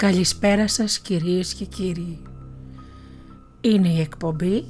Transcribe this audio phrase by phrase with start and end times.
[0.00, 2.22] Καλησπέρα σας κυρίες και κύριοι.
[3.60, 4.64] Είναι η εκπομπή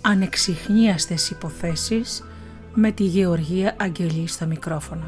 [0.00, 2.22] «Ανεξιχνίαστες υποθέσεις»
[2.74, 5.06] με τη Γεωργία Αγγελή στο μικρόφωνο.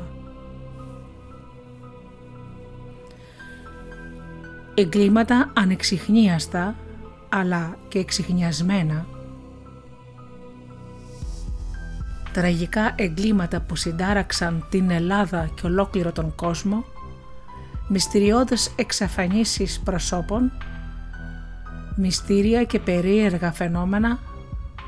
[4.74, 6.74] Εγκλήματα ανεξιχνίαστα
[7.28, 9.06] αλλά και εξιχνιασμένα
[12.32, 16.84] τραγικά εγκλήματα που συντάραξαν την Ελλάδα και ολόκληρο τον κόσμο
[17.88, 20.52] μυστηριώδες εξαφανίσεις προσώπων,
[21.96, 24.18] μυστήρια και περίεργα φαινόμενα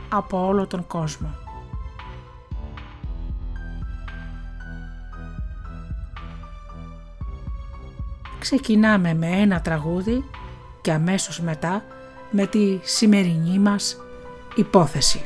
[0.08, 1.34] από όλο τον κόσμο.
[8.38, 10.24] Ξεκινάμε με ένα τραγούδι
[10.80, 11.84] και αμέσως μετά
[12.30, 13.96] με τη σημερινή μας
[14.54, 15.24] υπόθεση.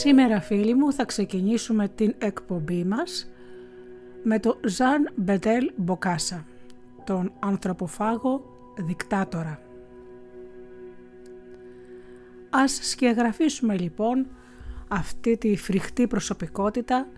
[0.00, 3.30] Σήμερα φίλοι μου θα ξεκινήσουμε την εκπομπή μας
[4.22, 6.46] με το Ζαν Μπετέλ Μποκάσα,
[7.04, 8.42] τον ανθρωποφάγο
[8.76, 9.62] δικτάτορα.
[12.50, 14.26] Ας σκιαγραφίσουμε λοιπόν
[14.88, 17.08] αυτή τη φρικτή προσωπικότητα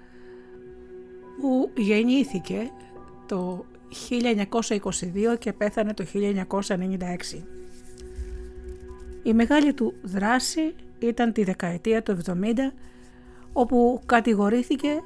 [1.40, 2.70] που γεννήθηκε
[3.26, 3.64] το
[4.10, 7.42] 1922 και πέθανε το 1996.
[9.22, 10.74] Η μεγάλη του δράση
[11.06, 12.32] ήταν τη δεκαετία του 70
[13.52, 15.02] όπου κατηγορήθηκε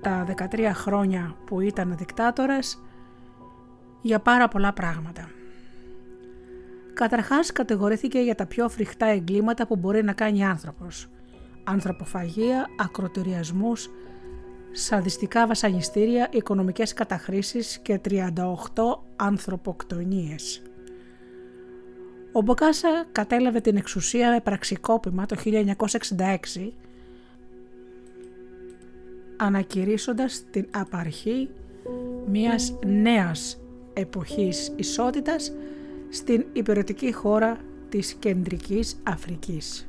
[0.00, 2.82] τα 13 χρόνια που ήταν δικτάτορας
[4.00, 5.28] για πάρα πολλά πράγματα.
[6.94, 11.08] Καταρχάς κατηγορήθηκε για τα πιο φρικτά εγκλήματα που μπορεί να κάνει άνθρωπος.
[11.64, 13.90] Ανθρωποφαγία, ακροτηριασμούς,
[14.72, 18.24] σαδιστικά βασανιστήρια, οικονομικές καταχρήσεις και 38
[19.16, 20.62] ανθρωποκτονίες.
[22.36, 26.70] Ο Μποκάσα κατέλαβε την εξουσία με πραξικόπημα το 1966
[29.36, 31.48] ανακηρύσσοντας την απαρχή
[32.26, 33.60] μιας νέας
[33.92, 35.52] εποχής ισότητας
[36.10, 37.58] στην υπηρετική χώρα
[37.88, 39.88] της Κεντρικής Αφρικής.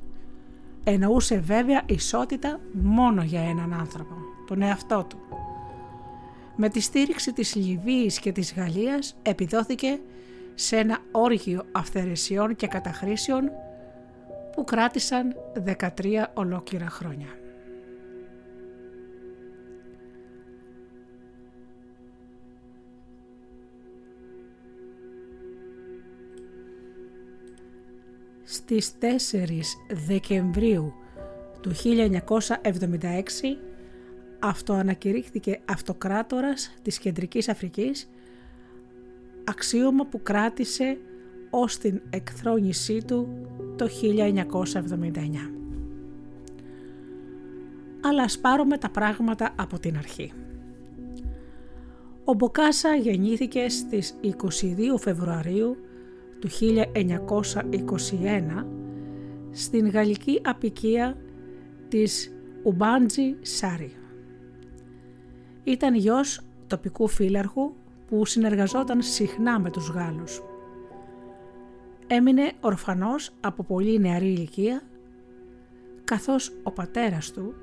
[0.84, 4.16] Εννοούσε βέβαια ισότητα μόνο για έναν άνθρωπο,
[4.48, 5.18] τον εαυτό του.
[6.56, 10.00] Με τη στήριξη της Λιβύης και της Γαλλίας επιδόθηκε
[10.56, 13.52] σε ένα όργιο αυθαιρεσιών και καταχρήσεων
[14.56, 15.36] που κράτησαν
[15.66, 17.28] 13 ολόκληρα χρόνια.
[28.44, 29.06] Στις 4
[30.08, 30.94] Δεκεμβρίου
[31.62, 33.58] του 1976
[34.40, 38.10] αυτοανακηρύχθηκε αυτοκράτορας της Κεντρικής Αφρικής
[39.48, 40.98] αξίωμα που κράτησε
[41.50, 43.90] ως την εκθρόνησή του το 1979.
[48.02, 50.34] Αλλά ας πάρουμε τα πράγματα από την αρχή.
[52.24, 55.78] Ο Μποκάσα γεννήθηκε στις 22 Φεβρουαρίου
[56.40, 58.66] του 1921
[59.52, 61.18] στην γαλλική απικία
[61.88, 63.92] της Ουμπάντζι Σάρι.
[65.64, 67.74] Ήταν γιος τοπικού φύλαρχου
[68.08, 70.42] που συνεργαζόταν συχνά με τους Γάλλους.
[72.08, 74.82] Έμεινε ορφανός από πολύ νεαρή ηλικία,
[76.04, 77.54] καθώς ο πατέρας του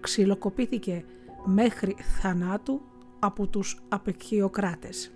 [0.00, 1.04] ξυλοκοπήθηκε
[1.44, 2.80] μέχρι θανάτου
[3.18, 5.10] από τους απεκιοκράτες.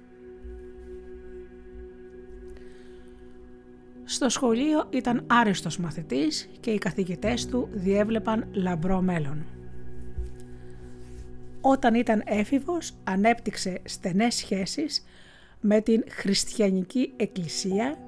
[4.04, 9.44] Στο σχολείο ήταν άριστος μαθητής και οι καθηγητές του διέβλεπαν λαμπρό μέλλον.
[11.60, 15.04] Όταν ήταν έφηβος ανέπτυξε στενές σχέσεις
[15.60, 17.98] με την χριστιανική εκκλησία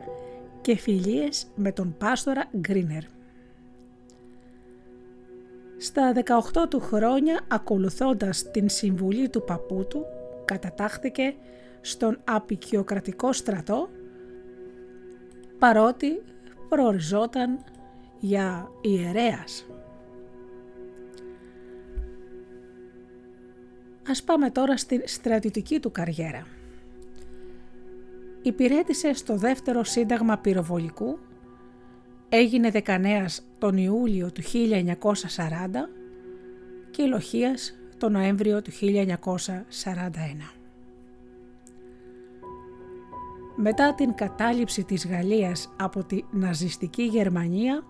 [0.61, 3.03] και φιλίες με τον πάστορα Γκρίνερ.
[5.79, 10.07] Στα 18 του χρόνια ακολουθώντας την συμβουλή του παππού του
[10.45, 11.35] κατατάχθηκε
[11.81, 13.89] στον απικιοκρατικό στρατό
[15.59, 16.23] παρότι
[16.69, 17.65] προοριζόταν
[18.19, 19.67] για ιερέας.
[24.09, 26.47] Ας πάμε τώρα στην στρατιωτική του καριέρα.
[28.43, 31.19] Υπηρέτησε στο δεύτερο σύνταγμα πυροβολικού,
[32.29, 35.89] έγινε δεκανέας τον Ιούλιο του 1940
[36.91, 38.81] και λοχίας τον Νοέμβριο του 1941.
[43.57, 47.85] Μετά την κατάληψη της Γαλλίας από τη ναζιστική Γερμανία,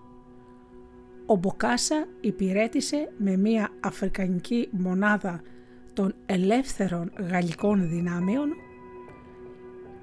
[1.25, 5.41] ο Μποκάσα υπηρέτησε με μια αφρικανική μονάδα
[5.93, 8.49] των ελεύθερων γαλλικών δυνάμεων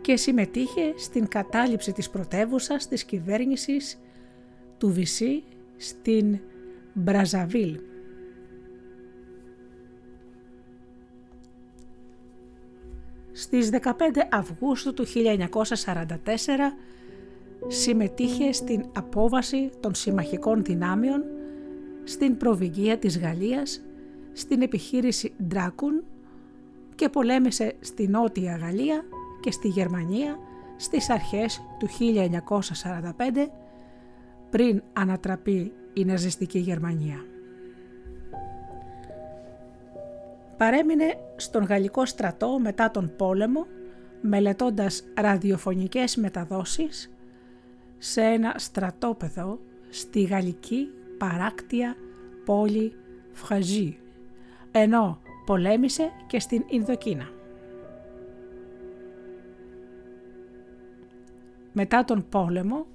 [0.01, 4.01] και συμμετείχε στην κατάληψη της πρωτεύουσα της κυβέρνησης
[4.79, 5.43] του Βυσί
[5.77, 6.39] στην
[6.93, 7.81] Μπραζαβίλ.
[13.33, 13.93] Στις 15
[14.31, 16.17] Αυγούστου του 1944
[17.69, 21.25] συμμετείχε στην απόβαση των συμμαχικών δυνάμεων
[22.05, 23.83] στην προβυγία της Γαλλίας,
[24.33, 26.05] στην επιχείρηση Ντράκουν
[26.95, 29.05] και πολέμησε στη Νότια Γαλλία
[29.41, 30.39] και στη Γερμανία
[30.77, 33.49] στις αρχές του 1945
[34.51, 37.25] πριν ανατραπεί η ναζιστική Γερμανία.
[40.57, 43.67] Παρέμεινε στον γαλλικό στρατό μετά τον πόλεμο
[44.21, 47.13] μελετώντας ραδιοφωνικές μεταδόσεις
[47.99, 49.59] σε ένα στρατόπεδο
[49.89, 51.97] στη γαλλική παράκτια
[52.45, 52.93] πόλη
[53.33, 53.99] Φχαζή,
[54.71, 57.29] ενώ πολέμησε και στην Ινδοκίνα.
[61.73, 62.87] Μετά τον πόλεμο,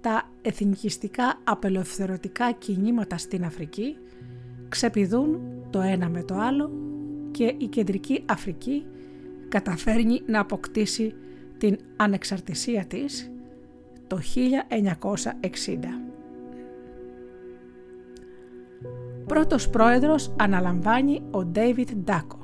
[0.00, 3.96] τα εθνικιστικά απελευθερωτικά κινήματα στην Αφρική
[4.68, 6.70] ξεπηδούν το ένα με το άλλο
[7.30, 8.86] και η Κεντρική Αφρική
[9.48, 11.14] καταφέρνει να αποκτήσει
[11.58, 13.30] την ανεξαρτησία της
[14.06, 16.09] το 1960.
[19.30, 22.38] Πρώτος πρόεδρος αναλαμβάνει ο Ντέιβιτ Ντάκο,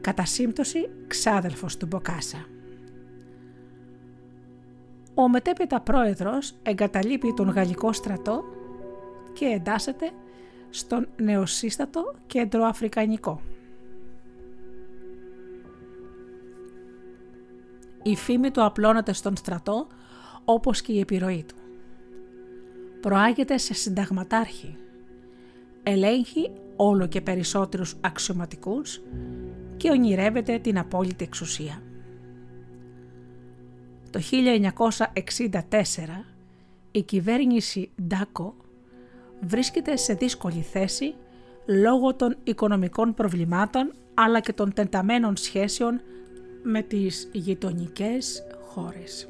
[0.00, 2.46] κατά σύμπτωση ξάδελφος του Μποκάσα.
[5.14, 8.44] Ο μετέπειτα πρόεδρος εγκαταλείπει τον Γαλλικό στρατό
[9.32, 10.10] και εντάσσεται
[10.70, 13.40] στον νεοσύστατο κέντρο Αφρικανικό.
[18.02, 19.86] Η φήμη του απλώνεται στον στρατό
[20.44, 21.56] όπως και η επιρροή του.
[23.00, 24.76] Προάγεται σε συνταγματάρχη.
[25.82, 29.00] Ελέγχει όλο και περισσότερους αξιωματικούς
[29.76, 31.82] και ονειρεύεται την απόλυτη εξουσία.
[34.10, 34.20] Το
[35.50, 35.60] 1964
[36.90, 38.54] η κυβέρνηση Ντάκο
[39.40, 41.14] βρίσκεται σε δύσκολη θέση
[41.66, 46.00] λόγω των οικονομικών προβλημάτων αλλά και των τενταμένων σχέσεων
[46.62, 49.28] με τις γειτονικές χώρες.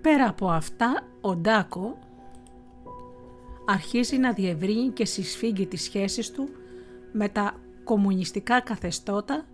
[0.00, 1.98] Πέρα από αυτά, ο Ντάκο
[3.66, 6.48] αρχίζει να διευρύνει και συσφίγγει τις σχέσεις του
[7.12, 9.46] με τα κομμουνιστικά καθεστώτα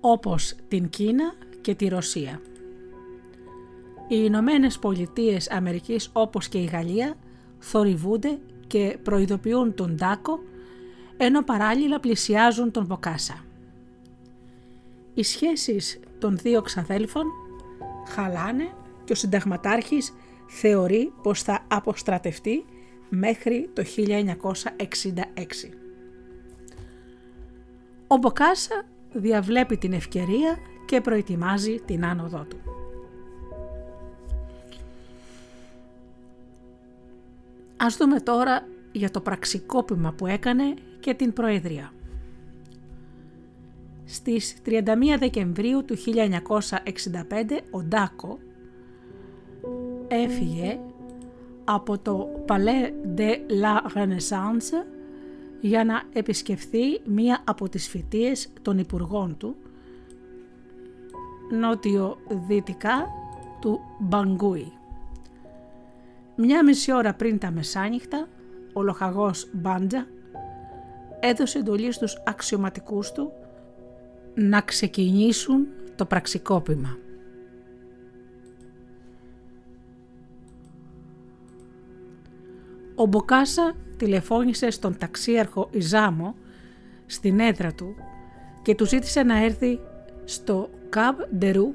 [0.00, 2.40] όπως την Κίνα και τη Ρωσία.
[4.08, 7.14] Οι Ηνωμένες Πολιτείες Αμερικής όπως και η Γαλλία
[7.58, 10.40] θορυβούνται και προειδοποιούν τον Τάκο
[11.16, 13.44] ενώ παράλληλα πλησιάζουν τον Μποκάσα.
[15.14, 17.24] Οι σχέσεις των δύο ξαδέλφων
[18.08, 18.68] χαλάνε
[19.08, 20.14] και ο συνταγματάρχης
[20.46, 22.64] θεωρεί πως θα αποστρατευτεί
[23.08, 24.44] μέχρι το 1966.
[28.06, 32.60] Ο Μποκάσα διαβλέπει την ευκαιρία και προετοιμάζει την άνοδό του.
[37.76, 41.92] Ας δούμε τώρα για το πραξικόπημα που έκανε και την Προεδρία.
[44.04, 44.80] Στις 31
[45.18, 46.02] Δεκεμβρίου του 1965
[47.70, 48.38] ο Ντάκο
[50.08, 50.78] έφυγε
[51.64, 53.30] από το Palais de
[53.62, 54.86] la Renaissance
[55.60, 59.56] για να επισκεφθεί μία από τις φοιτίες των υπουργών του
[61.50, 63.08] νότιο-δυτικά
[63.60, 64.72] του Μπαγκούι.
[66.36, 68.28] Μια μισή ώρα πριν τα μεσάνυχτα,
[68.72, 70.06] ο λοχαγός Μπάντζα
[71.20, 73.32] έδωσε εντολή στους αξιωματικούς του
[74.34, 76.96] να ξεκινήσουν το πραξικόπημα.
[83.00, 86.34] Ο Μποκάσα τηλεφώνησε στον ταξίαρχο Ιζάμο
[87.06, 87.94] στην έδρα του
[88.62, 89.78] και του ζήτησε να έρθει
[90.24, 91.74] στο Καμπ Ντερού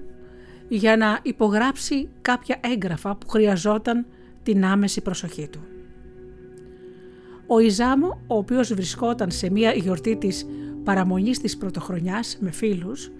[0.67, 4.05] για να υπογράψει κάποια έγγραφα που χρειαζόταν
[4.43, 5.59] την άμεση προσοχή του.
[7.47, 10.45] Ο Ιζάμο, ο οποίος βρισκόταν σε μια γιορτή της
[10.83, 13.11] παραμονής της πρωτοχρονιάς με φίλους,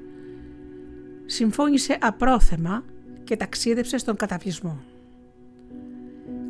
[1.25, 2.83] συμφώνησε απρόθεμα
[3.23, 4.83] και ταξίδεψε στον καταβλισμό.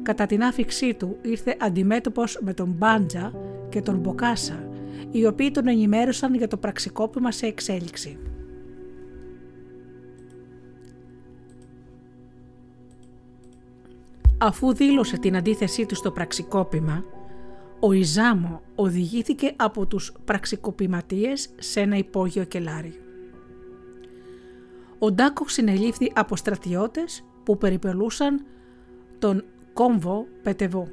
[0.03, 3.33] Κατά την άφηξή του ήρθε αντιμέτωπος με τον Μπάντζα
[3.69, 4.67] και τον Μποκάσα,
[5.12, 8.17] οι οποίοι τον ενημέρωσαν για το πραξικόπημα σε εξέλιξη.
[14.38, 17.03] Αφού δήλωσε την αντίθεσή του στο πραξικόπημα,
[17.79, 23.00] ο Ιζάμο οδηγήθηκε από τους πραξικοπηματίες σε ένα υπόγειο κελάρι.
[25.00, 28.45] Ο Ντάκο συνελήφθη από στρατιώτες που περιπελούσαν
[29.19, 29.43] τον
[29.74, 30.88] κόμβο Πετεβό,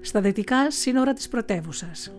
[0.00, 2.12] στα δυτικά σύνορα της πρωτεύουσας.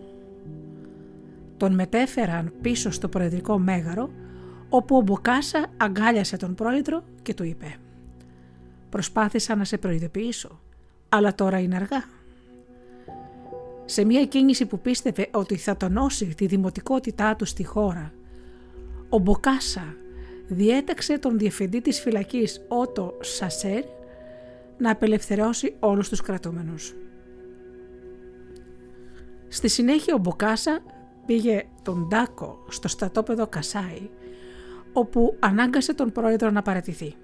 [1.58, 4.10] Τον μετέφεραν πίσω στο προεδρικό μέγαρο,
[4.70, 7.76] όπου ο Μποκάσα αγκάλιασε τον πρόεδρο και του είπε
[8.90, 10.60] «Προσπάθησα να σε προειδοποιήσω,
[11.10, 12.04] αλλά τώρα είναι αργά».
[13.86, 18.14] Σε μια κίνηση που πίστευε ότι θα τονώσει τη δημοτικότητά του στη χώρα,
[19.10, 19.96] ο Μποκάσα
[20.48, 23.84] διέταξε τον διευθυντή της φυλακής Ότο Σασέρ
[24.78, 26.96] να απελευθερώσει όλους τους κρατούμενους.
[29.48, 30.80] Στη συνέχεια ο Μποκάσα
[31.26, 34.10] πήγε τον Ντάκο στο στατόπεδο Κασάι,
[34.94, 37.16] όπου ανάγκασε τον πρόεδρο να παρατηθεί.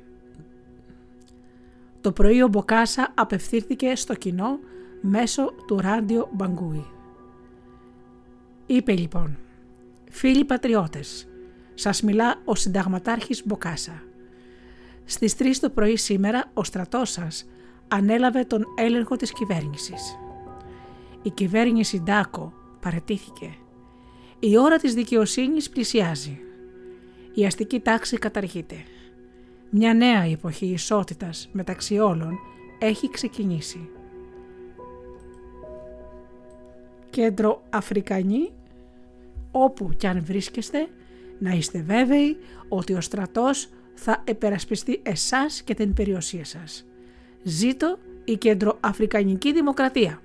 [2.01, 4.59] Το πρωί ο Μποκάσα απευθύνθηκε στο κοινό
[5.01, 6.85] μέσω του ράντιο Μπαγκούι.
[8.65, 9.37] Είπε λοιπόν
[10.09, 11.27] «Φίλοι πατριώτες,
[11.73, 14.03] σας μιλά ο συνταγματάρχης Μποκάσα.
[15.11, 17.49] Στις 3 το πρωί σήμερα ο στρατός σας
[17.87, 20.17] ανέλαβε τον έλεγχο της κυβέρνησης.
[21.21, 23.55] Η κυβέρνηση Ντάκο παρετήθηκε.
[24.39, 26.39] Η ώρα της δικαιοσύνης πλησιάζει.
[27.33, 28.75] Η αστική τάξη καταργείται.
[29.69, 32.39] Μια νέα εποχή ισότητας μεταξύ όλων
[32.79, 33.89] έχει ξεκινήσει.
[37.09, 38.51] Κέντρο Αφρικανή,
[39.51, 40.87] όπου κι αν βρίσκεστε,
[41.39, 42.37] να είστε βέβαιοι
[42.67, 43.69] ότι ο στρατός
[44.01, 46.85] θα επερασπιστεί εσάς και την περιουσία σας.
[47.43, 50.21] Ζήτω η Κέντρο Αφρικανική Δημοκρατία.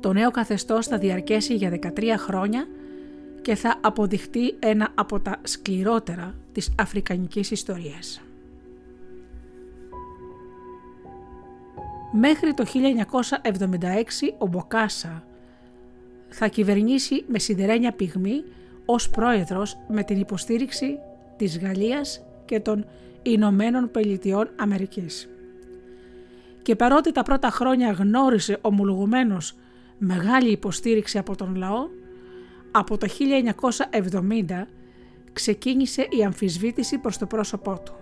[0.00, 2.66] Το νέο καθεστώς θα διαρκέσει για 13 χρόνια
[3.42, 8.20] και θα αποδειχτεί ένα από τα σκληρότερα της αφρικανικής ιστορίας.
[12.12, 12.74] Μέχρι το 1976
[14.38, 15.24] ο Μποκάσα
[16.28, 18.44] θα κυβερνήσει με σιδερένια πυγμή
[18.86, 20.98] ως πρόεδρος με την υποστήριξη
[21.36, 22.86] της Γαλλίας και των
[23.22, 25.28] Ηνωμένων Πολιτειών Αμερικής.
[26.62, 29.54] Και παρότι τα πρώτα χρόνια γνώρισε ομολογουμένως
[29.98, 31.88] μεγάλη υποστήριξη από τον λαό,
[32.70, 34.66] από το 1970
[35.32, 37.94] ξεκίνησε η αμφισβήτηση προς το πρόσωπό του.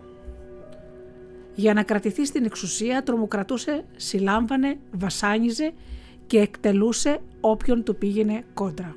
[1.54, 5.72] Για να κρατηθεί στην εξουσία τρομοκρατούσε, συλλάμβανε, βασάνιζε
[6.26, 8.96] και εκτελούσε όποιον του πήγαινε κόντρα.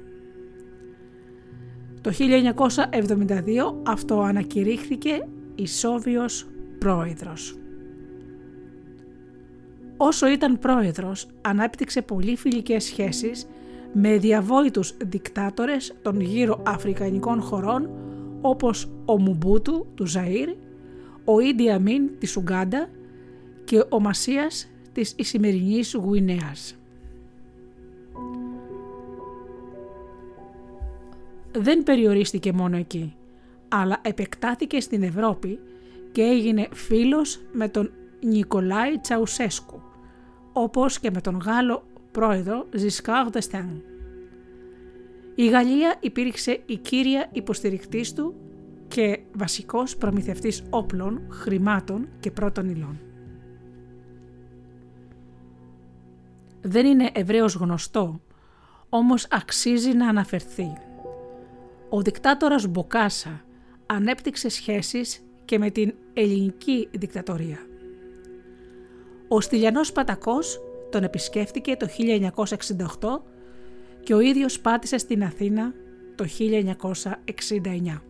[2.08, 6.48] Το 1972 αυτοανακηρύχθηκε Ισόβιος
[6.80, 7.58] πρόεδρος.
[9.98, 13.48] Όσο ήταν πρόεδρος, ανάπτυξε πολύ φιλικές σχέσεις
[13.93, 17.89] με διαβόητους δικτάτορες των γύρω αφρικανικών χωρών
[18.41, 20.56] όπως ο Μουμπούτου του Ζαΐρ,
[21.26, 22.89] ο Ίντι Αμίν της Ουγκάντα
[23.63, 26.76] και ο Μασίας της Ισημερινής Γουινέας.
[31.60, 33.15] Δεν περιορίστηκε μόνο εκεί,
[33.67, 35.60] αλλά επεκτάθηκε στην Ευρώπη
[36.12, 37.91] και έγινε φίλος με τον
[38.22, 39.82] Νικολάη Τσαουσέσκου,
[40.54, 43.82] όπως και με τον Γάλλο πρόεδρο Ζισκάρ Δεστέν.
[45.36, 48.36] Η Γαλλία υπήρξε η κύρια υποστηρικτής του
[48.88, 53.00] και βασικός προμηθευτής όπλων, χρημάτων και πρώτων υλών.
[56.62, 58.22] Δεν είναι ευρέως γνωστό,
[58.89, 60.87] όμως αξίζει να αναφερθεί.
[61.89, 63.43] Ο δικτάτορας Μποκάσα
[63.86, 67.60] ανέπτυξε σχέσεις και με την ελληνική δικτατορία.
[69.28, 71.88] Ο Στυλιανός Πατακός τον επισκέφτηκε το
[73.00, 73.21] 1968
[74.04, 75.73] και ο ίδιος πάτησε στην Αθήνα
[76.15, 78.02] το 1969.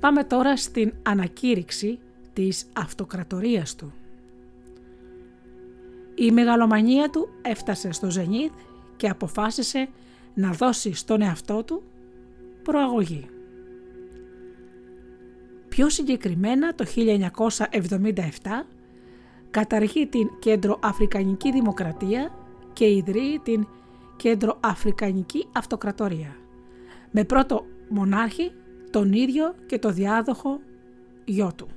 [0.00, 1.98] Πάμε τώρα στην ανακήρυξη
[2.32, 3.92] της αυτοκρατορίας του.
[6.20, 8.52] Η μεγαλομανία του έφτασε στο Ζενίθ
[8.96, 9.88] και αποφάσισε
[10.34, 11.82] να δώσει στον εαυτό του
[12.62, 13.26] προαγωγή.
[15.68, 18.20] Πιο συγκεκριμένα το 1977
[19.50, 22.30] καταργεί την Κέντρο Αφρικανική Δημοκρατία
[22.72, 23.66] και ιδρύει την
[24.16, 26.36] Κέντρο Αφρικανική Αυτοκρατορία
[27.10, 28.52] με πρώτο μονάρχη
[28.90, 30.60] τον ίδιο και το διάδοχο
[31.24, 31.68] γιο του.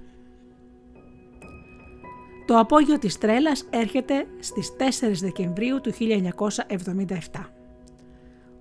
[2.46, 4.84] Το απόγειο της τρέλας έρχεται στις 4
[5.22, 7.50] Δεκεμβρίου του 1977.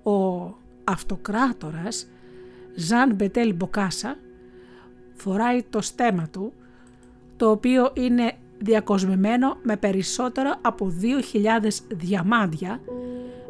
[0.03, 0.43] Ο
[0.83, 2.07] αυτοκράτορας
[2.75, 4.17] Ζαν Μπετέλ Μποκάσα
[5.13, 6.53] φοράει το στέμα του,
[7.37, 12.81] το οποίο είναι διακοσμημένο με περισσότερο από 2.000 διαμάντια,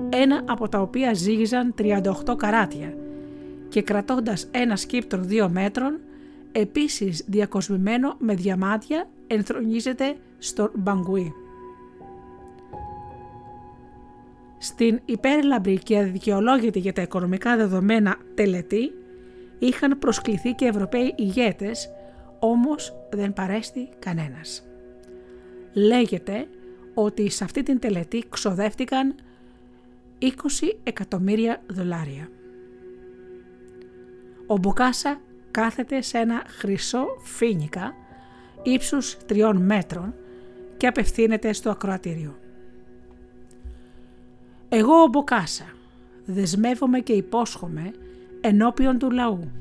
[0.10, 2.94] ένα από τα οποία ζύγιζαν 38 καράτια
[3.70, 6.00] και κρατώντας ένα σκύπτρο 2 μέτρων,
[6.52, 11.34] επίσης διακοσμημένο με διαμάντια, ενθρονίζεται στο Μπαγκουί.
[14.58, 18.92] Στην υπέρλαμπρη και αδικαιολόγητη για τα οικονομικά δεδομένα τελετή
[19.60, 21.90] είχαν προσκληθεί και Ευρωπαίοι ηγέτες,
[22.40, 24.68] όμως δεν παρέστη κανένας.
[25.74, 26.48] Λέγεται
[26.94, 29.16] ότι σε αυτή την τελετή ξοδεύτηκαν
[30.20, 30.26] 20
[30.84, 32.30] εκατομμύρια δολάρια.
[34.48, 37.96] Ο Μποκάσα κάθεται σε ένα χρυσό φίνικα
[38.64, 40.14] ύψους τριών μέτρων
[40.78, 42.36] και απευθύνεται στο ακροατήριο.
[44.70, 45.66] Εγώ ο Μποκάσα
[46.26, 47.92] δεσμεύομαι και υπόσχομαι
[48.42, 49.52] ενώπιον του λαού,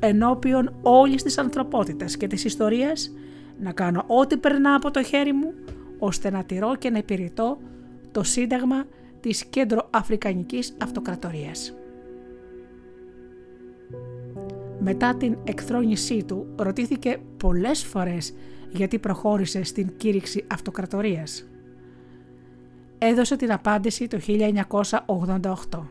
[0.00, 3.10] ενώπιον όλης της ανθρωπότητας και της ιστορίας
[3.60, 5.54] να κάνω ό,τι περνά από το χέρι μου
[5.98, 7.58] ώστε να τηρώ και να υπηρετώ
[8.12, 8.84] το σύνταγμα
[9.20, 11.74] της Κέντρο Αφρικανικής Αυτοκρατορίας.
[14.88, 18.34] Μετά την εκθρόνησή του ρωτήθηκε πολλές φορές
[18.70, 21.48] γιατί προχώρησε στην κήρυξη αυτοκρατορίας.
[22.98, 25.88] Έδωσε την απάντηση το 1988.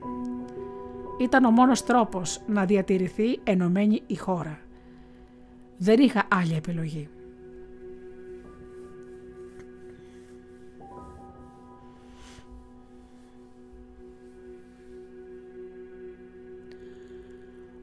[1.22, 4.60] Ήταν ο μόνος τρόπος να διατηρηθεί ενωμένη η χώρα.
[5.78, 7.10] Δεν είχα άλλη επιλογή.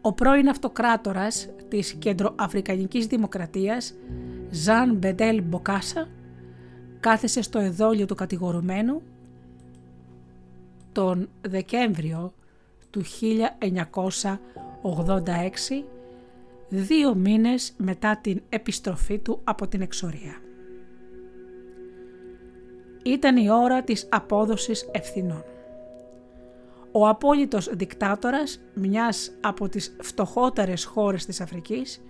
[0.05, 3.95] Ο πρώην αυτοκράτορας της Κεντροαφρικανικής Δημοκρατίας,
[4.51, 6.09] Ζαν Μπεντέλ Μποκάσα,
[7.01, 9.03] κάθεσε στο εδόλιο του κατηγορουμένου
[10.93, 12.33] τον Δεκέμβριο
[12.91, 15.85] του 1986,
[16.69, 20.41] δύο μήνες μετά την επιστροφή του από την εξορία.
[23.05, 25.45] Ήταν η ώρα της απόδοσης ευθυνών.
[26.93, 32.03] Ο απόλυτος δικτάτορας μιας από τις φτωχότερες χώρες της Αφρικής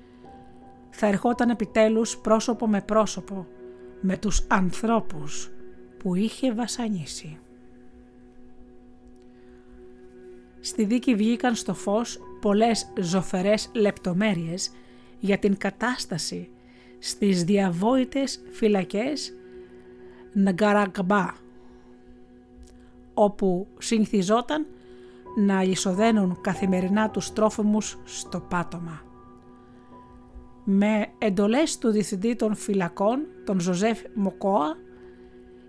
[0.90, 3.46] θα ερχόταν επιτέλους πρόσωπο με πρόσωπο
[4.00, 5.50] με τους ανθρώπους
[5.98, 7.38] που είχε βασανίσει.
[10.60, 14.70] Στη δίκη βγήκαν στο φως πολλές ζωφερές λεπτομέρειες
[15.18, 16.50] για την κατάσταση
[16.98, 19.32] στις διαβόητες φυλακές
[20.38, 21.41] Νγκαραγκμπά
[23.14, 24.66] όπου συνηθιζόταν
[25.36, 29.02] να αλυσοδένουν καθημερινά τους τρόφιμους στο πάτωμα.
[30.64, 34.76] Με εντολές του διευθυντή των φυλακών, τον Ζωζέφ Μοκόα,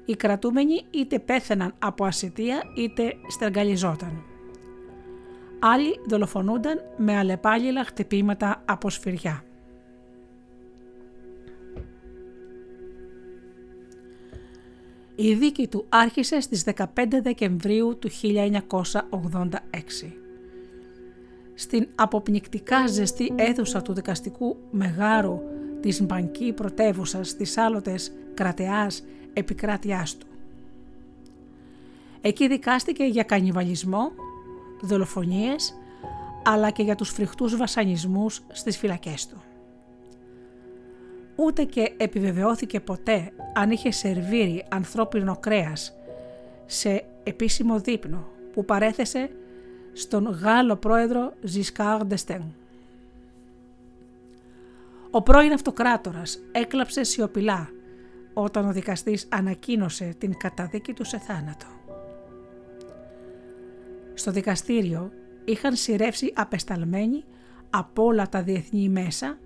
[0.06, 4.24] οι κρατούμενοι είτε πέθαιναν από ασυτεία είτε στεργαλιζόταν.
[5.60, 9.44] Άλλοι δολοφονούνταν με αλλεπάλληλα χτυπήματα από σφυριά.
[15.16, 16.86] Η δίκη του άρχισε στις 15
[17.24, 20.12] Δεκεμβρίου του 1986.
[21.54, 25.40] Στην αποπνικτικά ζεστή αίθουσα του δικαστικού μεγάρου
[25.82, 30.28] της Μπανκή πρωτεύουσα της άλλοτες κρατεάς επικράτειάς του.
[32.22, 34.12] Εκεί δικάστηκε για κανιβαλισμό,
[34.82, 35.74] δολοφονίες,
[36.44, 39.42] αλλά και για τους φρικτούς βασανισμούς στις φυλακές του
[41.36, 45.94] ούτε και επιβεβαιώθηκε ποτέ αν είχε σερβίρει ανθρώπινο κρέας
[46.66, 49.30] σε επίσημο δείπνο που παρέθεσε
[49.94, 52.54] στον Γάλλο πρόεδρο Ζισκάρ Ντεστέν.
[55.12, 57.70] Ο πρώην αυτοκράτορας έκλαψε σιωπηλά
[58.34, 61.66] όταν ο δικαστής ανακοίνωσε την καταδίκη του σε θάνατο.
[64.14, 65.12] Στο δικαστήριο
[65.46, 67.24] είχαν σειρεύσει απεσταλμένοι
[67.70, 69.38] από όλα τα διεθνή μέσα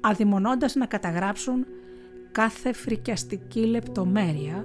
[0.00, 1.66] αδειμονώντας να καταγράψουν
[2.32, 4.64] κάθε φρικιαστική λεπτομέρεια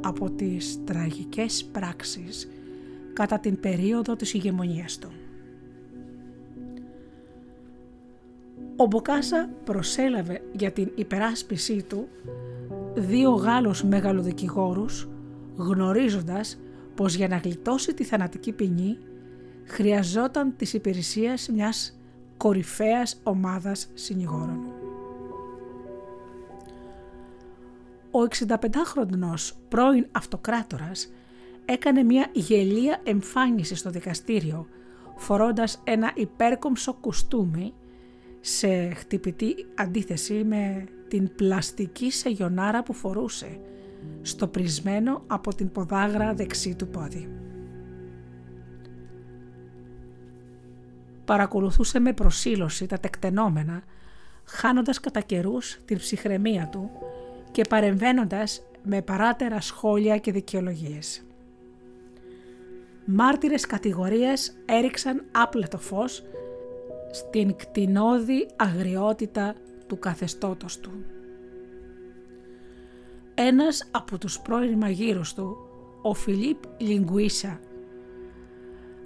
[0.00, 2.48] από τις τραγικές πράξεις
[3.12, 5.12] κατά την περίοδο της ηγεμονίας του.
[8.76, 12.08] Ο Μποκάσα προσέλαβε για την υπεράσπιση του
[12.94, 15.08] δύο Γάλλους μεγαλοδικηγόρους
[15.56, 16.58] γνωρίζοντας
[16.94, 18.98] πως για να γλιτώσει τη θανατική ποινή
[19.64, 21.99] χρειαζόταν τις υπηρεσίες μιας
[22.42, 24.60] κορυφαίας ομάδας συνηγόρων.
[28.10, 31.12] Ο 65χρονος πρώην αυτοκράτορας
[31.64, 34.66] έκανε μια γελία εμφάνιση στο δικαστήριο
[35.16, 37.72] φορώντας ένα υπέρκομψο κουστούμι
[38.40, 43.60] σε χτυπητή αντίθεση με την πλαστική σεγιονάρα που φορούσε
[44.22, 47.49] στο πρισμένο από την ποδάγρα δεξί του πόδι.
[51.30, 53.82] Παρακολουθούσε με προσήλωση τα τεκτενόμενα,
[54.44, 56.90] χάνοντας κατά καιρούς την ψυχραιμία του
[57.50, 61.22] και παρεμβαίνοντας με παράτερα σχόλια και δικαιολογίες.
[63.04, 66.22] Μάρτυρες κατηγορίες έριξαν άπλετο φως
[67.10, 69.54] στην κτηνώδη αγριότητα
[69.86, 70.92] του καθεστώτος του.
[73.34, 75.56] Ένας από τους πρώην μαγείρους του,
[76.02, 77.60] ο Φιλίπ Λιγκουίσα,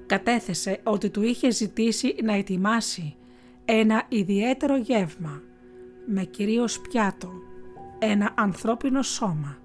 [0.06, 3.16] κατέθεσε ότι του είχε ζητήσει να ετοιμάσει
[3.64, 5.42] ένα ιδιαίτερο γεύμα
[6.06, 7.32] με κυρίως πιάτο,
[7.98, 9.58] ένα ανθρώπινο σώμα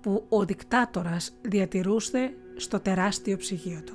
[0.00, 3.94] που ο δικτάτορας διατηρούσε στο τεράστιο ψυγείο του.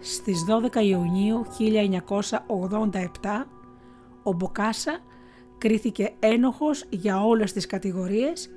[0.00, 0.44] Στις
[0.74, 3.00] 12 Ιουνίου 1987
[4.22, 4.98] ο Μποκάσα
[5.58, 8.50] κρίθηκε ένοχος για όλες τις κατηγορίες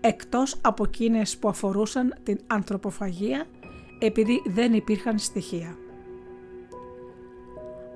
[0.00, 3.44] εκτός από εκείνες που αφορούσαν την ανθρωποφαγία
[3.98, 5.76] επειδή δεν υπήρχαν στοιχεία.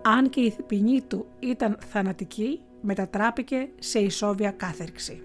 [0.03, 5.23] Αν και η ποινή του ήταν θανατική, μετατράπηκε σε ισόβια κάθερξη.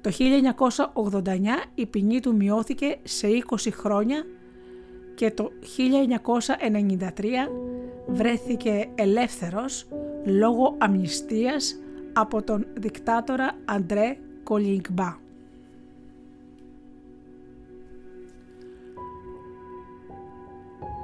[0.00, 0.10] Το
[0.94, 1.30] 1989
[1.74, 4.24] η ποινή του μειώθηκε σε 20 χρόνια
[5.14, 7.24] και το 1993
[8.06, 9.88] βρέθηκε ελεύθερος
[10.24, 11.76] λόγω αμνηστίας
[12.12, 15.16] από τον δικτάτορα Αντρέ Κολίνγκμπα.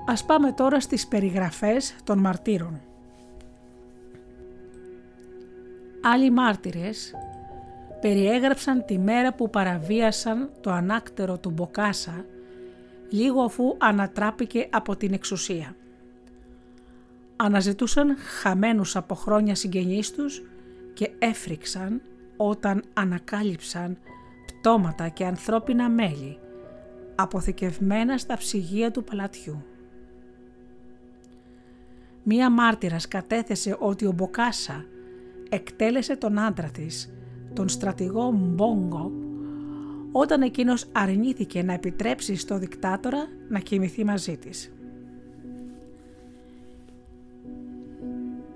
[0.07, 2.81] Ας πάμε τώρα στις περιγραφές των μαρτύρων.
[6.03, 7.15] Άλλοι μάρτυρες
[8.01, 12.25] περιέγραψαν τη μέρα που παραβίασαν το ανάκτερο του Μποκάσα
[13.11, 15.77] λίγο αφού ανατράπηκε από την εξουσία.
[17.37, 20.43] Αναζητούσαν χαμένους από χρόνια συγγενείς τους
[20.95, 22.03] και έφρυξαν
[22.37, 23.99] όταν ανακάλυψαν
[24.47, 26.39] πτώματα και ανθρώπινα μέλη
[27.15, 29.65] αποθηκευμένα στα ψυγεία του παλατιού.
[32.23, 34.85] Μία μάρτυρας κατέθεσε ότι ο Μποκάσα
[35.49, 37.15] εκτέλεσε τον άντρα της,
[37.53, 39.13] τον στρατηγό Μπόγκο,
[40.13, 44.74] όταν εκείνος αρνήθηκε να επιτρέψει στο δικτάτορα να κοιμηθεί μαζί της.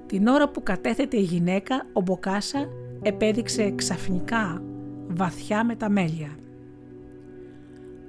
[0.08, 2.68] Την ώρα που κατέθεται η γυναίκα, ο Μποκάσα
[3.02, 4.62] επέδειξε ξαφνικά
[5.08, 6.36] βαθιά με τα μέλια.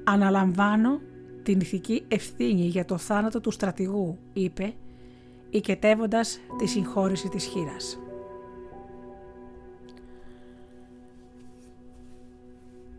[0.04, 1.02] «Αναλαμβάνω
[1.44, 4.74] την ηθική ευθύνη για το θάνατο του στρατηγού», είπε,
[5.50, 8.00] οικετεύοντας τη συγχώρηση της χείρας.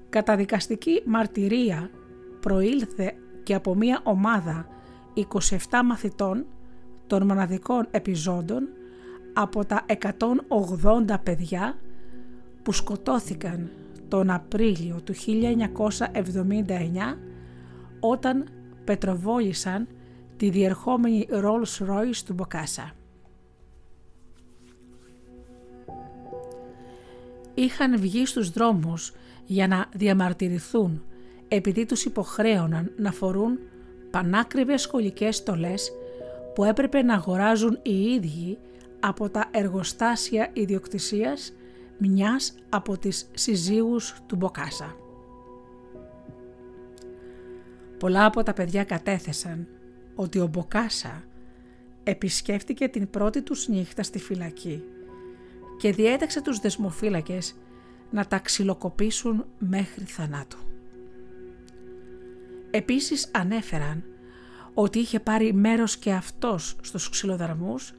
[0.09, 1.91] Καταδικαστική μαρτυρία
[2.41, 4.67] προήλθε και από μια ομάδα
[5.15, 6.47] 27 μαθητών
[7.07, 8.69] των μοναδικών επιζώντων
[9.43, 11.79] από τα 180 παιδιά
[12.63, 13.71] που σκοτώθηκαν
[14.09, 15.19] τον Απρίλιο του 1979
[18.01, 18.49] όταν
[18.85, 19.89] πετροβόλησαν
[20.37, 22.93] τη διερχόμενη Rolls Royce του Μποκάσα.
[27.55, 29.13] Είχαν βγει στους δρόμους
[29.47, 31.03] για να διαμαρτυρηθούν
[31.49, 33.59] επειδή τους υποχρέωναν να φορούν
[34.11, 35.93] πανάκριβες σχολικές στολές
[36.55, 38.59] που έπρεπε να αγοράζουν οι ίδιοι
[39.01, 41.53] από τα εργοστάσια ιδιοκτησίας
[41.99, 44.97] μιας από τις συζύγους του Μποκάσα.
[47.99, 49.67] Πολλά από τα παιδιά κατέθεσαν
[50.15, 51.25] ότι ο Μποκάσα
[52.03, 54.85] επισκέφτηκε την πρώτη τους νύχτα στη φυλακή
[55.79, 57.55] και διέταξε τους δεσμοφύλακες
[58.11, 60.59] να τα ξυλοκοπήσουν μέχρι θανάτου.
[62.71, 64.05] Επίσης ανέφεραν
[64.75, 67.95] ότι είχε πάρει μέρος και αυτός στους ξυλοδαρμούς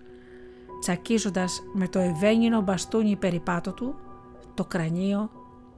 [0.82, 3.96] τσακίζοντας με το ευαίνινο μπαστούνι περιπάτω του
[4.54, 5.30] το κρανίο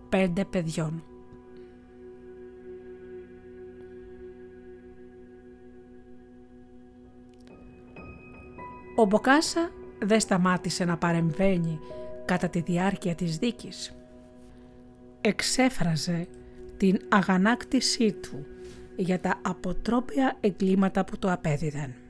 [0.10, 1.04] πέντε παιδιών.
[8.96, 11.80] Ο Μποκάσα δεν σταμάτησε να παρεμβαίνει
[12.26, 13.96] κατά τη διάρκεια της δίκης.
[15.22, 16.28] Εξέφραζε
[16.78, 18.46] την αγανάκτησή του
[18.96, 22.03] για τα αποτρόπια εγκλήματα που το απέδιδαν.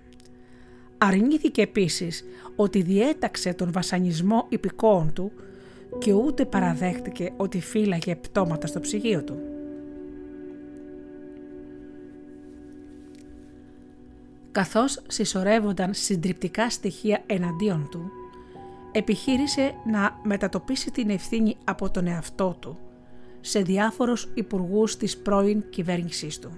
[1.05, 2.23] Αρνήθηκε επίσης
[2.55, 5.31] ότι διέταξε τον βασανισμό υπηκόων του
[5.99, 9.37] και ούτε παραδέχτηκε ότι φύλαγε πτώματα στο ψυγείο του.
[14.51, 18.11] Καθώς συσσωρεύονταν συντριπτικά στοιχεία εναντίον του,
[18.91, 22.77] επιχείρησε να μετατοπίσει την ευθύνη από τον εαυτό του
[23.41, 26.51] σε διάφορους υπουργούς της πρώην κυβέρνησής του.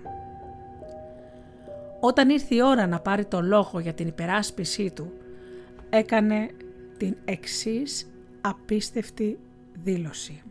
[2.08, 5.12] Όταν ήρθε η ώρα να πάρει το λόγο για την υπεράσπισή του,
[5.90, 6.50] έκανε
[6.98, 9.40] την εξής απίστευτη
[9.74, 10.42] δήλωση.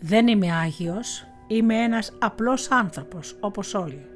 [0.00, 4.06] Δεν είμαι Άγιος, είμαι ένας απλός άνθρωπος όπως όλοι.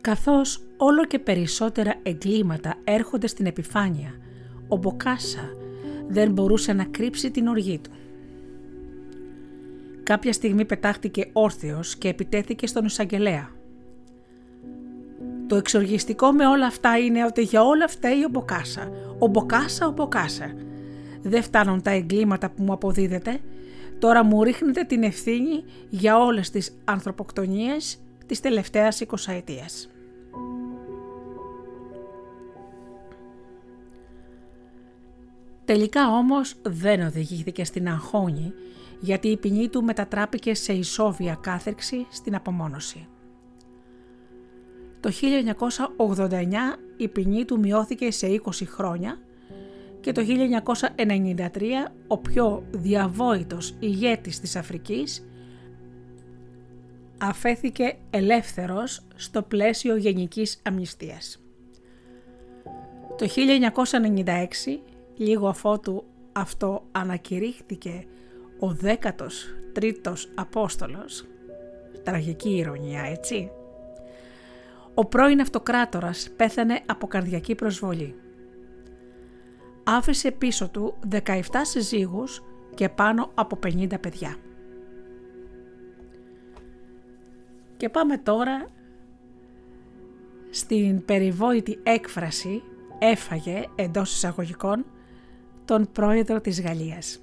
[0.00, 4.14] Καθώς όλο και περισσότερα εγκλήματα έρχονται στην επιφάνεια,
[4.68, 5.60] ο Μποκάσα
[6.12, 7.90] δεν μπορούσε να κρύψει την οργή του.
[10.02, 13.50] Κάποια στιγμή πετάχτηκε όρθιος και επιτέθηκε στον εισαγγελέα.
[15.46, 18.90] Το εξοργιστικό με όλα αυτά είναι ότι για όλα φταίει ο Μποκάσα.
[19.18, 20.54] Ο Μποκάσα, ο Μποκάσα.
[21.22, 23.40] Δεν φτάνουν τα εγκλήματα που μου αποδίδετε.
[23.98, 29.91] Τώρα μου ρίχνετε την ευθύνη για όλες τις ανθρωποκτονίες της τελευταίας εικοσαετίας.
[35.64, 38.52] Τελικά όμως δεν οδηγήθηκε στην αγχώνη
[39.00, 43.08] γιατί η ποινή του μετατράπηκε σε ισόβια κάθερξη στην απομόνωση.
[45.00, 45.10] Το
[45.98, 46.38] 1989
[46.96, 49.18] η ποινή του μειώθηκε σε 20 χρόνια
[50.00, 50.22] και το
[50.96, 51.46] 1993
[52.06, 55.26] ο πιο διαβόητος ηγέτης της Αφρικής
[57.18, 61.42] αφέθηκε ελεύθερος στο πλαίσιο γενικής αμνηστίας.
[63.16, 64.91] Το 1996
[65.22, 68.06] λίγο αφότου αυτό ανακηρύχθηκε
[68.58, 71.26] ο 13ος Απόστολος,
[72.02, 73.50] τραγική ηρωνία έτσι,
[74.94, 78.14] ο πρώην αυτοκράτορας πέθανε από καρδιακή προσβολή.
[79.84, 82.42] Άφησε πίσω του 17 συζύγους
[82.74, 84.36] και πάνω από 50 παιδιά.
[87.76, 88.66] Και πάμε τώρα
[90.50, 92.62] στην περιβόητη έκφραση
[92.98, 94.84] έφαγε εντός εισαγωγικών
[95.64, 97.18] τον πρόεδρο της Γαλλίας.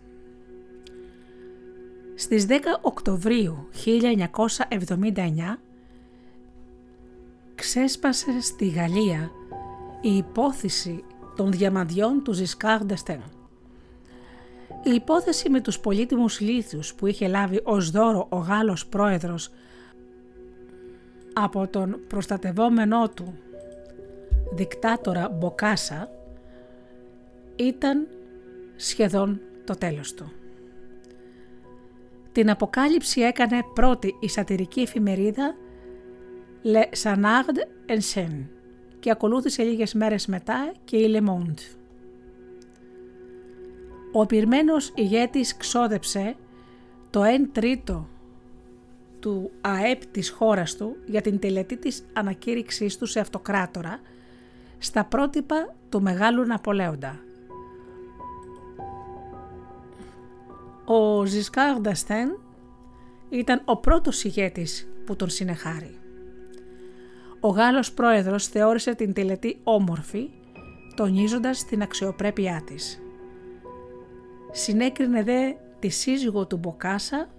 [2.15, 5.60] Στις 10 Οκτωβρίου 1979
[7.56, 9.32] ξέσπασε στη Γαλλία
[10.02, 11.04] η υπόθεση
[11.36, 13.21] των διαμαντιών του Ζισκάρ Ντεστέν.
[14.84, 19.52] Η υπόθεση με τους πολύτιμους λίθους που είχε λάβει ως δώρο ο Γάλλος πρόεδρος
[21.34, 23.34] από τον προστατευόμενό του
[24.54, 26.12] δικτάτορα Μποκάσα
[27.56, 28.08] ήταν
[28.79, 30.31] σχεδόν το τέλος του.
[32.31, 35.55] Την αποκάλυψη έκανε πρώτη η σατυρική εφημερίδα
[36.63, 38.45] Le Sanard en Seine
[38.99, 41.77] και ακολούθησε λίγες μέρες μετά και η Le Monde.
[44.11, 46.35] Ο πυρμένος ηγέτης ξόδεψε
[47.09, 48.09] το 1 τρίτο
[49.19, 53.99] του ΑΕΠ της χώρας του για την τελετή της ανακήρυξής του σε αυτοκράτορα
[54.77, 57.19] στα πρότυπα του Μεγάλου Ναπολέοντα.
[60.91, 62.39] Ο Ζισκάρ Νταστέν
[63.30, 65.97] ήταν ο πρώτος ηγέτης που τον συνεχάρει.
[67.39, 70.30] Ο Γάλλος πρόεδρος θεώρησε την τελετή όμορφη,
[70.95, 73.02] τονίζοντας την αξιοπρέπειά της.
[74.52, 77.30] Συνέκρινε δε τη σύζυγο του Μποκάσα,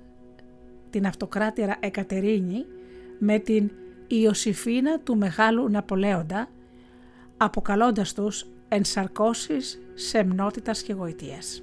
[0.91, 2.65] την αυτοκράτηρα Εκατερίνη,
[3.19, 3.71] με την
[4.07, 6.49] Ιωσήφίνα του Μεγάλου Ναπολέοντα,
[7.37, 11.63] αποκαλώντας τους ενσαρκώσεις σεμνότητας και γοητείας.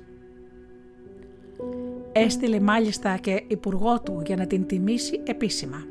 [2.12, 5.86] Έστειλε μάλιστα και υπουργό του για να την τιμήσει επίσημα.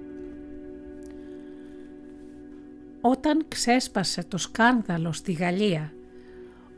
[3.00, 5.92] Όταν ξέσπασε το σκάνδαλο στη Γαλλία,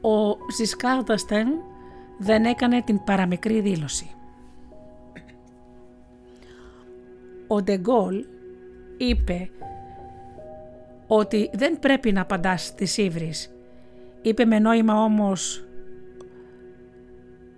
[0.01, 1.49] ο Ζισκάρδαστεν
[2.19, 4.11] δεν έκανε την παραμικρή δήλωση.
[7.47, 8.25] Ο Ντεγκόλ
[8.97, 9.51] είπε
[11.07, 13.53] ότι δεν πρέπει να απαντάς στις ύβρις.
[14.23, 15.68] Είπε με νόημα όμως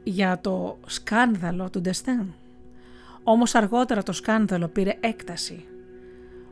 [0.02, 2.34] για το σκάνδαλο του Ντεστέν.
[3.22, 5.64] Όμως αργότερα το σκάνδαλο πήρε έκταση.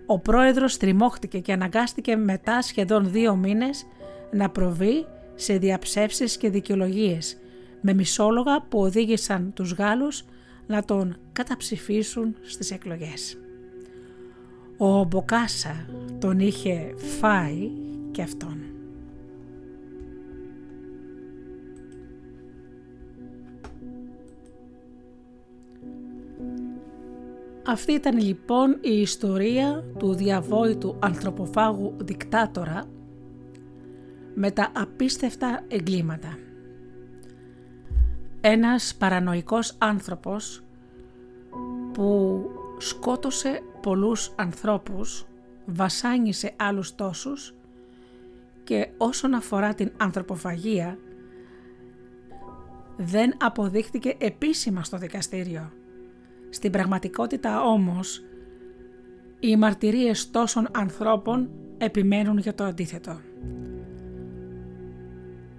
[0.06, 3.86] Ο πρόεδρος τριμώχτηκε και αναγκάστηκε μετά σχεδόν δύο μήνες
[4.32, 7.36] να προβεί σε διαψεύσεις και δικαιολογίες
[7.80, 10.24] με μισόλογα που οδήγησαν τους Γάλλους
[10.66, 13.38] να τον καταψηφίσουν στις εκλογές.
[14.76, 15.86] Ο Μποκάσα
[16.18, 17.70] τον είχε φάει
[18.10, 18.77] και αυτόν.
[27.68, 32.84] Αυτή ήταν λοιπόν η ιστορία του διαβόητου ανθρωποφάγου δικτάτορα
[34.34, 36.38] με τα απίστευτα εγκλήματα.
[38.40, 40.62] Ένας παρανοϊκός άνθρωπος
[41.92, 42.40] που
[42.78, 45.26] σκότωσε πολλούς ανθρώπους,
[45.66, 47.54] βασάνισε άλλους τόσους
[48.64, 50.98] και όσον αφορά την ανθρωποφαγία
[52.96, 55.72] δεν αποδείχτηκε επίσημα στο δικαστήριο.
[56.50, 58.22] Στην πραγματικότητα όμως
[59.40, 63.20] οι μαρτυρίες τόσων ανθρώπων επιμένουν για το αντίθετο.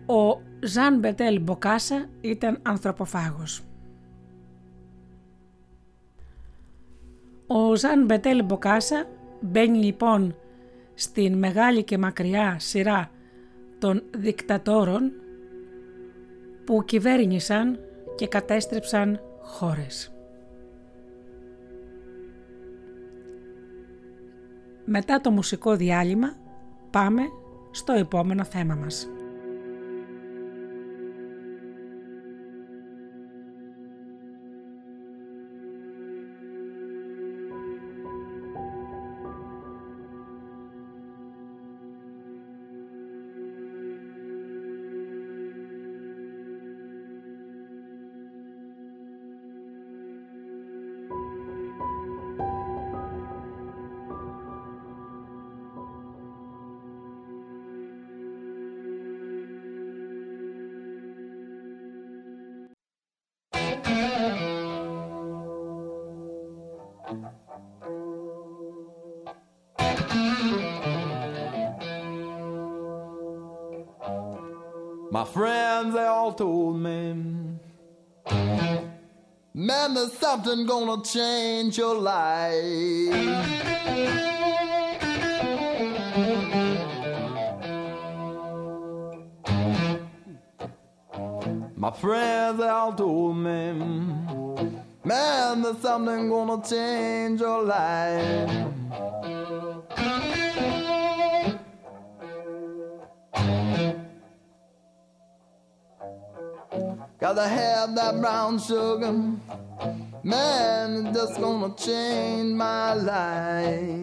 [0.05, 3.63] Ο Ζαν Μπετέλ Μποκάσα ήταν ανθρωποφάγος.
[7.47, 9.05] Ο Ζαν Μπετέλ Μποκάσα
[9.41, 10.35] μπαίνει λοιπόν
[10.93, 13.11] στην μεγάλη και μακριά σειρά
[13.79, 15.11] των δικτατόρων
[16.65, 17.79] που κυβέρνησαν
[18.15, 20.18] και κατέστρεψαν χώρες.
[24.91, 26.33] Μετά το μουσικό διάλειμμα
[26.89, 27.21] πάμε
[27.71, 29.07] στο επόμενο θέμα μας.
[76.39, 77.13] Told me,
[79.53, 82.53] man, there's something gonna change your life.
[91.75, 93.73] My friends, all told me,
[95.03, 98.78] man, there's something gonna change your life.
[107.39, 109.13] Gotta have that brown sugar.
[110.23, 113.95] Man, just gonna change my life.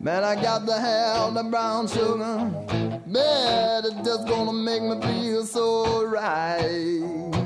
[0.00, 2.50] Man, I got the hell the brown sugar.
[3.06, 7.41] Man, it's just gonna make me feel so right.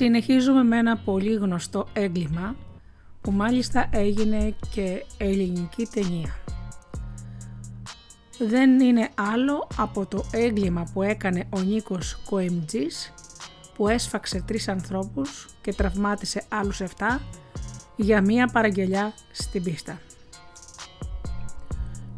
[0.00, 2.56] Συνεχίζουμε με ένα πολύ γνωστό έγκλημα
[3.20, 6.34] που μάλιστα έγινε και ελληνική ταινία.
[8.38, 13.12] Δεν είναι άλλο από το έγκλημα που έκανε ο Νίκος Κοεμτζής
[13.74, 17.18] που έσφαξε τρεις ανθρώπους και τραυμάτισε άλλους 7
[17.96, 20.00] για μία παραγγελιά στην πίστα.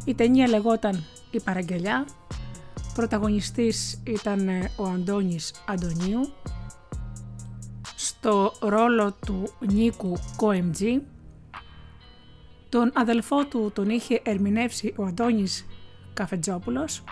[0.05, 2.05] Η ταινία λεγόταν «Η παραγγελιά»,
[2.93, 6.33] πρωταγωνιστής ήταν ε, ο Αντώνης Αντωνίου,
[8.23, 11.01] στο ρόλο του Νίκου Κοεμτζή,
[12.69, 15.65] τον αδελφό του τον είχε ερμηνεύσει ο Αντώνης
[16.13, 17.03] Καφετζόπουλος.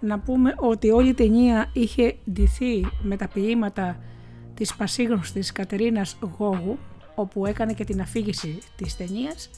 [0.00, 4.00] Να πούμε ότι όλη η ταινία είχε ντυθεί με τα ποίηματα
[4.54, 6.78] της πασίγνωστης Κατερίνας Γόγου,
[7.14, 9.50] όπου έκανε και την αφήγηση της ταινίας.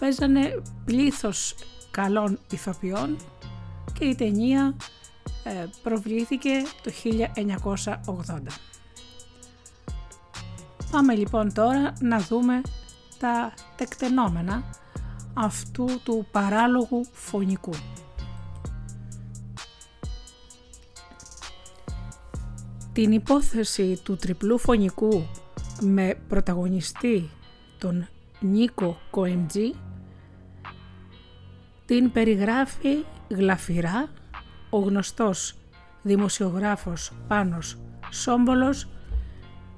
[0.00, 1.54] Παίζανε πλήθος
[1.90, 3.16] καλών ηθοποιών
[3.98, 4.76] και η ταινία
[5.44, 6.50] ε, προβλήθηκε
[6.82, 6.92] το
[8.14, 8.73] 1980.
[10.90, 12.60] Πάμε λοιπόν τώρα να δούμε
[13.18, 14.62] τα τεκτενόμενα
[15.34, 17.72] αυτού του παράλογου φωνικού.
[22.92, 25.26] Την υπόθεση του τριπλού φωνικού
[25.80, 27.30] με πρωταγωνιστή
[27.78, 28.08] τον
[28.40, 29.74] Νίκο Κοεμτζή
[31.86, 34.08] την περιγράφει γλαφυρά
[34.70, 35.54] ο γνωστός
[36.02, 37.78] δημοσιογράφος Πάνος
[38.10, 38.88] Σόμπολος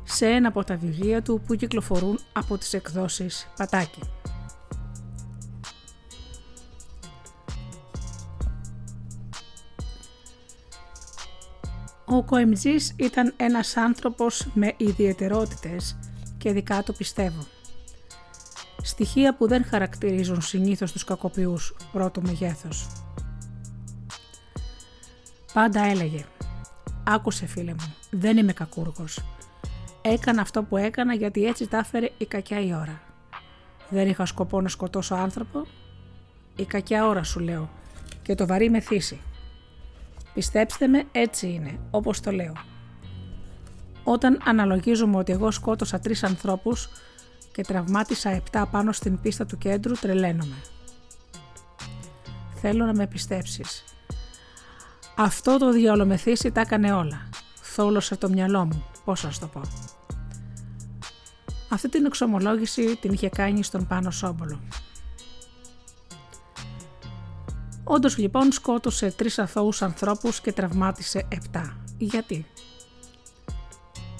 [0.08, 4.00] σε ένα από τα βιβλία του που κυκλοφορούν από τις εκδόσεις Πατάκη.
[12.04, 15.98] Ο Κοεμτζής ήταν ένας άνθρωπος με ιδιαιτερότητες
[16.38, 17.46] και δικά του πιστεύω.
[18.82, 22.86] Στοιχεία που δεν χαρακτηρίζουν συνήθως τους κακοποιούς πρώτου μεγέθους.
[25.52, 26.24] Πάντα έλεγε
[27.04, 29.20] «Άκουσε φίλε μου, δεν είμαι κακούργος.
[30.08, 33.00] Έκανα αυτό που έκανα γιατί έτσι τα έφερε η κακιά η ώρα.
[33.88, 35.66] Δεν είχα σκοπό να σκοτώσω άνθρωπο.
[36.56, 37.68] Η κακιά ώρα σου λέω
[38.22, 39.20] και το βαρύ με θύσει.
[40.34, 42.52] Πιστέψτε με έτσι είναι όπως το λέω.
[44.04, 46.88] Όταν αναλογίζομαι ότι εγώ σκότωσα τρεις ανθρώπους
[47.52, 50.56] και τραυμάτισα επτά πάνω στην πίστα του κέντρου τρελαίνομαι.
[52.54, 53.84] Θέλω να με πιστέψεις.
[55.16, 57.28] Αυτό το διαολομεθύσει τα έκανε όλα.
[57.60, 59.60] Θόλωσε το μυαλό μου, πώς να το πω.
[61.68, 64.60] Αυτή την εξομολόγηση την είχε κάνει στον Πάνο Σόμπολο.
[67.84, 71.76] Όντως λοιπόν σκότωσε τρεις αθώους ανθρώπους και τραυμάτισε επτά.
[71.98, 72.46] Γιατί;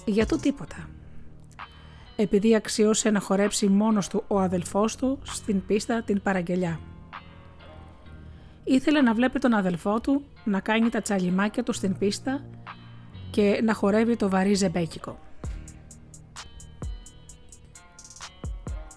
[0.05, 0.89] Για το τίποτα.
[2.17, 6.81] Επειδή αξιώσε να χορέψει μόνος του ο αδελφός του στην πίστα την παραγγελιά.
[8.65, 12.45] Ήθελε να βλέπει τον αδελφό του να κάνει τα τσαλιμάκια του στην πίστα
[13.31, 15.19] και να χορεύει το βαρύ ζεμπέκικο.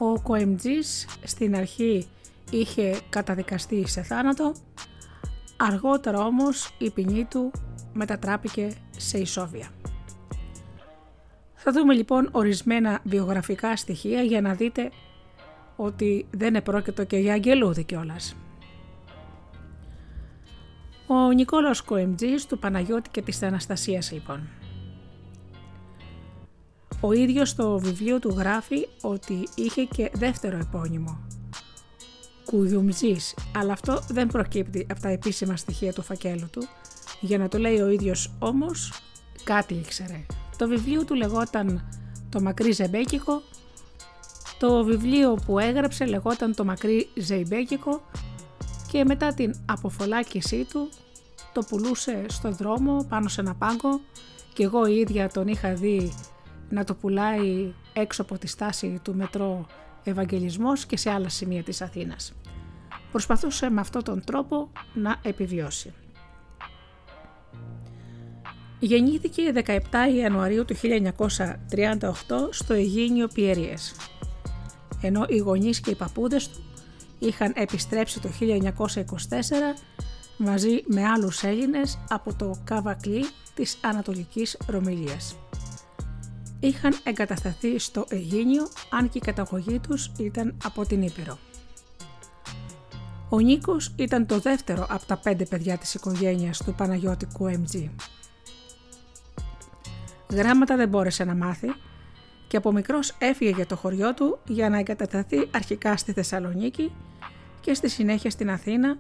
[0.02, 2.08] Ο Κοεμτζής στην αρχή
[2.52, 4.54] είχε καταδικαστεί σε θάνατο,
[5.58, 7.52] αργότερα όμως η ποινή του
[7.94, 9.68] μετατράπηκε σε ισόβια.
[11.56, 14.92] Θα δούμε λοιπόν ορισμένα βιογραφικά στοιχεία για να δείτε
[15.76, 18.36] ότι δεν επρόκειτο και για αγγελούδι κιόλας.
[21.08, 24.48] Ο Νικόλαος Κοεμτζής του Παναγιώτη και της Αναστασίας λοιπόν.
[27.02, 31.20] Ο ίδιος στο βιβλίο του γράφει ότι είχε και δεύτερο επώνυμο,
[32.46, 36.68] Κουδουμζής, αλλά αυτό δεν προκύπτει από τα επίσημα στοιχεία του φακέλου του.
[37.22, 38.92] Για να το λέει ο ίδιος όμως,
[39.44, 40.26] κάτι ήξερε.
[40.58, 41.90] Το βιβλίο του λεγόταν
[42.30, 43.42] «Το μακρύ ζεμπέκικο»,
[44.60, 48.02] το βιβλίο που έγραψε λεγόταν «Το μακρύ ζεμπέκικο»
[48.92, 50.90] και μετά την αποφολάκησή του
[51.54, 54.00] το πουλούσε στο δρόμο πάνω σε ένα πάγκο.
[54.54, 56.12] Και εγώ η ίδια τον είχα δει
[56.70, 59.68] να το πουλάει έξω από τη στάση του μετρό
[60.04, 62.34] Ευαγγελισμός και σε άλλα σημεία της Αθήνας.
[63.12, 65.94] Προσπαθούσε με αυτόν τον τρόπο να επιβιώσει.
[68.80, 69.78] Γεννήθηκε 17
[70.16, 70.84] Ιανουαρίου του 1938
[72.50, 73.96] στο Αιγίνιο Πιερίες,
[75.02, 76.64] ενώ οι γονείς και οι παππούδες του
[77.20, 78.74] είχαν επιστρέψει το 1924
[80.38, 85.36] μαζί με άλλους Έλληνες από το Καβακλή της Ανατολικής Ρωμιλίας
[86.60, 91.38] είχαν εγκατασταθεί στο Αιγίνιο αν και η καταγωγή τους ήταν από την Ήπειρο.
[93.30, 97.90] Ο Νίκος ήταν το δεύτερο από τα πέντε παιδιά της οικογένειας του Παναγιώτικου MG.
[100.30, 101.68] Γράμματα δεν μπόρεσε να μάθει
[102.48, 106.92] και από μικρός έφυγε για το χωριό του για να εγκατασταθεί αρχικά στη Θεσσαλονίκη
[107.62, 108.98] και στη συνέχεια στην Αθήνα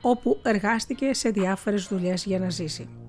[0.00, 3.05] όπου εργάστηκε σε διάφορες δουλειές για να ζήσει.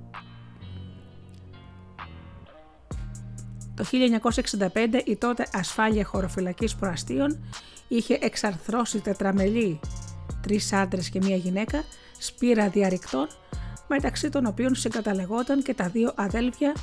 [3.77, 3.85] Το
[4.73, 7.43] 1965 η τότε ασφάλεια χωροφυλακής προαστίων
[7.87, 9.79] είχε εξαρθρώσει τετραμελή
[10.41, 11.83] τρεις άντρες και μία γυναίκα
[12.17, 13.27] σπήρα διαρρηκτών
[13.87, 16.75] μεταξύ των οποίων συγκαταλεγόταν και τα δύο αδέλφια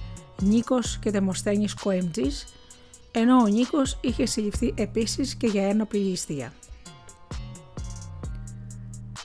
[0.43, 2.47] Νίκος και Δεμοσθένης Κοεμτζής
[3.11, 6.53] ενώ ο Νίκος είχε συλληφθεί επίσης και για ένοπλη ληστεία.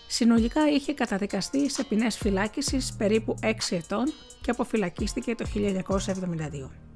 [0.08, 6.89] Συνολικά είχε καταδικαστεί σε ποινές φυλάκισης περίπου 6 ετών και αποφυλακίστηκε το 1972.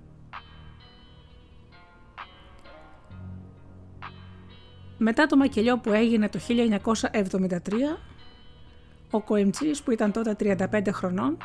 [5.06, 7.58] Μετά το μακελιό που έγινε το 1973,
[9.10, 10.36] ο Κοεμτσής που ήταν τότε
[10.74, 11.38] 35 χρονών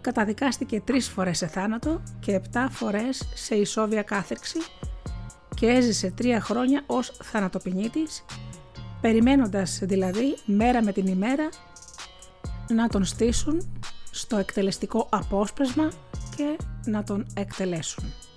[0.00, 4.58] καταδικάστηκε τρεις φορές σε θάνατο και επτά φορές σε ισόβια κάθερξη
[5.54, 8.24] και έζησε τρία χρόνια ως θανατοπινίτης,
[9.00, 11.48] περιμένοντας δηλαδή μέρα με την ημέρα
[12.68, 15.90] να τον στήσουν στο εκτελεστικό απόσπασμα
[16.36, 18.27] και να τον εκτελέσουν.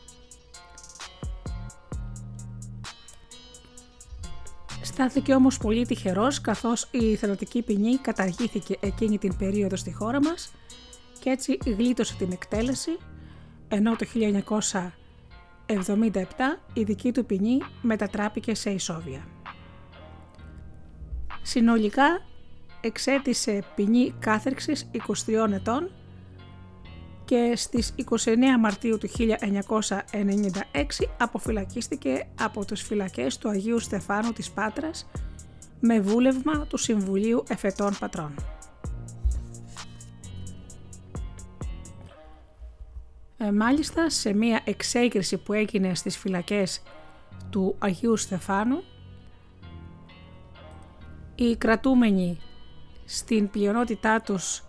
[4.92, 10.52] Στάθηκε όμως πολύ τυχερός καθώς η θανατική ποινή καταργήθηκε εκείνη την περίοδο στη χώρα μας
[11.20, 12.98] και έτσι γλίτωσε την εκτέλεση
[13.68, 14.06] ενώ το
[15.66, 15.76] 1977
[16.74, 19.28] η δική του ποινή μετατράπηκε σε ισόβια.
[21.42, 22.22] Συνολικά
[22.82, 24.90] εξέτησε ποινή κάθερξης
[25.26, 25.92] 23 ετών
[27.32, 29.36] και στις 29 Μαρτίου του 1996
[31.18, 35.10] αποφυλακίστηκε από τις φυλακές του Αγίου Στεφάνου της Πάτρας
[35.80, 38.36] με βούλευμα του Συμβουλίου Εφετών Πατρών.
[43.38, 46.82] Ε, μάλιστα σε μία εξέγερση που έγινε στις φυλακές
[47.50, 48.84] του Αγίου Στεφάνου
[51.36, 52.40] οι κρατούμενοι
[53.06, 54.64] στην πλειονότητά τους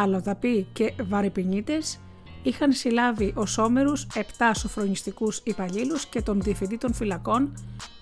[0.00, 1.98] αλλοδαποί και βαρυπινίτες
[2.42, 4.20] είχαν συλλάβει ως όμερους 7
[4.54, 7.52] σοφρονιστικούς υπαλλήλους και τον διευθυντή των φυλακών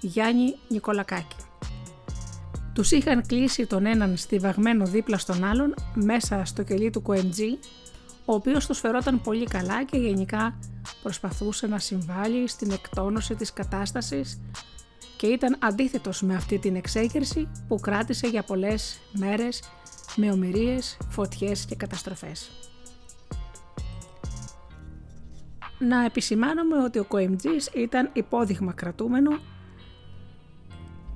[0.00, 1.36] Γιάννη Νικολακάκη.
[2.72, 7.58] Τους είχαν κλείσει τον έναν στιβαγμένο δίπλα στον άλλον μέσα στο κελί του Κοεντζή,
[8.24, 10.58] ο οποίος τους φερόταν πολύ καλά και γενικά
[11.02, 14.40] προσπαθούσε να συμβάλλει στην εκτόνωση της κατάστασης
[15.16, 19.62] και ήταν αντίθετος με αυτή την εξέγερση που κράτησε για πολλές μέρες
[20.20, 22.50] με ομοιρίες, φωτιές και καταστροφές.
[25.78, 29.38] Να επισημάνουμε ότι ο Κοεμτζής ήταν υπόδειγμα κρατούμενο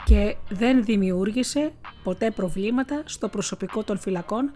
[0.04, 1.72] και δεν δημιούργησε
[2.02, 4.52] ποτέ προβλήματα στο προσωπικό των φυλακών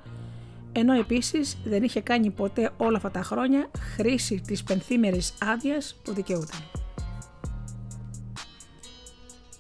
[0.73, 6.13] ενώ επίσης δεν είχε κάνει ποτέ όλα αυτά τα χρόνια χρήση της πενθήμερης άδειας που
[6.13, 6.86] δικαιούταν.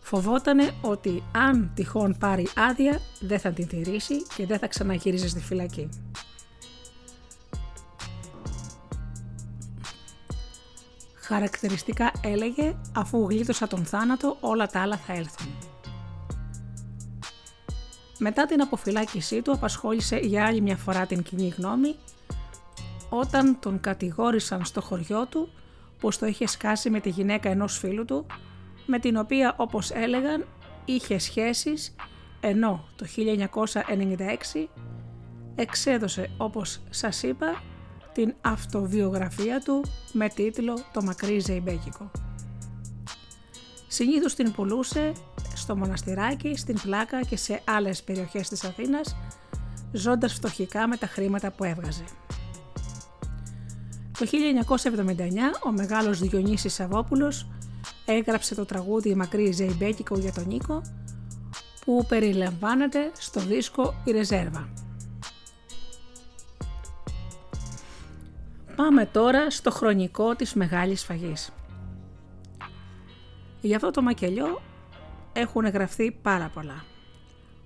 [0.06, 5.40] Φοβότανε ότι αν τυχόν πάρει άδεια δεν θα την τηρήσει και δεν θα ξαναγύριζε στη
[5.40, 5.88] φυλακή.
[11.14, 15.54] Χαρακτηριστικά έλεγε αφού γλίτωσα τον θάνατο όλα τα άλλα θα έλθουν.
[18.18, 21.96] Μετά την αποφυλάκησή του απασχόλησε για άλλη μια φορά την κοινή γνώμη
[23.08, 25.48] όταν τον κατηγόρησαν στο χωριό του
[26.00, 28.26] πως το είχε σκάσει με τη γυναίκα ενός φίλου του
[28.86, 30.44] με την οποία όπως έλεγαν
[30.84, 31.94] είχε σχέσεις
[32.40, 33.06] ενώ το
[34.54, 34.68] 1996
[35.54, 37.62] εξέδωσε όπως σας είπα
[38.12, 42.10] την αυτοβιογραφία του με τίτλο «Το μακρύ Ζεϊμπέκικο».
[43.86, 45.12] Συνήθως την πουλούσε
[45.54, 49.16] στο μοναστηράκι, στην Πλάκα και σε άλλες περιοχές της Αθήνας,
[49.92, 52.04] ζώντας φτωχικά με τα χρήματα που έβγαζε.
[54.18, 57.48] Το 1979 ο μεγάλος Διονύσης Σαββόπουλος
[58.06, 60.82] έγραψε το τραγούδι «Μακρύ Ζεϊμπέκικο» για τον Νίκο
[61.84, 64.68] που περιλαμβάνεται στο δίσκο «Η Ρεζέρβα».
[68.76, 71.50] Πάμε τώρα στο χρονικό της Μεγάλης Φαγής.
[73.60, 74.62] Για αυτό το μακελιό
[75.32, 76.84] έχουν γραφτεί πάρα πολλά.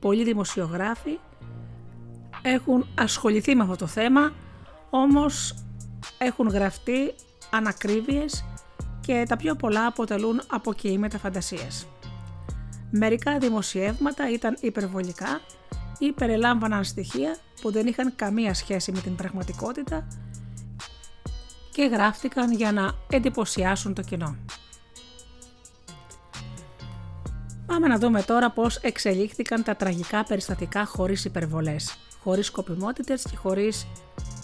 [0.01, 1.19] Πολλοί δημοσιογράφοι
[2.43, 4.33] έχουν ασχοληθεί με αυτό το θέμα,
[4.91, 5.55] όμως
[6.19, 7.15] έχουν γραφτεί
[7.51, 8.45] ανακρίβειες
[9.01, 11.87] και τα πιο πολλά αποτελούν αποκοίηματα φαντασίας.
[12.91, 15.41] Μερικά δημοσιεύματα ήταν υπερβολικά
[15.99, 20.07] ή περιλάμβαναν στοιχεία που δεν είχαν καμία σχέση με την πραγματικότητα
[21.73, 24.37] και γράφτηκαν για να εντυπωσιάσουν το κοινό.
[27.67, 33.87] Πάμε να δούμε τώρα πώς εξελίχθηκαν τα τραγικά περιστατικά χωρίς υπερβολές, χωρίς σκοπιμότητες και χωρίς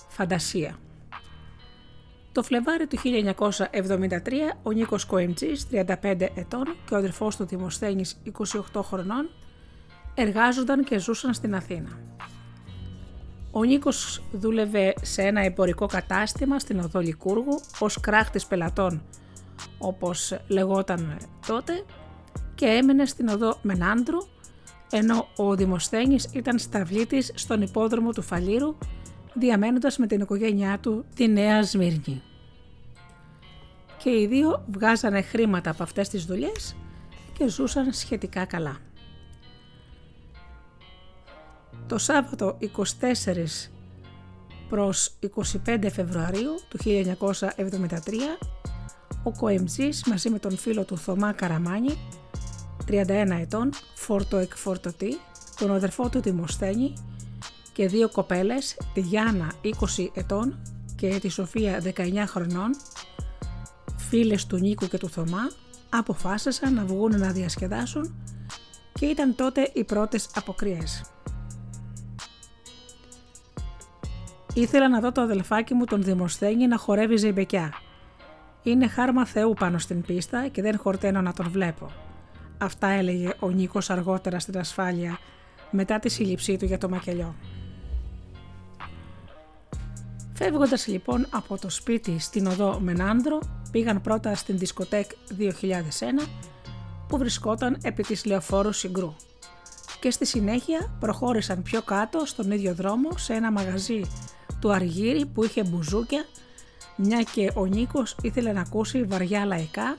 [0.08, 0.78] φαντασία.
[2.36, 3.08] Το Φλεβάρι του 1973
[4.62, 8.20] ο Νίκος Κοεμτζής, 35 ετών και ο αδερφός του Δημοσθένης,
[8.72, 9.30] 28 χρονών,
[10.14, 11.88] εργάζονταν και ζούσαν στην Αθήνα.
[13.50, 19.02] Ο Νίκος δούλευε σε ένα εμπορικό κατάστημα στην οδό Λικούργου ως κράχτης πελατών
[19.78, 21.16] όπως λεγόταν
[21.46, 21.84] τότε
[22.54, 24.18] και έμενε στην οδό Μενάντρου
[24.90, 28.76] ενώ ο Δημοσθένης ήταν σταυλίτης στον υπόδρομο του Φαλήρου
[29.38, 32.22] διαμένοντας με την οικογένειά του τη Νέα Σμύρνη.
[33.98, 36.76] και οι δύο βγάζανε χρήματα από αυτές τις δουλειές
[37.38, 38.76] και ζούσαν σχετικά καλά.
[41.86, 43.70] Το Σάββατο 24
[44.68, 45.14] προς
[45.66, 48.48] 25 Φεβρουαρίου του 1973
[49.22, 51.98] ο Κοεμτζής μαζί με τον φίλο του Θωμά Καραμάνη
[52.88, 53.04] 31
[53.40, 55.18] ετών, φόρτο εκφορτωτή,
[55.58, 56.92] τον αδερφό του Δημοσθένη
[57.76, 60.58] και δύο κοπέλες, τη Γιάννα 20 ετών
[60.96, 62.70] και τη Σοφία 19 χρονών,
[63.96, 65.50] φίλες του Νίκου και του Θωμά,
[65.88, 68.14] αποφάσισαν να βγουν να διασκεδάσουν
[68.92, 71.04] και ήταν τότε οι πρώτες αποκριές.
[74.54, 77.72] Ήθελα να δω το αδελφάκι μου τον Δημοσθένη να χορεύει ζεϊμπεκιά.
[78.62, 81.90] Είναι χάρμα Θεού πάνω στην πίστα και δεν χορταίνω να τον βλέπω.
[82.58, 85.18] Αυτά έλεγε ο Νίκος αργότερα στην ασφάλεια
[85.70, 87.34] μετά τη σύλληψή του για το μακελιό.
[90.38, 93.38] Φεύγοντας λοιπόν από το σπίτι στην οδό Μενάνδρο,
[93.70, 96.28] πήγαν πρώτα στην δισκοτέκ 2001
[97.08, 99.14] που βρισκόταν επί της λεωφόρου Συγκρού
[100.00, 104.00] και στη συνέχεια προχώρησαν πιο κάτω στον ίδιο δρόμο σε ένα μαγαζί
[104.60, 106.24] του Αργύρι που είχε μπουζούκια
[106.96, 109.96] μια και ο Νίκος ήθελε να ακούσει βαριά λαϊκά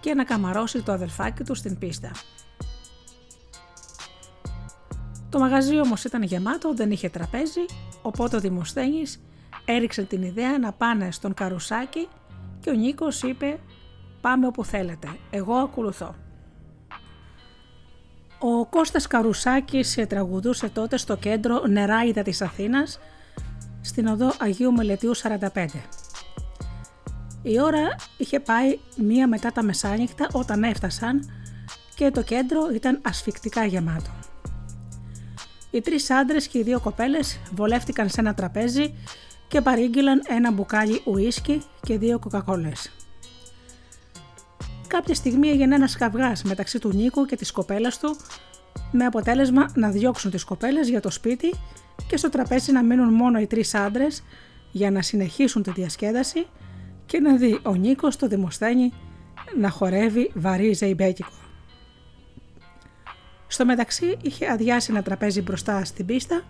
[0.00, 2.10] και να καμαρώσει το αδελφάκι του στην πίστα.
[5.28, 7.64] Το μαγαζί όμως ήταν γεμάτο, δεν είχε τραπέζι,
[8.02, 9.20] οπότε ο Δημοσθένης
[9.64, 12.08] έριξε την ιδέα να πάνε στον καρουσάκι
[12.60, 13.58] και ο Νίκος είπε
[14.20, 16.14] «Πάμε όπου θέλετε, εγώ ακολουθώ».
[18.38, 22.98] Ο Κώστας Καρουσάκης τραγουδούσε τότε στο κέντρο Νεράιδα της Αθήνας
[23.80, 25.66] στην οδό Αγίου Μελετίου 45.
[27.42, 31.30] Η ώρα είχε πάει μία μετά τα μεσάνυχτα όταν έφτασαν
[31.94, 34.10] και το κέντρο ήταν ασφικτικά γεμάτο.
[35.70, 38.94] Οι τρεις άντρες και οι δύο κοπέλες βολεύτηκαν σε ένα τραπέζι
[39.50, 42.92] και παρήγγειλαν ένα μπουκάλι ουίσκι και δύο κοκακόλες.
[44.86, 48.16] Κάποια στιγμή έγινε ένας καυγάς μεταξύ του Νίκου και της κοπέλας του
[48.92, 51.54] με αποτέλεσμα να διώξουν τις κοπέλες για το σπίτι
[52.06, 54.22] και στο τραπέζι να μείνουν μόνο οι τρεις άντρες
[54.70, 56.46] για να συνεχίσουν τη διασκέδαση
[57.06, 58.92] και να δει ο Νίκος το Δημοσθένη
[59.58, 61.32] να χορεύει βαρύ ζεϊμπέκικο.
[63.46, 66.42] Στο μεταξύ είχε αδειάσει ένα τραπέζι μπροστά στην πίστα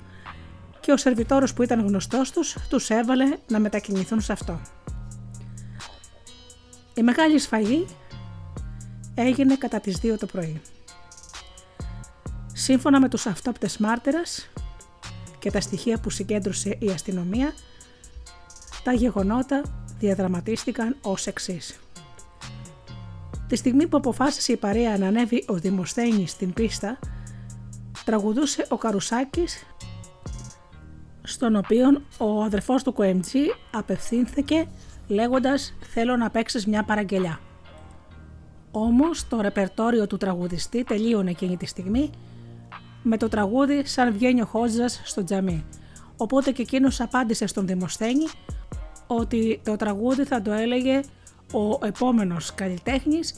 [0.80, 4.60] και ο σερβιτόρος που ήταν γνωστός τους τους έβαλε να μετακινηθούν σε αυτό.
[6.94, 7.86] Η μεγάλη σφαγή
[9.14, 10.60] έγινε κατά τις 2 το πρωί.
[12.52, 14.50] Σύμφωνα με τους αυτόπτες μάρτυρας
[15.38, 17.52] και τα στοιχεία που συγκέντρωσε η αστυνομία,
[18.84, 19.62] τα γεγονότα
[19.98, 21.78] διαδραματίστηκαν ως εξής.
[23.46, 26.98] Τη στιγμή που αποφάσισε η παρέα να ανέβει ο Δημοσθένης στην πίστα,
[28.04, 29.66] τραγουδούσε ο Καρουσάκης,
[31.30, 34.66] στον οποίο ο αδερφός του Κοέμτζη απευθύνθηκε
[35.08, 37.40] λέγοντας «Θέλω να παίξεις μια παραγγελιά».
[38.70, 42.10] Όμως το ρεπερτόριο του τραγουδιστή τελείωνε εκείνη τη στιγμή
[43.02, 45.64] με το τραγούδι «Σαν βγαίνει ο Χότζας στο τζαμί».
[46.16, 48.26] Οπότε και εκείνος απάντησε στον Δημοσθένη
[49.06, 51.00] ότι το τραγούδι θα το έλεγε
[51.52, 53.34] ο επόμενος καλλιτέχνης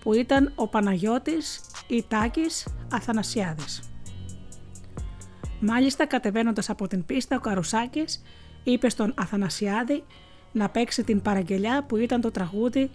[0.00, 3.89] που ήταν ο Παναγιώτης Ιτάκης Αθανασιάδης.
[5.60, 8.22] Μάλιστα κατεβαίνοντας από την πίστα ο Καρουσάκης
[8.64, 10.04] είπε στον Αθανασιάδη
[10.52, 12.90] να παίξει την παραγγελιά που ήταν το τραγούδι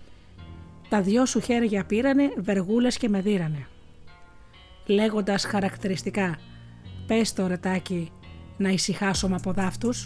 [0.89, 3.67] «Τα δυο σου χέρια πήρανε, βεργούλες και με δίρανε».
[4.85, 6.37] Λέγοντας χαρακτηριστικά
[7.07, 8.11] «Πες το ρετάκι
[8.57, 10.05] να ησυχάσω από δάφτους»,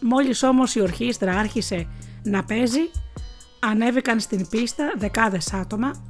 [0.00, 1.88] Μόλις όμως η ορχήστρα άρχισε
[2.22, 2.90] να παίζει,
[3.60, 6.09] ανέβηκαν στην πίστα δεκάδες άτομα,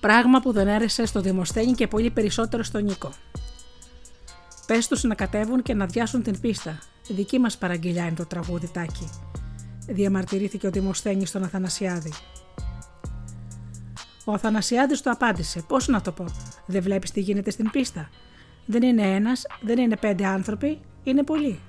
[0.00, 3.10] πράγμα που δεν έρεσε στο Δημοσθένη και πολύ περισσότερο στον Νίκο.
[4.66, 6.78] Πες τους να κατέβουν και να διάσουν την πίστα.
[7.08, 9.08] δική μας παραγγελιά είναι το τραγούδι τάκι,
[9.86, 12.12] διαμαρτυρήθηκε ο Δημοσθένης στον Αθανασιάδη.
[14.24, 16.24] Ο Αθανασιάδης του απάντησε: Πώς να το πω,
[16.66, 18.08] Δεν βλέπεις τι γίνεται στην πίστα;
[18.66, 21.60] Δεν είναι ένας, δεν είναι πέντε άνθρωποι, είναι πολλοί.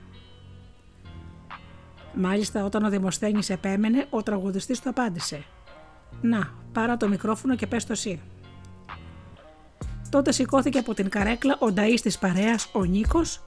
[2.13, 5.43] Μάλιστα όταν ο Δημοσθένης επέμενε, ο τραγουδιστής του απάντησε
[6.21, 8.21] «Να, πάρα το μικρόφωνο και πες το εσύ».
[10.09, 13.41] Τότε σηκώθηκε από την καρέκλα ο νταΐς της παρέας, ο Νίκος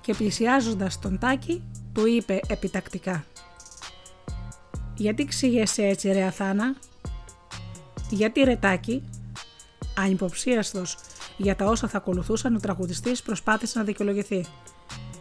[0.00, 3.24] και πλησιάζοντας τον Τάκη του είπε επιτακτικά
[4.94, 6.74] «Γιατί ξύγεσαι έτσι ρε Αθάνα»
[8.10, 9.02] «Γιατί ρε Τάκη»
[9.98, 10.96] Ανυποψίαστος
[11.36, 14.46] για τα όσα θα ακολουθούσαν ο τραγουδιστής προσπάθησε να δικαιολογηθεί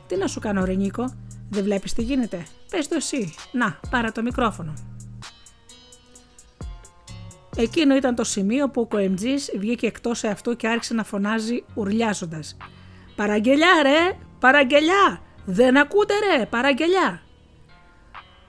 [0.07, 1.13] τι να σου κάνω, ρε Νίκο,
[1.49, 3.33] δεν βλέπεις τι γίνεται; Πες το εσύ.
[3.51, 4.73] Να, πάρε το μικρόφωνο.
[7.57, 12.57] Εκείνο ήταν το σημείο που ο Κοεμτζή βγήκε εκτός αυτού και άρχισε να φωνάζει ουρλιάζοντας.
[13.15, 14.17] Παραγγελιά, ρε!
[14.39, 15.21] Παραγγελιά!
[15.45, 16.45] Δεν ακούτε ρε!
[16.45, 17.21] Παραγγελιά!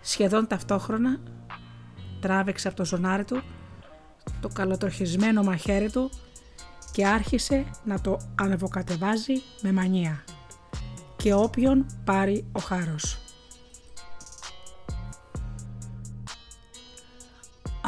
[0.01, 1.21] Σχεδόν ταυτόχρονα
[2.21, 3.43] τράβηξε από το ζωνάρι του
[4.41, 6.11] το καλοτροχισμένο μαχαίρι του
[6.93, 10.25] και άρχισε να το ανεβοκατεβάζει με μανία
[11.17, 13.26] και όποιον πάρει ο χάρος.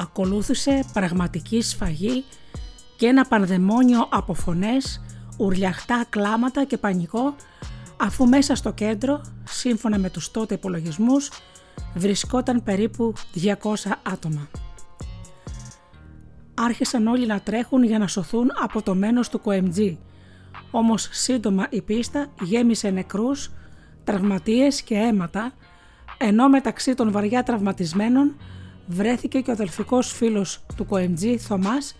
[0.00, 2.24] Ακολούθησε πραγματική σφαγή
[2.96, 5.00] και ένα πανδαιμόνιο από φωνές,
[5.38, 7.34] ουρλιαχτά κλάματα και πανικό
[7.96, 11.30] αφού μέσα στο κέντρο, σύμφωνα με τους τότε υπολογισμούς,
[11.94, 13.52] βρισκόταν περίπου 200
[14.02, 14.48] άτομα.
[16.54, 19.96] Άρχισαν όλοι να τρέχουν για να σωθούν από το μένος του QMG,
[20.70, 23.50] όμως σύντομα η πίστα γέμισε νεκρούς,
[24.04, 25.52] τραυματίες και αίματα,
[26.18, 28.36] ενώ μεταξύ των βαριά τραυματισμένων
[28.88, 31.94] βρέθηκε και ο αδελφικός φίλος του QMG, Θωμάς,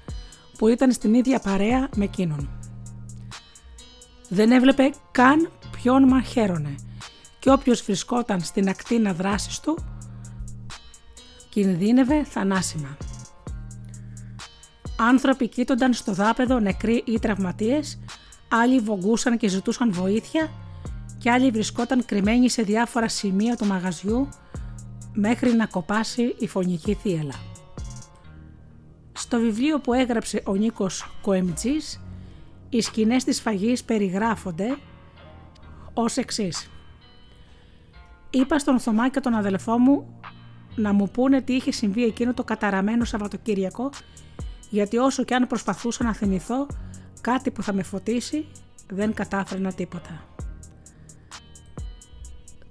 [0.59, 2.51] που ήταν στην ίδια παρέα με εκείνον.
[4.28, 6.74] Δεν έβλεπε καν ποιον μαχαίρωνε
[7.39, 9.78] και όποιος βρισκόταν στην ακτίνα δράσης του
[11.49, 12.97] κινδύνευε θανάσιμα.
[14.97, 17.99] Άνθρωποι κοίτονταν στο δάπεδο νεκροί ή τραυματίες,
[18.49, 20.51] άλλοι βογκούσαν και ζητούσαν βοήθεια
[21.18, 24.28] και άλλοι βρισκόταν κρυμμένοι σε διάφορα σημεία του μαγαζιού
[25.20, 27.34] μέχρι να κοπάσει η φωνική θύελα.
[29.12, 32.00] Στο βιβλίο που έγραψε ο Νίκος Κοεμτζής,
[32.68, 34.76] οι σκηνές της φαγής περιγράφονται
[35.94, 36.70] ως εξής.
[38.30, 40.20] Είπα στον Θωμά και τον αδελφό μου
[40.74, 43.90] να μου πούνε τι είχε συμβεί εκείνο το καταραμένο Σαββατοκύριακο
[44.70, 46.66] γιατί όσο και αν προσπαθούσα να θυμηθώ
[47.20, 48.46] κάτι που θα με φωτίσει
[48.88, 50.24] δεν κατάφερνα τίποτα.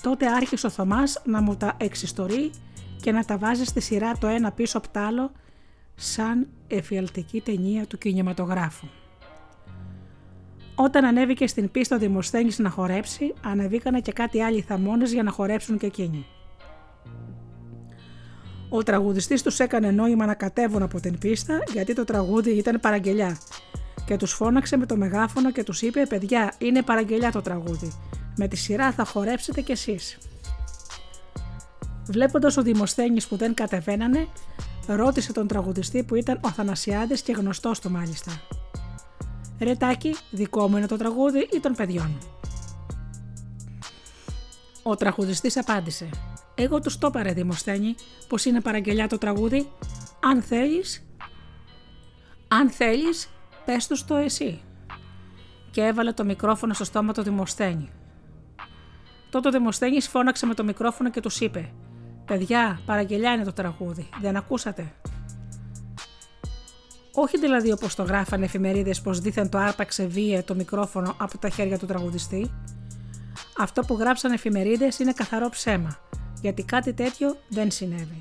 [0.07, 2.51] Τότε άρχισε ο Θωμάς να μου τα εξιστορεί
[3.01, 5.31] και να τα βάζει στη σειρά το ένα πίσω από το άλλο
[5.95, 8.87] σαν εφιαλτική ταινία του κινηματογράφου.
[10.75, 15.31] Όταν ανέβηκε στην πίστα ο Δημοσθένης να χορέψει, ανεβήκανε και κάτι άλλοι θαμώνες για να
[15.31, 16.25] χορέψουν και εκείνοι.
[18.69, 23.37] Ο τραγουδιστής τους έκανε νόημα να κατέβουν από την πίστα γιατί το τραγούδι ήταν παραγγελιά
[24.05, 27.91] και τους φώναξε με το μεγάφωνο και τους είπε «Παιδιά, είναι παραγγελιά το τραγούδι.
[28.39, 30.17] Με τη σειρά θα χορέψετε κι εσείς».
[32.09, 34.27] Βλέποντας ο Δημοσθένης που δεν κατεβαίνανε,
[34.87, 38.31] ρώτησε τον τραγουδιστή που ήταν ο Θανασιάδης και γνωστός του μάλιστα.
[39.59, 42.17] «Ρετάκι, δικό μου είναι το τραγούδι ή των παιδιών».
[44.83, 46.09] Ο τραγουδιστής απάντησε
[46.55, 47.95] «Εγώ τους το πάρε Δημοσθένη
[48.27, 49.71] πως είναι παραγγελιά το τραγούδι.
[50.19, 51.05] Αν θέλεις,
[52.47, 53.29] αν θέλεις
[53.65, 54.61] πες τους το εσύ».
[55.71, 57.89] Και έβαλε το μικρόφωνο στο στόμα του Δημοσθένη.
[59.29, 61.69] Τότε ο Δημοσθένης φώναξε με το μικρόφωνο και τους είπε
[62.25, 64.93] «Παιδιά, παραγγελιά είναι το τραγούδι, δεν ακούσατε».
[67.13, 71.49] Όχι δηλαδή όπως το γράφανε εφημερίδες πως δήθεν το άρπαξε βία το μικρόφωνο από τα
[71.49, 72.51] χέρια του τραγουδιστή.
[73.57, 75.97] Αυτό που γράψαν εφημερίδες είναι καθαρό ψέμα,
[76.41, 78.17] γιατί κάτι τέτοιο δεν συνέβη.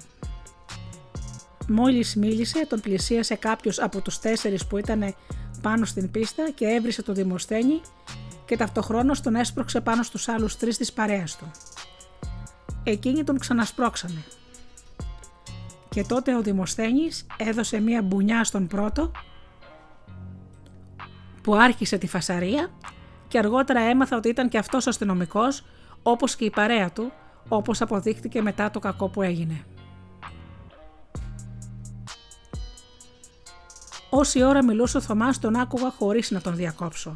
[1.68, 5.14] Μόλις μίλησε, τον πλησίασε κάποιος από τους τέσσερις που ήταν
[5.62, 7.80] πάνω στην πίστα και έβρισε το Δημοσθένη
[8.46, 11.50] και ταυτοχρόνως τον έσπρωξε πάνω στους άλλους τρεις της παρέας του.
[12.82, 14.24] Εκείνοι τον ξανασπρώξανε.
[15.88, 19.10] Και τότε ο Δημοσθένης έδωσε μία μπουνιά στον πρώτο
[21.42, 22.70] που άρχισε τη φασαρία
[23.28, 25.64] και αργότερα έμαθα ότι ήταν και αυτός αστυνομικός,
[26.02, 27.12] όπως και η παρέα του,
[27.48, 29.64] όπως αποδείχτηκε μετά το κακό που έγινε.
[34.10, 37.12] Όση ώρα μιλούσε ο Θωμάς τον άκουγα χωρίς να τον διακόψω.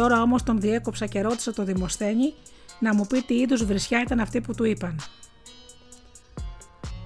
[0.00, 2.34] Τώρα όμως τον διέκοψα και ρώτησα το Δημοσθένη
[2.78, 5.00] να μου πει τι είδους βρισιά ήταν αυτή που του είπαν.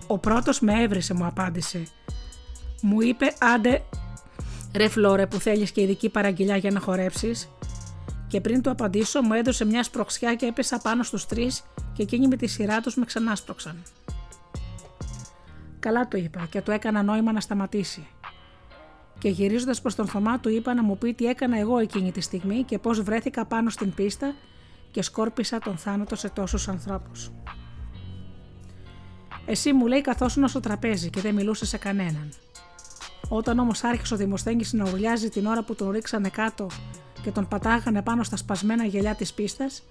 [0.07, 1.86] Ο πρώτος με έβρισε μου απάντησε.
[2.82, 3.84] Μου είπε άντε
[4.74, 7.49] ρε φλόρε που θέλεις και ειδική παραγγελιά για να χορέψεις
[8.28, 12.28] και πριν του απαντήσω μου έδωσε μια σπροξιά και έπεσα πάνω στους τρεις και εκείνοι
[12.28, 13.82] με τη σειρά τους με ξανάσπρωξαν.
[15.78, 18.07] Καλά το είπα και του έκανα νόημα να σταματήσει.
[19.18, 22.20] Και γυρίζοντας προς τον Θωμά του είπα να μου πει τι έκανα εγώ εκείνη τη
[22.20, 24.34] στιγμή και πώς βρέθηκα πάνω στην πίστα
[24.90, 27.30] και σκόρπισα τον θάνατο σε τόσους ανθρώπους.
[29.46, 32.28] Εσύ μου λέει καθόσουν στο τραπέζι και δεν μιλούσε σε κανέναν.
[33.28, 36.66] Όταν όμως άρχισε ο Δημοσθένη να ουρλιάζει την ώρα που τον ρίξανε κάτω
[37.22, 39.82] και τον πατάγανε πάνω στα σπασμένα γελιά της πίστας,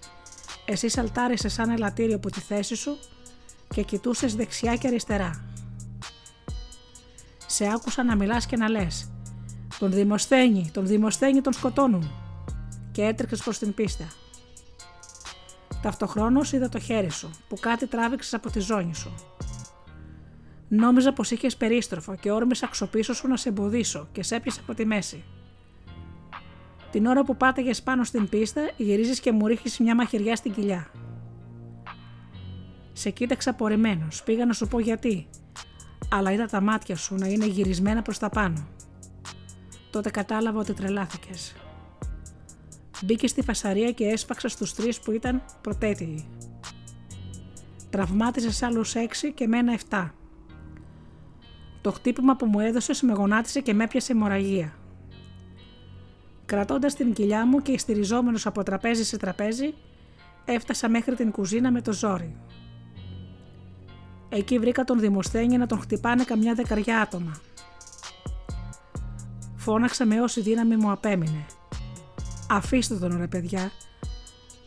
[0.65, 2.97] εσύ σαλτάρισε σαν ελαττήριο από τη θέση σου
[3.73, 5.43] και κοιτούσες δεξιά και αριστερά.
[7.45, 9.12] Σε άκουσα να μιλάς και να λες
[9.79, 12.11] «Τον Δημοσθένη, τον Δημοσθένη τον σκοτώνουν»
[12.91, 14.07] και έτρεξες προς την πίστα.
[15.81, 19.13] Ταυτοχρόνως είδα το χέρι σου που κάτι τράβηξες από τη ζώνη σου.
[20.67, 24.73] Νόμιζα πως είχες περίστροφο και όρμησα ξοπίσω σου να σε εμποδίσω και σε έπιασε από
[24.73, 25.23] τη μέση.
[26.91, 30.87] Την ώρα που πάταγες πάνω στην πίστα, γυρίζεις και μου ρίχνεις μια μαχαιριά στην κοιλιά.
[32.93, 34.23] Σε κοίταξα απορριμμένος.
[34.23, 35.27] Πήγα να σου πω γιατί.
[36.09, 38.67] Αλλά είδα τα μάτια σου να είναι γυρισμένα προς τα πάνω.
[39.93, 41.55] Τότε κατάλαβα ότι τρελάθηκες.
[43.03, 46.25] Μπήκε στη φασαρία και έσφαξα στους τρεις που ήταν πρωτέτοιοι.
[47.89, 50.13] Τραυμάτισες άλλους έξι και μένα εφτά.
[51.81, 54.73] Το χτύπημα που μου έδωσες με γονάτισε και με έπιασε αιμορραγία.
[56.45, 59.73] Κρατώντας την κοιλιά μου και στηριζόμενος από τραπέζι σε τραπέζι,
[60.45, 62.35] έφτασα μέχρι την κουζίνα με το ζόρι.
[64.29, 67.31] Εκεί βρήκα τον Δημοσθένη να τον χτυπάνε καμιά δεκαριά άτομα.
[69.63, 71.45] Φώναξα με όση δύναμη μου απέμεινε.
[72.49, 73.71] Αφήστε τον ρε παιδιά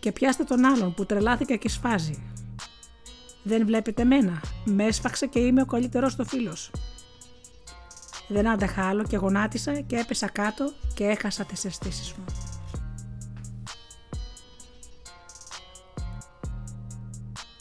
[0.01, 2.33] και πιάστε τον άλλον που τρελάθηκε και σφάζει.
[3.43, 6.71] Δεν βλέπετε μένα, με έσφαξε και είμαι ο καλύτερος το φίλος.
[8.29, 12.25] Δεν άντεχα άλλο και γονάτισα και έπεσα κάτω και έχασα τις αισθήσεις μου.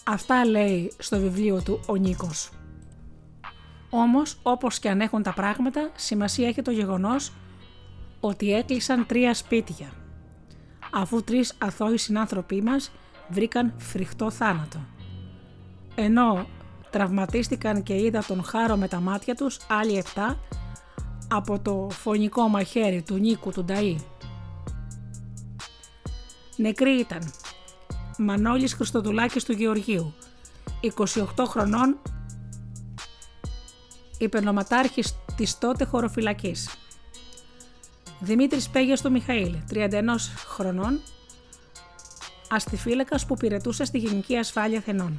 [0.03, 2.49] Αυτά λέει στο βιβλίο του ο Νίκος.
[3.97, 7.31] Όμως, όπως και αν έχουν τα πράγματα, σημασία έχει το γεγονός
[8.19, 9.91] ότι έκλεισαν τρία σπίτια,
[10.93, 12.91] αφού τρεις αθώοι συνάνθρωποι μας
[13.27, 14.79] βρήκαν φρικτό θάνατο.
[15.95, 16.47] Ενώ
[16.89, 20.39] τραυματίστηκαν και είδα τον χάρο με τα μάτια τους άλλοι επτά
[21.29, 23.95] από το φωνικό μαχαίρι του Νίκου του Νταΐ.
[26.55, 27.31] Νεκροί ήταν
[28.17, 30.13] Μανώλης Χριστοδουλάκης του Γεωργίου,
[31.35, 31.97] 28 χρονών,
[34.17, 36.69] υπερνοματάρχης της τότε χωροφυλακής.
[38.19, 40.99] Δημήτρης Πέγιας του Μιχαήλ, 31 χρονών,
[42.49, 45.17] αστιφύλακας που πυρετούσε στη Γενική Ασφάλεια Θενών.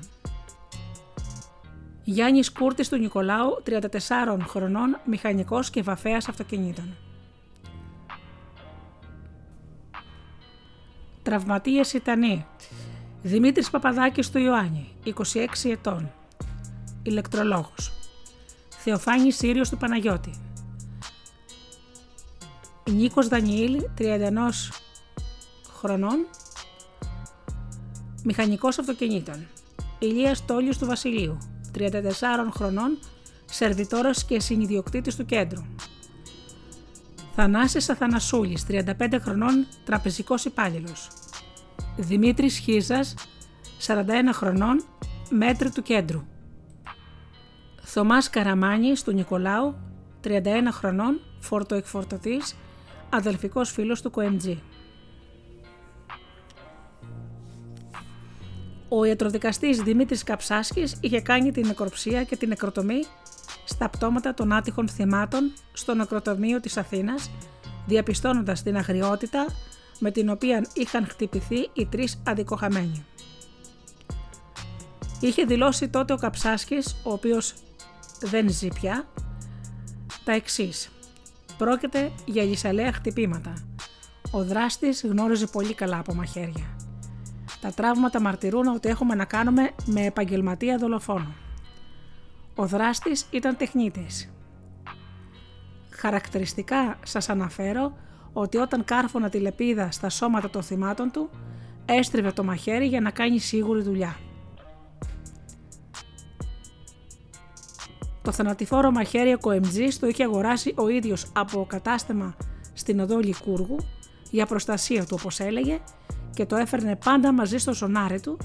[2.05, 6.97] Γιάννης Κούρτης του Νικολάου, 34 χρονών, μηχανικός και βαφέας αυτοκινήτων.
[11.23, 12.47] Τραυματίες Ιτανοί.
[13.23, 16.13] Δημήτρης Παπαδάκης του Ιωάννη, 26 ετών.
[17.03, 18.06] Ηλεκτρολόγος.
[18.89, 20.31] Θεοφάνης Σύριος του Παναγιώτη.
[22.91, 24.73] Νίκος Δανιήλ, 31
[25.79, 26.27] χρονών.
[28.25, 29.47] Μηχανικός αυτοκινήτων.
[29.99, 31.39] Ηλίας Τόλιος του Βασιλείου,
[31.73, 32.99] 34 χρονών,
[33.45, 35.63] σερβιτόρας και συνειδιοκτήτης του κέντρου.
[37.35, 41.09] Θανάσης Αθανασούλης, 35 χρονών, τραπεζικός υπάλληλος.
[41.97, 43.15] Δημήτρης Χίζας,
[43.79, 44.85] 41 χρονών,
[45.31, 46.35] μέτρη του κέντρου.
[47.99, 49.75] Θωμάς Καραμάνης του Νικολάου,
[50.25, 52.57] 31 χρονών, φορτοεκφορτωτής,
[53.11, 54.63] αδελφικός φίλος του ΚΟΕΜΤΖΙ.
[58.89, 63.03] Ο ιατροδικαστής Δημήτρης Καψάσκης είχε κάνει την νεκροψία και την νεκροτομή
[63.65, 67.31] στα πτώματα των άτυχων θυμάτων στο νεκροτομείο της Αθήνας,
[67.87, 69.47] διαπιστώνοντας την αγριότητα
[69.99, 73.05] με την οποία είχαν χτυπηθεί οι τρεις αδικοχαμένοι.
[75.21, 77.55] Είχε δηλώσει τότε ο Καψάσκης, ο οποίος
[78.21, 79.09] δεν ζει πια,
[80.25, 80.91] τα εξής.
[81.59, 83.53] Πρόκειται για γυσαλαία χτυπήματα.
[84.31, 86.77] Ο δράστης γνώριζε πολύ καλά από μαχαίρια.
[87.61, 91.35] Τα τραύματα μαρτυρούν ότι έχουμε να κάνουμε με επαγγελματία δολοφόνο.
[92.55, 94.33] Ο δράστης ήταν τεχνίτης.
[95.91, 97.97] Χαρακτηριστικά σας αναφέρω
[98.33, 101.31] ότι όταν κάρφωνα τη λεπίδα στα σώματα των θυμάτων του,
[101.85, 104.17] έστριβε το μαχαίρι για να κάνει σίγουρη δουλειά.
[108.27, 112.37] Το θανατηφόρο μαχαίρι ο Κοεμτζής το είχε αγοράσει ο ίδιος από κατάστημα
[112.73, 113.77] στην οδό Λικούργου
[114.31, 115.79] για προστασία του όπως έλεγε
[116.35, 118.39] και το έφερνε πάντα μαζί στο σονάρι του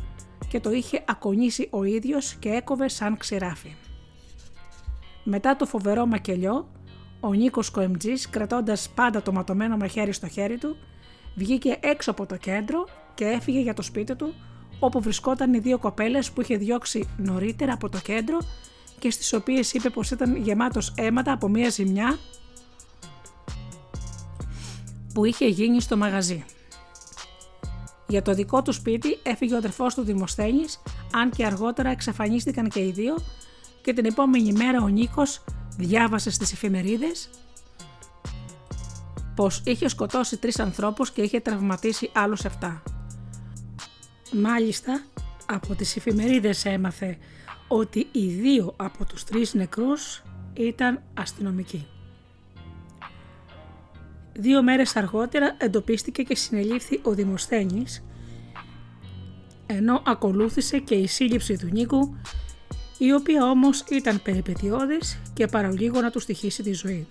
[0.48, 3.76] και το είχε ακονίσει ο ίδιος και έκοβε σαν ξηράφι.
[5.24, 6.68] Μετά το φοβερό μακελιό,
[7.20, 10.76] ο Νίκος Κοεμτζής, κρατώντας πάντα το ματωμένο μαχαίρι στο χέρι του,
[11.36, 14.34] βγήκε έξω από το κέντρο και έφυγε για το σπίτι του,
[14.80, 18.38] όπου βρισκόταν οι δύο κοπέλες που είχε διώξει νωρίτερα από το κέντρο
[19.02, 22.20] και στις οποίες είπε πως ήταν γεμάτος αίματα από μία ζημιά
[25.14, 26.46] που είχε γίνει στο μαγαζί.
[28.08, 30.82] Για το δικό του σπίτι έφυγε ο αδερφός του Δημοσθένης,
[31.14, 33.18] αν και αργότερα εξαφανίστηκαν και οι δύο
[33.82, 35.44] και την επόμενη μέρα ο Νίκος
[35.78, 37.30] διάβασε στις εφημερίδες
[39.36, 42.82] πως είχε σκοτώσει τρεις ανθρώπους και είχε τραυματίσει άλλους 7.
[44.32, 45.04] Μάλιστα,
[45.46, 47.18] από τις εφημερίδες έμαθε
[47.74, 51.88] ότι οι δύο από τους τρεις νεκρούς ήταν αστυνομικοί.
[54.34, 58.04] Δύο μέρες αργότερα εντοπίστηκε και συνελήφθη ο Δημοσθένης,
[59.66, 62.16] ενώ ακολούθησε και η σύλληψη του Νίκου,
[62.98, 67.08] η οποία όμως ήταν περιπετειώδης και παραλίγο να του στοιχήσει τη ζωή.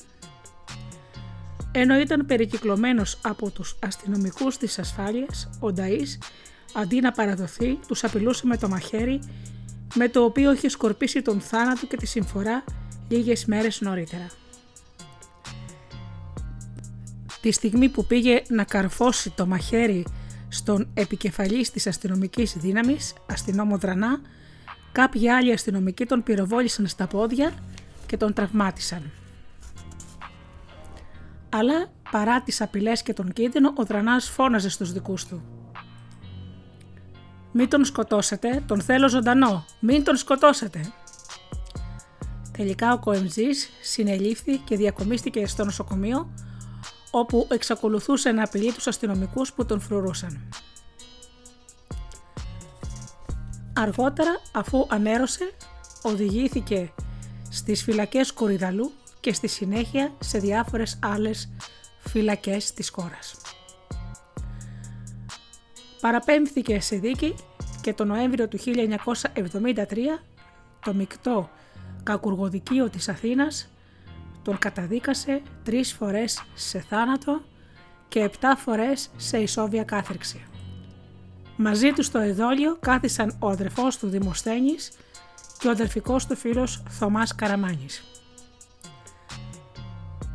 [1.73, 6.19] Ενώ ήταν περικυκλωμένος από τους αστυνομικούς της ασφάλειας, ο Νταΐς,
[6.75, 9.21] αντί να παραδοθεί, τους απειλούσε με το μαχαίρι
[9.95, 12.65] με το οποίο είχε σκορπίσει τον θάνατο και τη συμφορά
[13.09, 14.27] λίγες μέρες νωρίτερα.
[17.41, 20.05] Τη στιγμή που πήγε να καρφώσει το μαχαίρι
[20.49, 24.21] στον επικεφαλής της αστυνομικής δύναμης, αστυνόμο Δρανά,
[24.93, 27.53] κάποιοι άλλοι αστυνομικοί τον πυροβόλησαν στα πόδια
[28.07, 29.11] και τον τραυμάτισαν.
[31.49, 35.60] Αλλά παρά τις απειλές και τον κίνδυνο, ο Δρανάς φώναζε στους δικούς του.
[37.53, 40.93] «Μην τον σκοτώσετε, τον θέλω ζωντανό, μην τον σκοτώσετε».
[42.57, 46.31] Τελικά ο Κοεμζής συνελήφθη και διακομίστηκε στο νοσοκομείο
[47.11, 50.49] όπου εξακολουθούσε να απειλεί τους αστυνομικούς που τον φρουρούσαν.
[53.73, 55.53] Αργότερα, αφού ανέρωσε,
[56.03, 56.93] οδηγήθηκε
[57.51, 61.53] στις φυλακές Κορυδαλού και στη συνέχεια σε διάφορες άλλες
[61.99, 63.35] φυλακές της χώρας.
[66.01, 67.35] Παραπέμφθηκε σε δίκη
[67.81, 69.85] και το Νοέμβριο του 1973
[70.85, 71.51] το μεικτό
[72.03, 73.71] κακουργοδικείο της Αθήνας
[74.43, 77.43] τον καταδίκασε τρεις φορές σε θάνατο
[78.09, 80.45] και επτά φορές σε ισόβια κάθριξη.
[81.57, 84.91] Μαζί τους στο εδόλιο κάθισαν ο αδερφός του Δημοσθένης
[85.59, 88.05] και ο αδερφικός του φίλος Θωμάς Καραμάνης.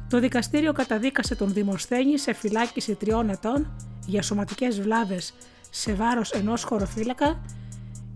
[0.09, 3.71] Το δικαστήριο καταδίκασε τον Δημοσθένη σε φυλάκιση τριών ετών
[4.05, 5.33] για σωματικές βλάβες
[5.77, 7.41] σε βάρος ενός χωροφύλακα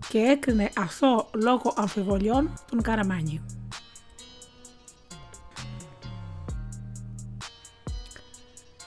[0.08, 3.42] και έκρινε αθώο λόγω αμφιβολιών τον Καραμάνη.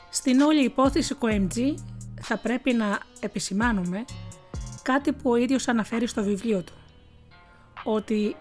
[0.09, 1.75] Στην όλη υπόθεση OMG
[2.21, 4.05] θα πρέπει να επισημάνουμε
[4.81, 6.73] κάτι που ο ίδιος αναφέρει στο βιβλίο του.
[7.83, 8.35] Ότι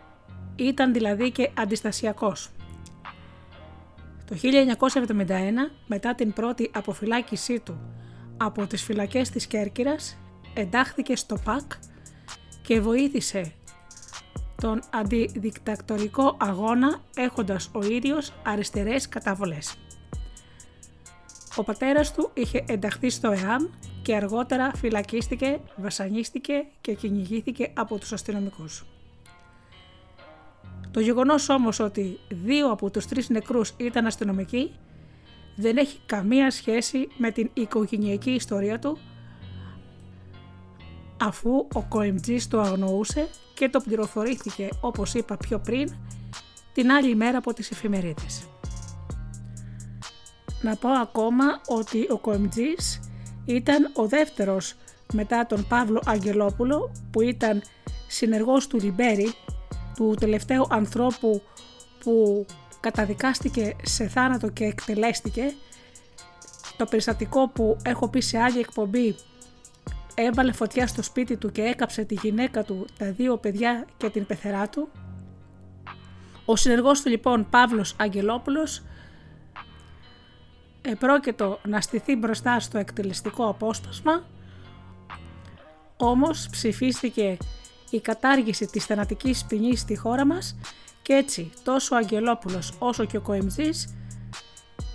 [0.57, 2.51] ήταν δηλαδή και αντιστασιακός.
[4.27, 4.37] Το
[5.07, 5.29] 1971,
[5.87, 7.81] μετά την πρώτη αποφυλάκησή του
[8.37, 10.17] από τις φυλακές της Κέρκυρας,
[10.55, 11.73] εντάχθηκε στο ΠΑΚ
[12.63, 13.53] και βοήθησε
[14.61, 19.77] τον αντιδικτακτορικό αγώνα έχοντας ο ίδιος αριστερές καταβολές.
[21.57, 23.65] Ο πατέρας του είχε ενταχθεί στο ΕΑΜ
[24.03, 28.85] και αργότερα φυλακίστηκε, βασανίστηκε και κυνηγήθηκε από τους αστυνομικούς.
[30.91, 34.73] Το γεγονός όμως ότι δύο από τους τρεις νεκρούς ήταν αστυνομικοί
[35.57, 38.99] δεν έχει καμία σχέση με την οικογενειακή ιστορία του
[41.27, 45.95] αφού ο Κοεμτζής το αγνοούσε και το πληροφορήθηκε όπως είπα πιο πριν
[46.73, 48.47] την άλλη μέρα από τις εφημερίδες.
[50.63, 53.01] Να πω ακόμα ότι ο Κοεμτζής
[53.45, 54.75] ήταν ο δεύτερος
[55.13, 57.63] μετά τον Παύλο Αγγελόπουλο που ήταν
[58.07, 59.33] συνεργός του Λιμπέρι,
[59.97, 61.43] του τελευταίου ανθρώπου
[61.99, 62.47] που
[62.81, 65.55] καταδικάστηκε σε θάνατο και εκτελέστηκε.
[66.77, 69.17] Το περιστατικό που έχω πει σε άλλη εκπομπή
[70.15, 74.27] έβαλε φωτιά στο σπίτι του και έκαψε τη γυναίκα του, τα δύο παιδιά και την
[74.27, 74.89] πεθερά του.
[76.45, 78.83] Ο συνεργός του λοιπόν Παύλος Αγγελόπουλος
[80.83, 84.27] επρόκειτο να στηθεί μπροστά στο εκτελεστικό απόσπασμα,
[85.97, 87.37] όμως ψηφίστηκε
[87.91, 90.57] η κατάργηση της θανατικής ποινής στη χώρα μας
[91.03, 93.95] και έτσι τόσο ο Αγγελόπουλος όσο και ο Κοεμζής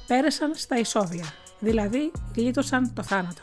[0.07, 1.25] πέρασαν στα ισόβια,
[1.59, 3.41] δηλαδή γλίτωσαν το θάνατο.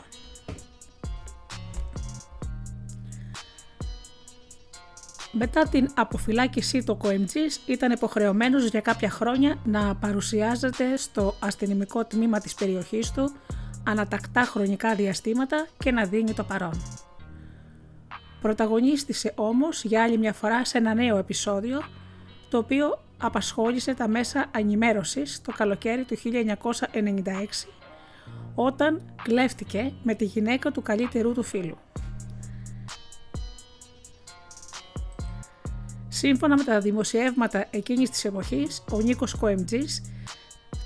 [5.37, 7.07] Μετά την αποφυλάκησή του ο
[7.65, 13.31] ήταν υποχρεωμένος για κάποια χρόνια να παρουσιάζεται στο αστυνομικό τμήμα της περιοχής του
[13.83, 16.81] ανατακτά χρονικά διαστήματα και να δίνει το παρόν.
[18.41, 21.81] Πρωταγωνίστησε όμως για άλλη μια φορά σε ένα νέο επεισόδιο
[22.49, 26.23] το οποίο απασχόλησε τα μέσα ανημέρωσης το καλοκαίρι του 1996
[28.55, 31.77] όταν κλέφτηκε με τη γυναίκα του καλύτερου του φίλου.
[36.15, 40.01] Σύμφωνα με τα δημοσιεύματα εκείνης της εποχής, ο Νίκος Κοεμτζής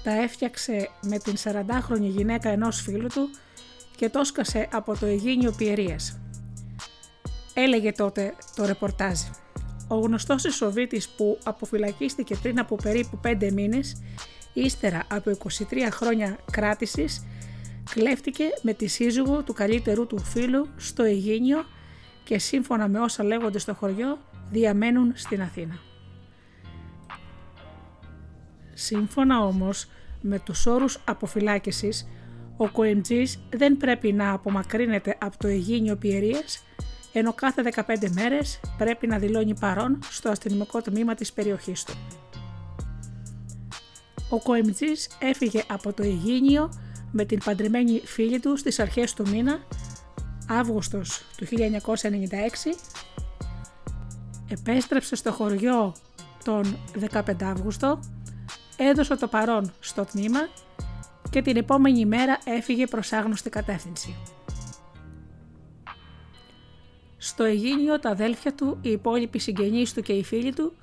[0.04, 3.30] τα έφτιαξε με την 40χρονη γυναίκα ενός φίλου του
[3.96, 6.20] και το σκασε από το Αιγίνιο Πιερίας.
[7.54, 9.20] Έλεγε τότε το ρεπορτάζ.
[9.88, 14.02] Ο γνωστός Ισοβίτης που αποφυλακίστηκε πριν από περίπου 5 μήνες,
[14.54, 17.26] ύστερα από 23 χρόνια κράτησης,
[17.94, 21.66] κλέφτηκε με τη σύζυγο του καλύτερου του φίλου στο Αιγίνιο
[22.24, 24.18] και σύμφωνα με όσα λέγονται στο χωριό
[24.52, 25.80] διαμένουν στην Αθήνα.
[28.74, 29.86] Σύμφωνα όμως
[30.22, 32.08] με τους όρους αποφυλάκησης,
[32.58, 36.64] ο Κοεμτζής δεν πρέπει να απομακρύνεται από το Αιγίνιο Πιερίας,
[37.14, 41.94] ενώ κάθε 15 μέρες πρέπει να δηλώνει παρόν στο αστυνομικό τμήμα της περιοχής του.
[44.30, 46.72] Ο Κοεμτζής έφυγε από το Ιγίνιο
[47.12, 49.60] με την παντρεμένη φίλη του στις αρχές του μήνα,
[50.52, 52.76] Αύγουστος του 1996,
[54.50, 55.96] επέστρεψε στο χωριό
[56.44, 56.78] τον
[57.12, 58.00] 15 Αύγουστο,
[58.78, 60.40] έδωσε το παρόν στο τμήμα
[61.30, 64.16] και την επόμενη μέρα έφυγε προς άγνωστη κατεύθυνση.
[67.18, 70.74] Στο Αιγίνιο τα αδέλφια του, οι υπόλοιποι συγγενείς του και οι φίλοι του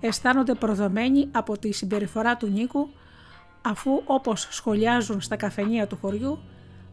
[0.00, 2.88] αισθάνονται προδομένοι από τη συμπεριφορά του Νίκου
[3.62, 6.38] αφού όπως σχολιάζουν στα καφενεία του χωριού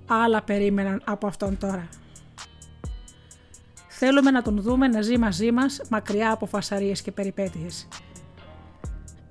[0.07, 1.87] άλλα περίμεναν από αυτόν τώρα.
[4.05, 7.87] Θέλουμε να τον δούμε να ζει μαζί μας μακριά από φασαρίες και περιπέτειες.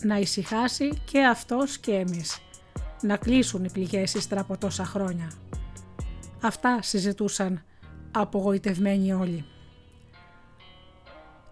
[0.03, 2.39] Να ησυχάσει και αυτός και εμείς.
[3.03, 5.33] Να κλείσουν οι πληγές ύστερα από τόσα χρόνια.
[6.43, 7.63] Αυτά συζητούσαν
[8.11, 9.45] απογοητευμένοι όλοι.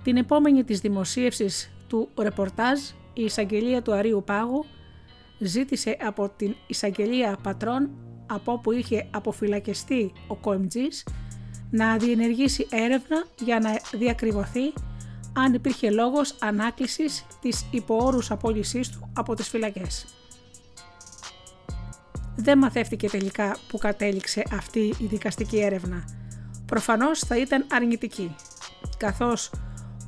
[0.02, 2.80] Την επόμενη της δημοσίευσης του ρεπορτάζ
[3.12, 4.64] η εισαγγελία του Αρίου Πάγου
[5.38, 7.90] ζήτησε από την εισαγγελία Πατρών
[8.26, 11.04] από όπου είχε αποφυλακιστεί ο Κοεμτζής
[11.70, 14.72] να διενεργήσει έρευνα για να διακριβωθεί
[15.32, 20.06] αν υπήρχε λόγος ανάκλησης της υποόρους απόλυσής του από τις φυλακές.
[22.36, 26.04] Δεν μαθεύτηκε τελικά που κατέληξε αυτή η δικαστική έρευνα.
[26.66, 28.34] Προφανώς θα ήταν αρνητική,
[28.96, 29.50] καθώς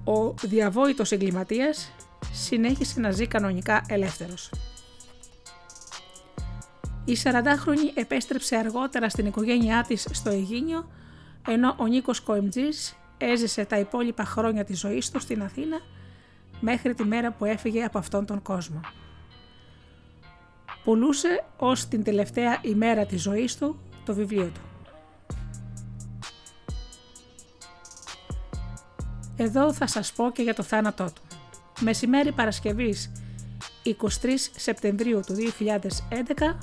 [0.04, 1.92] ο διαβόητος εγκληματίας
[2.32, 4.50] συνέχισε να ζει κανονικά ελεύθερος.
[7.04, 10.88] Η 40χρονη επέστρεψε αργότερα στην οικογένειά της στο Αιγίνιο,
[11.48, 15.80] ενώ ο Νίκος Κοεμτζής έζησε τα υπόλοιπα χρόνια της ζωής του στην Αθήνα
[16.60, 18.80] μέχρι τη μέρα που έφυγε από αυτόν τον κόσμο.
[20.84, 24.60] Πουλούσε ως την τελευταία ημέρα της ζωής του το βιβλίο του.
[29.36, 31.22] Εδώ θα σας πω και για το θάνατό του.
[31.80, 33.12] Μεσημέρι Παρασκευής
[33.84, 33.94] 23
[34.56, 36.56] Σεπτεμβρίου του 2011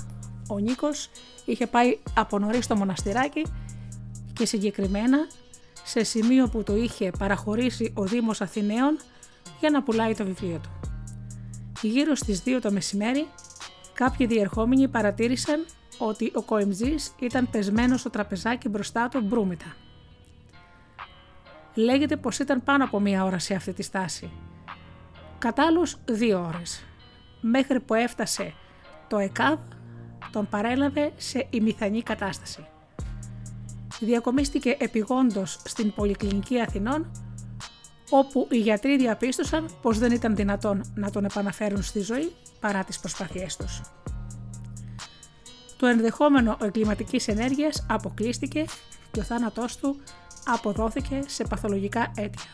[0.48, 1.10] ο Νίκος
[1.44, 3.46] είχε πάει από νωρίς στο μοναστηράκι
[4.40, 5.26] και συγκεκριμένα
[5.84, 8.98] σε σημείο που το είχε παραχωρήσει ο Δήμος Αθηναίων
[9.60, 10.70] για να πουλάει το βιβλίο του.
[11.82, 13.26] Γύρω στις 2 το μεσημέρι
[13.92, 15.64] κάποιοι διερχόμενοι παρατήρησαν
[15.98, 19.76] ότι ο Κοεμζής ήταν πεσμένος στο τραπεζάκι μπροστά του μπρούμητα.
[21.74, 24.30] Λέγεται πως ήταν πάνω από μία ώρα σε αυτή τη στάση.
[25.38, 25.64] Κατά
[26.04, 26.84] δύο ώρες,
[27.40, 28.54] μέχρι που έφτασε
[29.08, 29.58] το ΕΚΑΒ
[30.32, 32.66] τον παρέλαβε σε ημιθανή κατάσταση.
[34.00, 37.10] Διακομίστηκε επιγόντως στην Πολυκλινική Αθηνών,
[38.10, 42.98] όπου οι γιατροί διαπίστωσαν πως δεν ήταν δυνατόν να τον επαναφέρουν στη ζωή παρά τις
[42.98, 43.80] προσπάθειές τους.
[45.76, 48.64] Το ενδεχόμενο εγκληματικής ενέργειας αποκλείστηκε
[49.10, 49.96] και ο θάνατός του
[50.44, 52.50] αποδόθηκε σε παθολογικά αίτια.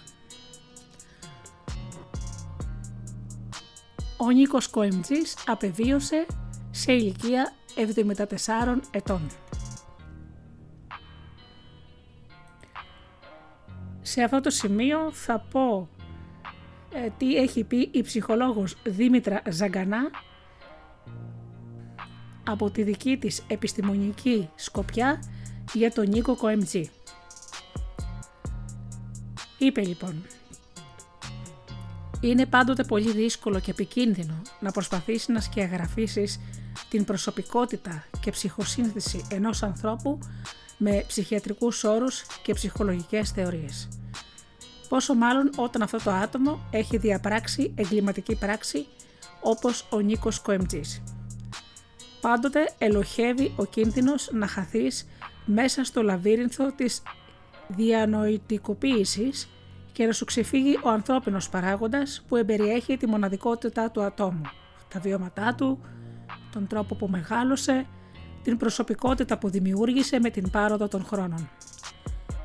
[4.17, 6.27] Ο Νίκος Κοεμτζής απεβίωσε
[6.71, 9.31] σε ηλικία 74 ετών.
[14.07, 15.89] Σε αυτό το σημείο θα πω
[16.93, 20.11] ε, τι έχει πει η ψυχολόγος Δήμητρα Ζαγκανά
[22.45, 25.23] από τη δική της επιστημονική σκοπιά
[25.73, 26.91] για τον Νίκο Κοεμτζή.
[29.59, 30.27] Είπε λοιπόν
[32.21, 36.41] «Είναι πάντοτε πολύ δύσκολο και επικίνδυνο να προσπαθήσεις να σκιαγραφίσεις
[36.89, 40.19] την προσωπικότητα και ψυχοσύνθεση ενός ανθρώπου
[40.77, 43.89] με ψυχιατρικούς όρους και ψυχολογικές θεωρίες.
[44.89, 48.87] Πόσο μάλλον όταν αυτό το άτομο έχει διαπράξει εγκληματική πράξη
[49.41, 51.03] όπως ο Νίκος Κοεμτζής.
[52.21, 55.09] Πάντοτε ελοχεύει ο κίνδυνος να χαθείς
[55.45, 57.03] μέσα στο λαβύρινθο της
[57.69, 59.49] διανοητικοποίησης
[59.93, 64.43] και να σου ξεφύγει ο ανθρώπινος παράγοντας που εμπεριέχει τη μοναδικότητα του ατόμου,
[64.89, 65.81] τα βιώματά του,
[66.53, 67.87] τον τρόπο που μεγάλωσε,
[68.47, 71.49] την προσωπικότητα που δημιούργησε με την πάροδο των χρόνων.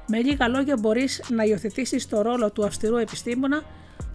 [0.07, 3.63] Με λίγα λόγια μπορείς να υιοθετήσεις το ρόλο του αυστηρού επιστήμονα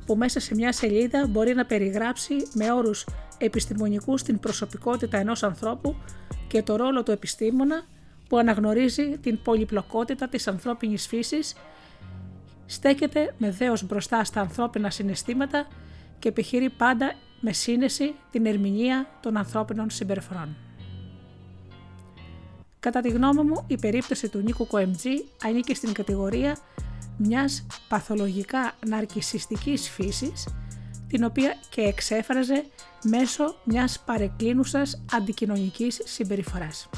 [0.06, 3.06] που μέσα σε μια σελίδα μπορεί να περιγράψει με όρους
[3.38, 5.96] επιστημονικούς την προσωπικότητα ενός ανθρώπου
[6.48, 7.84] και το ρόλο του επιστήμονα
[8.28, 11.54] που αναγνωρίζει την πολυπλοκότητα της ανθρώπινης φύσης,
[12.66, 15.66] στέκεται με δέος μπροστά στα ανθρώπινα συναισθήματα
[16.18, 20.65] και επιχειρεί πάντα με σύνεση την ερμηνεία των ανθρώπινων συμπεριφορών.
[22.86, 26.58] Κατά τη γνώμη μου, η περίπτωση του Νίκου Κοεμτζή ανήκει στην κατηγορία
[27.16, 30.48] μιας παθολογικά ναρκισιστικής φύσης,
[31.08, 32.64] την οποία και εξέφραζε
[33.02, 36.88] μέσω μιας παρεκκλίνουσας αντικοινωνικής συμπεριφοράς.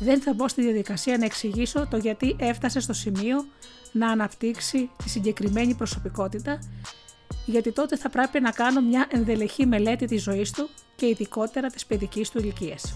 [0.00, 3.44] Δεν θα μπω στη διαδικασία να εξηγήσω το γιατί έφτασε στο σημείο
[3.92, 6.58] να αναπτύξει τη συγκεκριμένη προσωπικότητα
[7.46, 11.86] γιατί τότε θα πρέπει να κάνω μια ενδελεχή μελέτη της ζωής του και ειδικότερα της
[11.86, 12.94] παιδικής του ηλικίας.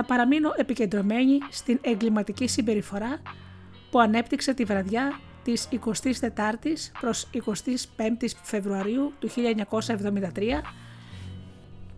[0.00, 3.22] Θα παραμείνω επικεντρωμένη στην εγκληματική συμπεριφορά
[3.90, 9.40] που ανέπτυξε τη βραδιά της 24ης προς 25ης Φεβρουαρίου του 1973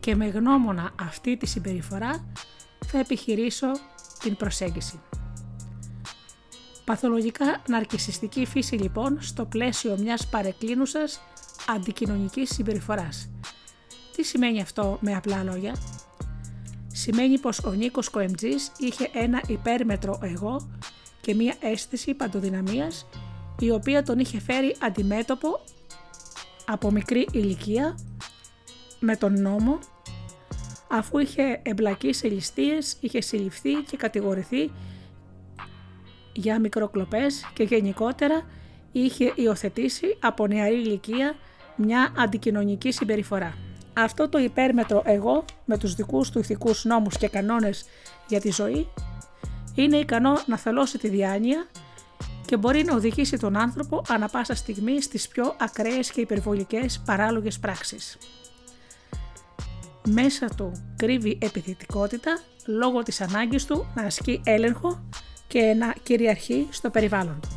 [0.00, 2.24] και με γνώμονα αυτή τη συμπεριφορά
[2.86, 3.66] θα επιχειρήσω
[4.22, 5.00] την προσέγγιση.
[6.84, 11.20] Παθολογικά ναρκισιστική φύση λοιπόν στο πλαίσιο μιας παρεκκλίνουσας
[11.68, 13.30] αντικοινωνικής συμπεριφοράς.
[14.16, 15.74] Τι σημαίνει αυτό με απλά λόγια;
[17.00, 20.70] Σημαίνει πως ο Νίκος Κοεμτζής είχε ένα υπέρμετρο εγώ
[21.20, 23.06] και μια αίσθηση παντοδυναμίας
[23.58, 25.60] η οποία τον είχε φέρει αντιμέτωπο
[26.66, 27.98] από μικρή ηλικία
[28.98, 29.78] με τον νόμο
[30.90, 34.70] αφού είχε εμπλακεί σε ληστείες, είχε συλληφθεί και κατηγορηθεί
[36.32, 38.46] για μικροκλοπές και γενικότερα
[38.92, 41.34] είχε υιοθετήσει από νεαρή ηλικία
[41.76, 43.69] μια αντικοινωνική συμπεριφορά.
[44.02, 47.84] Αυτό το υπέρμετρο εγώ με τους δικούς του ηθικούς νόμους και κανόνες
[48.28, 48.88] για τη ζωή
[49.74, 51.66] είναι ικανό να θελώσει τη διάνοια
[52.46, 57.58] και μπορεί να οδηγήσει τον άνθρωπο ανα πάσα στιγμή στις πιο ακραίες και υπερβολικές παράλογες
[57.58, 58.18] πράξεις.
[60.08, 65.08] Μέσα του κρύβει επιθετικότητα λόγω της ανάγκης του να ασκεί έλεγχο
[65.46, 67.48] και να κυριαρχεί στο περιβάλλον του.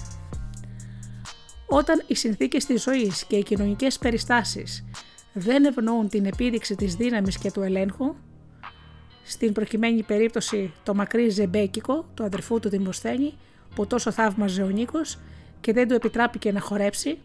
[1.68, 4.86] Όταν οι συνθήκες της ζωής και οι κοινωνικές περιστάσεις
[5.34, 8.16] δεν ευνοούν την επίδειξη της δύναμης και του ελέγχου,
[9.24, 13.34] στην προκειμένη περίπτωση το μακρύ Ζεμπέκικο, του αδερφού του Δημοσθένη,
[13.76, 15.20] που τόσο θαύμαζε ο Νίκος
[15.62, 17.18] και δεν του επιτράπηκε να χορέψει,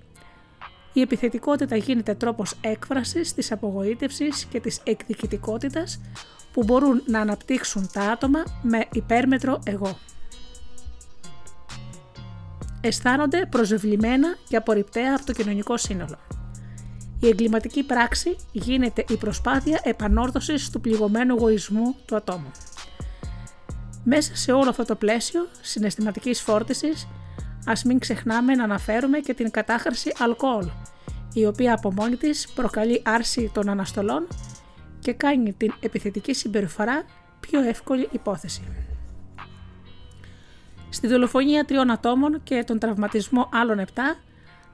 [0.92, 6.00] η επιθετικότητα γίνεται τρόπος έκφρασης της απογοήτευσης και της εκδικητικότητας
[6.52, 9.98] που μπορούν να αναπτύξουν τα άτομα με υπέρμετρο εγώ
[12.80, 16.18] αισθάνονται προσευλημένα και απορριπταία από το κοινωνικό σύνολο.
[17.20, 22.50] Η εγκληματική πράξη γίνεται η προσπάθεια επανόρθωσης του πληγωμένου εγωισμού του ατόμου.
[24.04, 27.08] Μέσα σε όλο αυτό το πλαίσιο συναισθηματικής φόρτισης,
[27.66, 30.66] ας μην ξεχνάμε να αναφέρουμε και την κατάχρηση αλκοόλ,
[31.32, 34.26] η οποία από μόνη της προκαλεί άρση των αναστολών
[34.98, 37.04] και κάνει την επιθετική συμπεριφορά
[37.40, 38.62] πιο εύκολη υπόθεση.
[40.90, 44.16] Στη δολοφονία τριών ατόμων και τον τραυματισμό άλλων επτά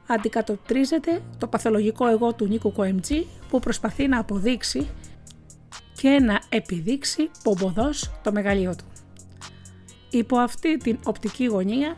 [0.06, 4.88] αντικατοπτρίζεται το παθολογικό εγώ του Νίκου Κοεμτζή που προσπαθεί να αποδείξει
[5.96, 8.84] και να επιδείξει πομποδός το μεγαλείο του.
[10.10, 11.96] Υπό αυτή την οπτική γωνία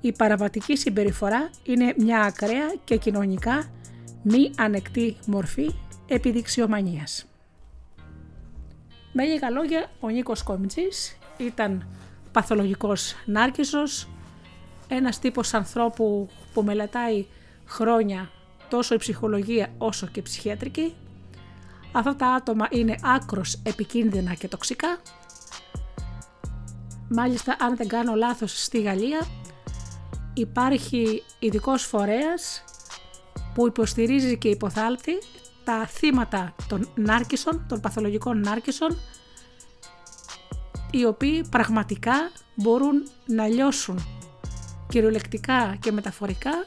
[0.00, 3.70] η παραβατική συμπεριφορά είναι μια ακραία και κοινωνικά
[4.22, 5.74] μη ανεκτή μορφή
[6.06, 7.26] επιδειξιομανίας.
[9.12, 11.86] Με λίγα λόγια, ο Νίκος Κομιτζής ήταν
[12.32, 14.08] παθολογικός νάρκισσος,
[14.88, 17.26] ένας τύπος ανθρώπου που μελετάει
[17.66, 18.30] χρόνια
[18.68, 20.94] τόσο η ψυχολογία όσο και η ψυχιατρική.
[21.92, 24.98] Αυτά τα άτομα είναι άκρος επικίνδυνα και τοξικά.
[27.08, 29.26] Μάλιστα αν δεν κάνω λάθος στη Γαλλία
[30.34, 32.64] υπάρχει ειδικός φορέας
[33.54, 35.18] που υποστηρίζει και υποθάλπτει
[35.64, 38.98] τα θύματα των νάρκισσων, των παθολογικών νάρκισσων
[40.90, 44.06] οι οποίοι πραγματικά μπορούν να λιώσουν
[44.88, 46.66] κυριολεκτικά και μεταφορικά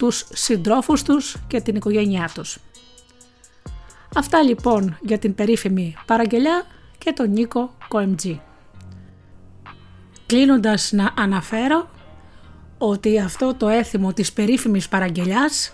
[0.00, 2.58] τους συντρόφους τους και την οικογένειά τους.
[4.14, 6.62] Αυτά λοιπόν για την περίφημη παραγγελιά
[6.98, 8.40] και τον Νίκο Κοεμτζή.
[10.26, 11.90] Κλείνοντας να αναφέρω
[12.78, 15.72] ότι αυτό το έθιμο της περίφημης παραγγελιάς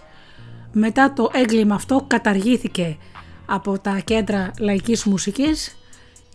[0.72, 2.96] μετά το έγκλημα αυτό καταργήθηκε
[3.46, 5.76] από τα κέντρα λαϊκής μουσικής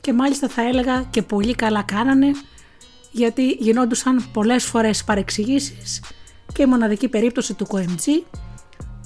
[0.02, 2.32] και μάλιστα θα έλεγα και πολύ καλά κάνανε
[3.12, 6.02] γιατί γινόντουσαν πολλές φορές παρεξηγήσεις
[6.54, 8.24] και η μοναδική περίπτωση του Κοεμτζή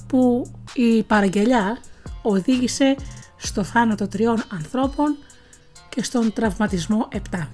[0.06, 1.78] που η παραγγελιά
[2.22, 2.96] οδήγησε
[3.36, 5.16] στο θάνατο τριών ανθρώπων
[5.88, 7.46] και στον τραυματισμό 7.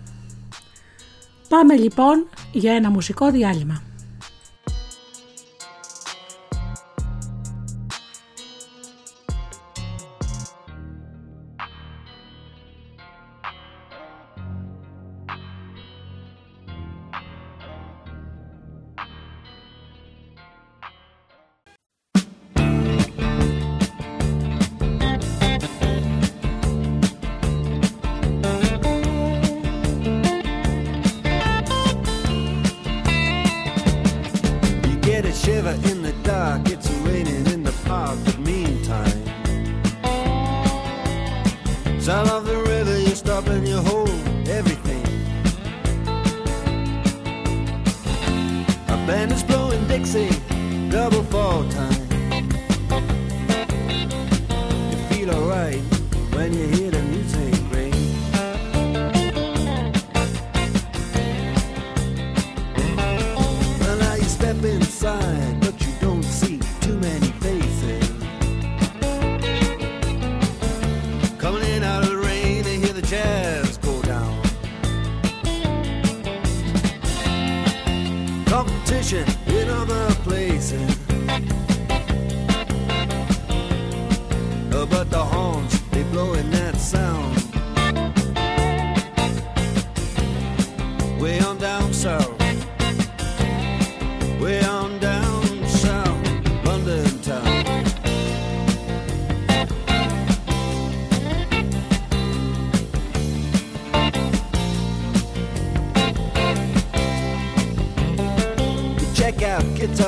[1.48, 3.82] Πάμε λοιπόν για ένα μουσικό διάλειμμα.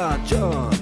[0.04, 0.73] John.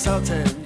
[0.00, 0.59] Sultan.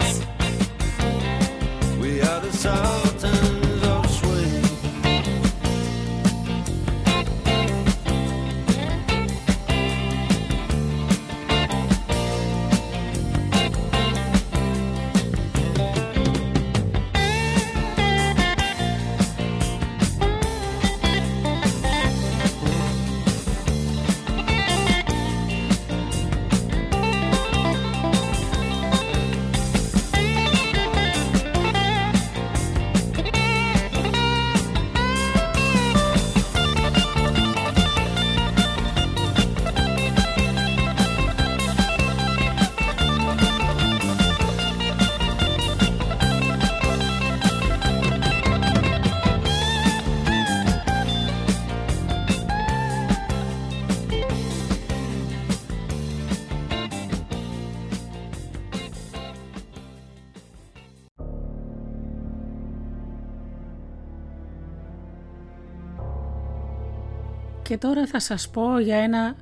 [67.75, 69.37] Και τώρα θα σας πω για ένα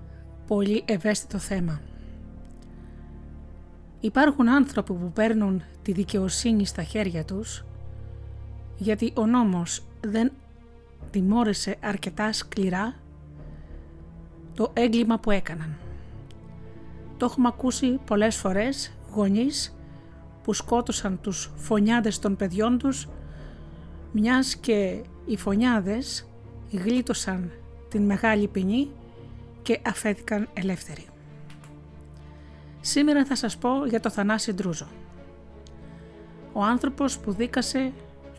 [0.47, 1.81] πολύ ευαίσθητο θέμα.
[4.01, 7.65] Υπάρχουν άνθρωποι που παίρνουν τη δικαιοσύνη στα χέρια τους
[8.77, 10.33] γιατί ο νόμος δεν
[11.11, 12.95] τιμώρησε αρκετά σκληρά
[14.55, 15.77] το έγκλημα που έκαναν.
[17.17, 19.77] Το έχουμε ακούσει πολλές φορές γονείς
[20.43, 23.09] που σκότωσαν τους φωνιάδες των παιδιών τους
[24.13, 26.29] μιας και οι φωνιάδες
[26.71, 27.51] γλίτωσαν
[27.93, 28.91] την μεγάλη ποινή
[29.63, 31.05] και αφέθηκαν ελεύθεροι.
[32.81, 34.87] Σήμερα θα σας πω για το Θανάση Ντρούζο.
[36.53, 37.93] Ο άνθρωπος που δίκασε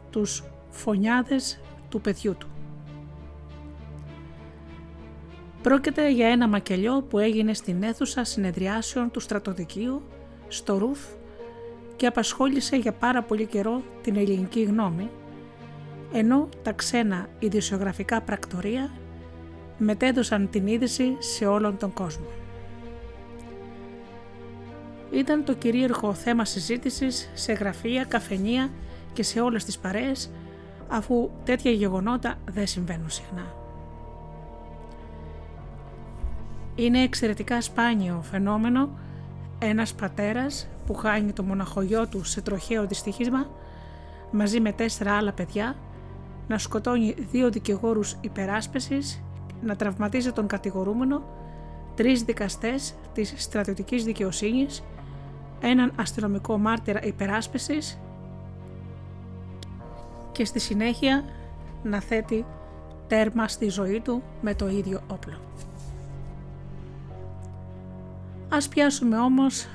[0.09, 1.59] τους φωνιάδες
[1.89, 2.47] του παιδιού του.
[5.61, 10.01] Πρόκειται για ένα μακελιό που έγινε στην αίθουσα συνεδριάσεων του στρατοδικείου
[10.47, 10.99] στο Ρουφ
[11.95, 15.09] και απασχόλησε για πάρα πολύ καιρό την ελληνική γνώμη,
[16.11, 18.91] ενώ τα ξένα ειδησιογραφικά πρακτορία
[19.77, 22.25] μετέδωσαν την είδηση σε όλον τον κόσμο.
[25.11, 28.69] Ήταν το κυρίαρχο θέμα συζήτησης σε γραφεία, καφενεία
[29.13, 30.31] και σε όλες τις παρέες,
[30.87, 33.55] αφού τέτοια γεγονότα δεν συμβαίνουν συχνά.
[36.75, 38.89] Είναι εξαιρετικά σπάνιο φαινόμενο
[39.59, 43.47] ένας πατέρας που χάνει το μοναχογιό του σε τροχαίο δυστυχίσμα
[44.31, 45.75] μαζί με τέσσερα άλλα παιδιά
[46.47, 49.23] να σκοτώνει δύο δικηγόρους υπεράσπεσης,
[49.65, 51.23] να τραυματίζει τον κατηγορούμενο,
[51.95, 54.83] τρεις δικαστές της στρατιωτικής δικαιοσύνης,
[55.61, 57.99] έναν αστυνομικό μάρτυρα υπεράσπεσης
[60.31, 61.23] και στη συνέχεια
[61.83, 62.45] να θέτει
[63.07, 65.37] τέρμα στη ζωή του με το ίδιο όπλο.
[68.49, 69.67] Ας πιάσουμε όμως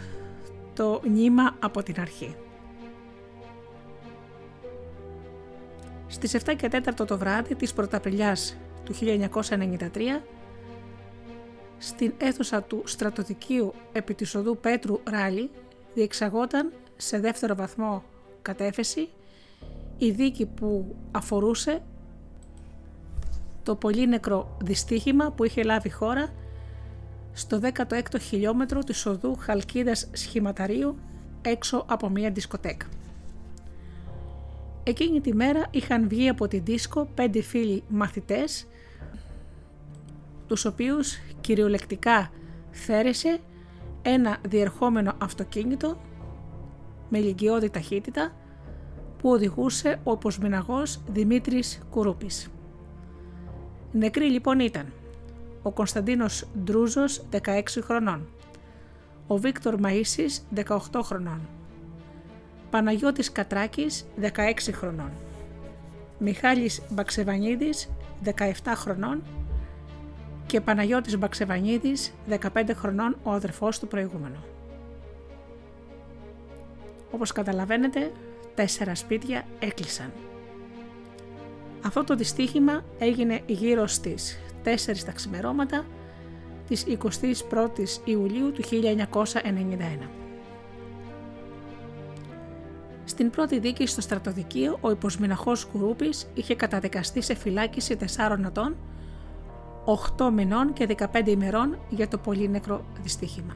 [0.75, 2.35] το νήμα από την αρχή.
[6.07, 8.57] Στις 7 και 4 το βράδυ της Πρωταπριλιάς
[8.89, 10.21] του 1993
[11.79, 15.51] στην αίθουσα του στρατοδικείου επί της οδού Πέτρου Ράλι
[15.95, 18.03] διεξαγόταν σε δεύτερο βαθμό
[18.43, 19.09] κατέφεση
[19.99, 21.83] η δίκη που αφορούσε
[23.63, 26.33] το πολύ νεκρό δυστύχημα που είχε λάβει χώρα
[27.33, 30.99] στο 16ο χιλιόμετρο της οδού Χαλκίδας Σχηματαρίου
[31.43, 32.87] έξω από μια δισκοτέκα.
[34.83, 38.67] Εκείνη τη μέρα είχαν βγει από την δίσκο πέντε φίλοι μαθητές
[40.49, 42.31] τους οποίους κυριολεκτικά
[42.71, 43.41] θέρεσε
[44.03, 45.97] ένα διερχόμενο αυτοκίνητο
[47.09, 48.33] με ηλικιώδη ταχύτητα
[49.19, 52.49] που οδηγούσε ο υποσμηναγός Δημήτρης Κουρούπης.
[53.93, 54.93] Νεκροί λοιπόν ήταν
[55.63, 58.29] ο Κωνσταντίνος Ντρούζος 16 χρονών,
[59.27, 61.41] ο Βίκτορ Μαΐσης 18 χρονών,
[62.71, 65.11] Παναγιώτης Κατράκης 16 χρονών,
[66.19, 67.91] Μιχάλης Μπαξεβανίδης
[68.25, 69.23] 17 χρονών
[70.49, 74.45] και Παναγιώτης Μπαξεβανίδης 15 χρονών ο αδερφός του προηγούμενου.
[77.11, 78.13] Όπως καταλαβαίνετε,
[78.55, 80.13] τέσσερα σπίτια έκλεισαν.
[81.85, 85.87] Αυτό το δυστύχημα έγινε γύρω στις 4 τα ξημερώματα
[86.69, 90.09] της 21ης Ιουλίου του 1991.
[93.05, 98.77] Στην πρώτη δίκη στο στρατοδικείο, ο υποσμηναχός Κουρούπης είχε καταδικαστεί σε φυλάκιση 4 ετών,
[100.17, 103.55] 8 μηνών και 15 ημερών για το πολύ νεκρό δυστύχημα.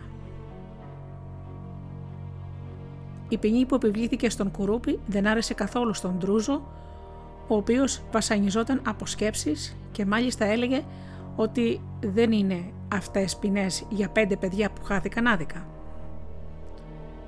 [3.29, 6.63] Η ποινή που επιβλήθηκε στον Κουρούπη δεν άρεσε καθόλου στον Ντρούζο,
[7.49, 10.83] ο οποίος βασανιζόταν από σκέψεις και μάλιστα έλεγε
[11.37, 15.67] ότι δεν είναι αυτές ποινές για πέντε παιδιά που χάθηκαν άδικα.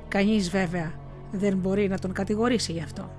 [0.08, 0.92] Κανείς βέβαια
[1.32, 3.10] δεν μπορεί να τον κατηγορήσει γι' αυτό.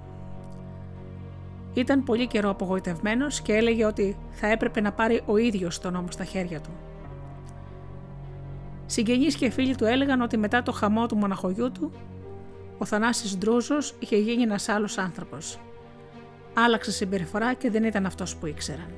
[1.75, 6.07] Ήταν πολύ καιρό απογοητευμένος και έλεγε ότι θα έπρεπε να πάρει ο ίδιος τον νόμο
[6.11, 6.69] στα χέρια του.
[8.85, 11.91] Συγγενείς και φίλοι του έλεγαν ότι μετά το χαμό του μοναχογιού του,
[12.77, 15.59] ο Θανάσης Ντρούζος είχε γίνει ένας άλλος άνθρωπος.
[16.53, 18.89] Άλλαξε συμπεριφορά και δεν ήταν αυτός που ήξεραν.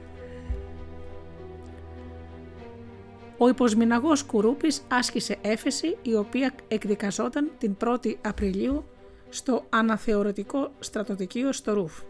[3.37, 8.83] Ο υποσμηναγός Κουρούπης άσκησε έφεση η οποία εκδικαζόταν την 1η Απριλίου
[9.29, 12.01] στο αναθεωρητικό στρατοδικείο στο Ρουφ.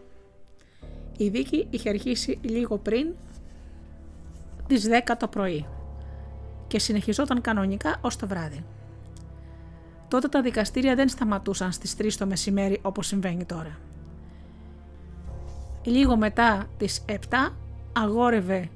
[1.20, 3.14] Η δίκη είχε αρχίσει λίγο πριν
[4.66, 5.66] τις 10 το πρωί
[6.66, 8.64] και συνεχιζόταν κανονικά ως το βράδυ.
[10.08, 13.78] Τότε τα δικαστήρια δεν σταματούσαν στις 3 το μεσημέρι όπως συμβαίνει τώρα.
[15.84, 17.12] Λίγο μετά τις 7
[17.92, 18.68] αγόρευε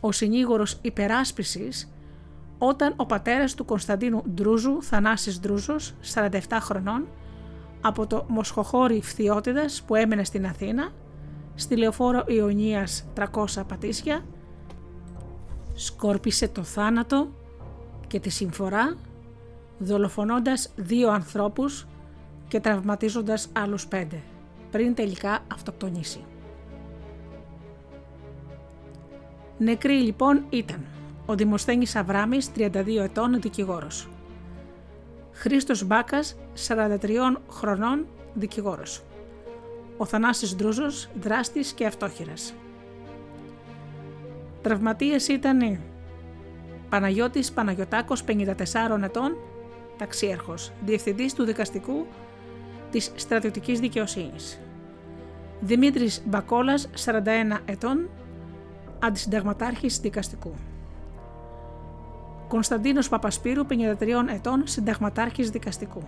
[0.00, 1.90] ο συνήγορος υπεράσπισης
[2.58, 6.30] όταν ο πατέρας του Κωνσταντίνου Ντρούζου, Θανάσης Ντρούζος, 47
[6.60, 7.06] χρονών,
[7.80, 10.92] από το Μοσχοχώρι Φθιώτιδας που έμενε στην Αθήνα,
[11.56, 13.24] στη λεωφόρο Ιωνίας 300
[13.68, 14.24] Πατήσια,
[15.74, 17.28] σκόρπισε το θάνατο
[18.06, 18.96] και τη συμφορά
[19.78, 21.86] δολοφονώντας δύο ανθρώπους
[22.48, 24.22] και τραυματίζοντας άλλους πέντε,
[24.70, 26.24] πριν τελικά αυτοκτονήσει.
[29.58, 30.84] Νεκρή λοιπόν ήταν
[31.26, 34.08] ο Δημοσθένης Αβράμης, 32 ετών, δικηγόρος.
[35.32, 39.02] Χρήστος Μπάκας, 43 χρονών, δικηγόρος.
[39.96, 42.54] Ο Θανάσης Ντρούζος, δράστης και αυτόχειρας.
[44.62, 45.80] Τραυματίες ήταν οι
[46.88, 49.36] Παναγιώτης Παναγιωτάκος, 54 ετών,
[49.98, 52.06] ταξίαρχος, διευθυντής του δικαστικού
[52.90, 54.60] της στρατιωτικής δικαιοσύνης.
[55.60, 58.08] Δημήτρης Μπακόλας, 41 ετών,
[58.98, 60.52] αντισυνταγματάρχης δικαστικού.
[62.48, 66.02] Κωνσταντίνος Παπασπύρου, 53 ετών, συνταγματάρχης δικαστικού.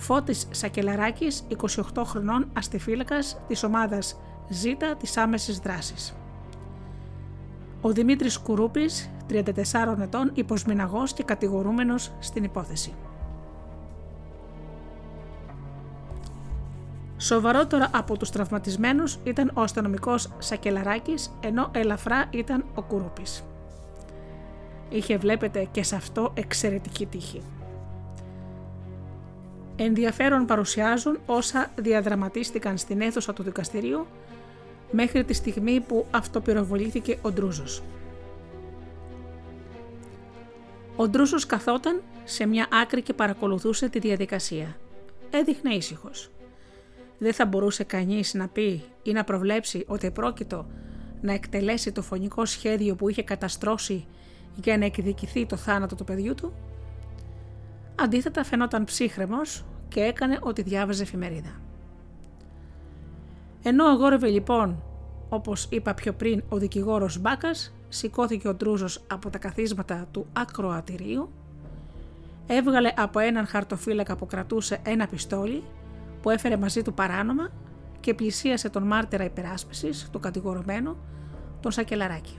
[0.00, 4.64] Φώτης Σακελαράκης, 28 χρονών, αστιφύλακας της ομάδας Ζ
[4.98, 6.16] της άμεσης δράσης.
[7.80, 12.94] Ο Δημήτρης Κουρούπης, 34 ετών, υποσμηναγός και κατηγορούμενος στην υπόθεση.
[17.16, 23.44] Σοβαρότερο από τους τραυματισμένους ήταν ο αστυνομικός Σακελαράκης, ενώ ελαφρά ήταν ο Κουρούπης.
[24.88, 27.42] Είχε βλέπετε και σε αυτό εξαιρετική τύχη.
[29.82, 34.06] Ενδιαφέρον παρουσιάζουν όσα διαδραματίστηκαν στην αίθουσα του δικαστηρίου
[34.90, 37.82] μέχρι τη στιγμή που αυτοπυροβολήθηκε ο Ντρούζος.
[40.96, 44.76] Ο Ντρούζος καθόταν σε μια άκρη και παρακολουθούσε τη διαδικασία.
[45.30, 46.30] Έδειχνε ήσυχος.
[47.18, 50.66] Δεν θα μπορούσε κανείς να πει ή να προβλέψει ότι πρόκειτο
[51.20, 54.06] να εκτελέσει το φωνικό σχέδιο που είχε καταστρώσει
[54.54, 56.52] για να εκδικηθεί το θάνατο του παιδιού του.
[57.94, 61.60] Αντίθετα φαινόταν ψύχρεμος και έκανε ότι διάβαζε εφημερίδα.
[63.62, 64.82] Ενώ αγόρευε λοιπόν,
[65.28, 71.30] όπως είπα πιο πριν, ο δικηγόρος Μπάκας, σηκώθηκε ο Τρούζος από τα καθίσματα του ακροατηρίου,
[72.46, 75.62] έβγαλε από έναν χαρτοφύλακα που κρατούσε ένα πιστόλι
[76.22, 77.48] που έφερε μαζί του παράνομα
[78.00, 80.96] και πλησίασε τον μάρτυρα υπεράσπισης, τον κατηγορουμένο,
[81.60, 82.38] τον Σακελαράκη.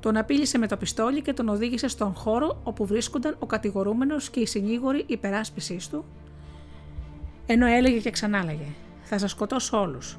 [0.00, 4.40] Τον απείλησε με το πιστόλι και τον οδήγησε στον χώρο όπου βρίσκονταν ο κατηγορούμενος και
[4.40, 6.04] η συνήγορη υπεράσπισής του,
[7.46, 10.18] ενώ έλεγε και ξανάλεγε «Θα σας σκοτώσω όλους»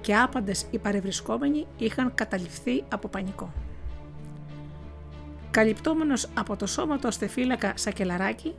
[0.00, 3.52] και άπαντες οι παρευρισκόμενοι είχαν καταληφθεί από πανικό.
[5.50, 8.54] Καλυπτόμενος από το σώμα του αστεφύλακα Σακελαράκη,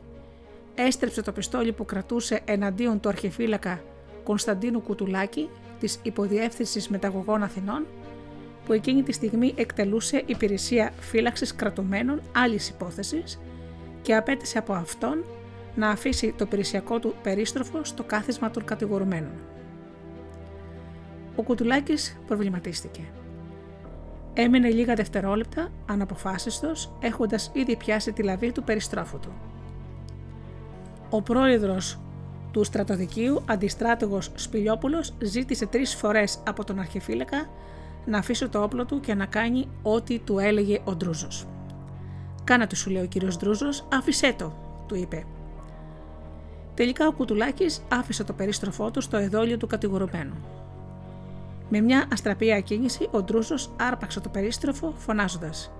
[0.74, 3.80] έστρεψε το πιστόλι που κρατούσε εναντίον του αρχιφύλακα
[4.24, 5.48] Κωνσταντίνου Κουτουλάκη
[5.80, 7.86] της Υποδιεύθυνσης Μεταγωγών Αθηνών
[8.70, 13.40] που εκείνη τη στιγμή εκτελούσε υπηρεσία φύλαξης κρατουμένων άλλης υπόθεσης
[14.02, 15.24] και απέτησε από αυτόν
[15.74, 19.32] να αφήσει το υπηρεσιακό του περίστροφο στο κάθισμα των κατηγορουμένων.
[21.36, 23.00] Ο Κουτουλάκης προβληματίστηκε.
[24.34, 29.32] Έμενε λίγα δευτερόλεπτα αναποφάσιστος έχοντας ήδη πιάσει τη λαβή του περιστρόφου του.
[31.10, 32.00] Ο πρόεδρος
[32.50, 37.48] του στρατοδικείου, αντιστράτηγος Σπηλιόπουλος, ζήτησε τρεις φορές από τον αρχιφύλακα
[38.06, 41.46] να αφήσει το όπλο του και να κάνει ό,τι του έλεγε ο Ντρούζος.
[42.44, 44.52] «Κάνα του σου λέει ο κύριος Ντρούζος, άφησέ το»,
[44.86, 45.26] του είπε.
[46.74, 50.34] Τελικά ο Κουτουλάκης άφησε το περίστροφό του στο εδόλιο του κατηγορουμένου.
[51.68, 55.72] Με μια αστραπία κίνηση, ο Ντρούζος άρπαξε το περίστροφο φωνάζοντας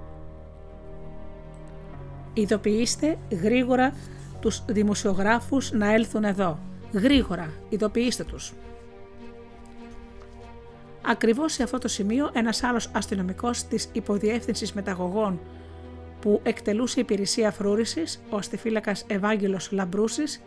[2.32, 3.94] «Ειδοποιήστε γρήγορα
[4.40, 6.59] τους δημοσιογράφους να έλθουν εδώ.
[6.92, 8.52] Γρήγορα, ειδοποιήστε τους».
[11.02, 15.40] Ακριβώς σε αυτό το σημείο, ένας άλλος αστυνομικός της Υποδιεύθυνσης Μεταγωγών
[16.20, 20.43] που εκτελούσε υπηρεσία φρούρησης, ο αστιφύλακας Ευάγγελος Λαμπρούσης,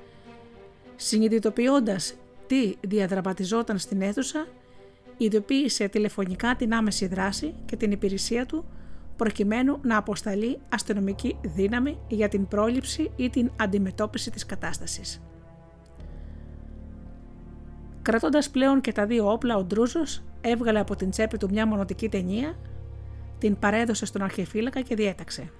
[0.96, 2.14] συνειδητοποιώντας
[2.48, 4.48] τι διαδραματιζόταν στην αίθουσα,
[5.18, 8.66] ειδοποίησε τηλεφωνικά την άμεση δράση και την υπηρεσία του
[9.16, 15.22] προκειμένου να αποσταλεί αστυνομική δύναμη για την πρόληψη ή την αντιμετώπιση της κατάστασης.
[18.02, 22.10] Κρατώντας πλέον και τα δύο όπλα, ο Ντρούζος έβγαλε από την τσέπη του μια μονοτική
[22.10, 22.56] ταινία,
[23.38, 25.52] την παρέδωσε στον αρχιεφύλακα και διέταξε.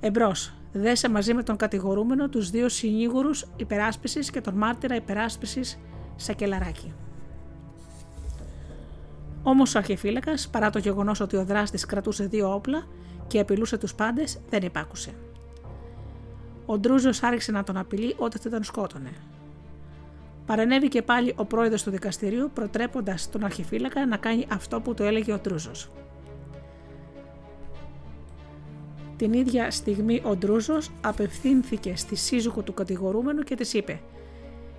[0.00, 5.78] Εμπρός, δέσε μαζί με τον κατηγορούμενο τους δύο συνήγορου υπεράσπισης και τον μάρτυρα υπεράσπισης
[6.16, 6.92] Σακελαράκη.
[9.42, 12.86] Όμως ο αρχιεφύλακας, παρά το γεγονός ότι ο δράστης κρατούσε δύο όπλα
[13.26, 15.10] και απειλούσε τους πάντες, δεν υπάκουσε.
[16.66, 19.12] Ο Ντρούζος άρχισε να τον απειλεί όταν τον σκότωνε.
[20.46, 25.32] Παρενέβηκε πάλι ο πρόεδρος του δικαστηρίου, προτρέποντας τον αρχιφύλακα να κάνει αυτό που του έλεγε
[25.32, 25.90] ο Τρούζος.
[29.16, 34.00] Την ίδια στιγμή ο Ντρούζος απευθύνθηκε στη σύζυγο του κατηγορούμενου και της είπε: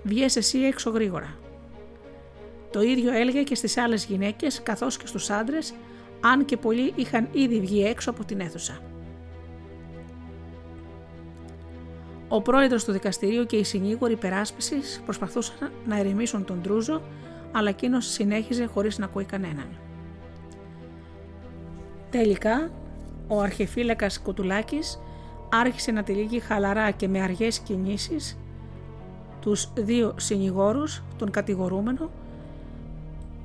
[0.04, 1.38] Βγες εσύ έξω γρήγορα.
[2.72, 5.74] Το ίδιο έλεγε και στις άλλες γυναίκες καθώς και στους άντρες,
[6.20, 8.80] αν και πολλοί είχαν ήδη βγει έξω από την αίθουσα.
[12.30, 14.76] Ο πρόεδρος του δικαστηρίου και οι συνήγοροι περάσπιση
[15.06, 17.02] προσπαθούσαν να ερεμήσουν τον Τρούζο,
[17.52, 19.68] αλλά εκείνος συνέχιζε χωρίς να ακούει κανέναν.
[22.10, 22.72] Τελικά,
[23.28, 24.80] ο αρχεφύλακα κουτουλάκη
[25.50, 28.38] άρχισε να τυλίγει χαλαρά και με αργές κινήσεις,
[29.42, 32.10] τους δύο συνηγόρους τον κατηγορούμενο,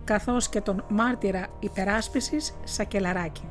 [0.04, 3.48] καθώς και τον μάρτυρα υπεράσπισης Σακελαράκη.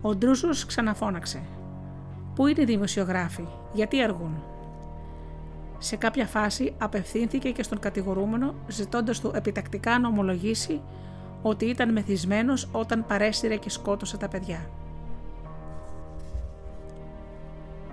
[0.00, 1.42] Ο Ντρούσος ξαναφώναξε
[2.36, 4.42] Πού είναι οι δημοσιογράφοι, γιατί αργούν;
[5.78, 10.80] Σε κάποια φάση απευθύνθηκε και στον κατηγορούμενο ζητώντας του επιτακτικά να ομολογήσει
[11.42, 14.70] ότι ήταν μεθυσμένος όταν παρέσυρε και σκότωσε τα παιδιά.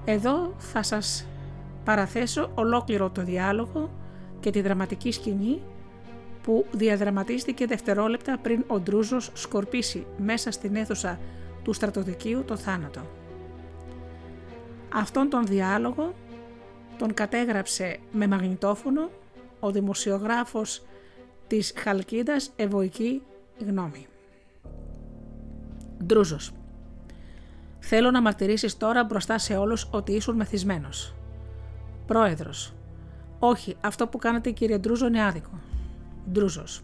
[0.05, 1.25] Εδώ θα σας
[1.83, 3.89] παραθέσω ολόκληρο το διάλογο
[4.39, 5.61] και τη δραματική σκηνή
[6.43, 11.19] που διαδραματίστηκε δευτερόλεπτα πριν ο Ντρούζος σκορπίσει μέσα στην αίθουσα
[11.63, 13.01] του στρατοδικείου το θάνατο.
[14.93, 16.13] Αυτόν τον διάλογο
[16.97, 19.09] τον κατέγραψε με μαγνητόφωνο
[19.59, 20.85] ο δημοσιογράφος
[21.47, 23.21] της Χαλκίδας Ευωική
[23.59, 24.07] Γνώμη.
[26.05, 26.51] Ντρούζος.
[27.79, 31.15] Θέλω να μαρτυρήσεις τώρα μπροστά σε όλους ότι ήσουν μεθυσμένος.
[32.05, 32.73] Πρόεδρος.
[33.39, 35.59] Όχι, αυτό που κάνετε κύριε Ντρούζο είναι άδικο.
[36.31, 36.81] Ντρούζος.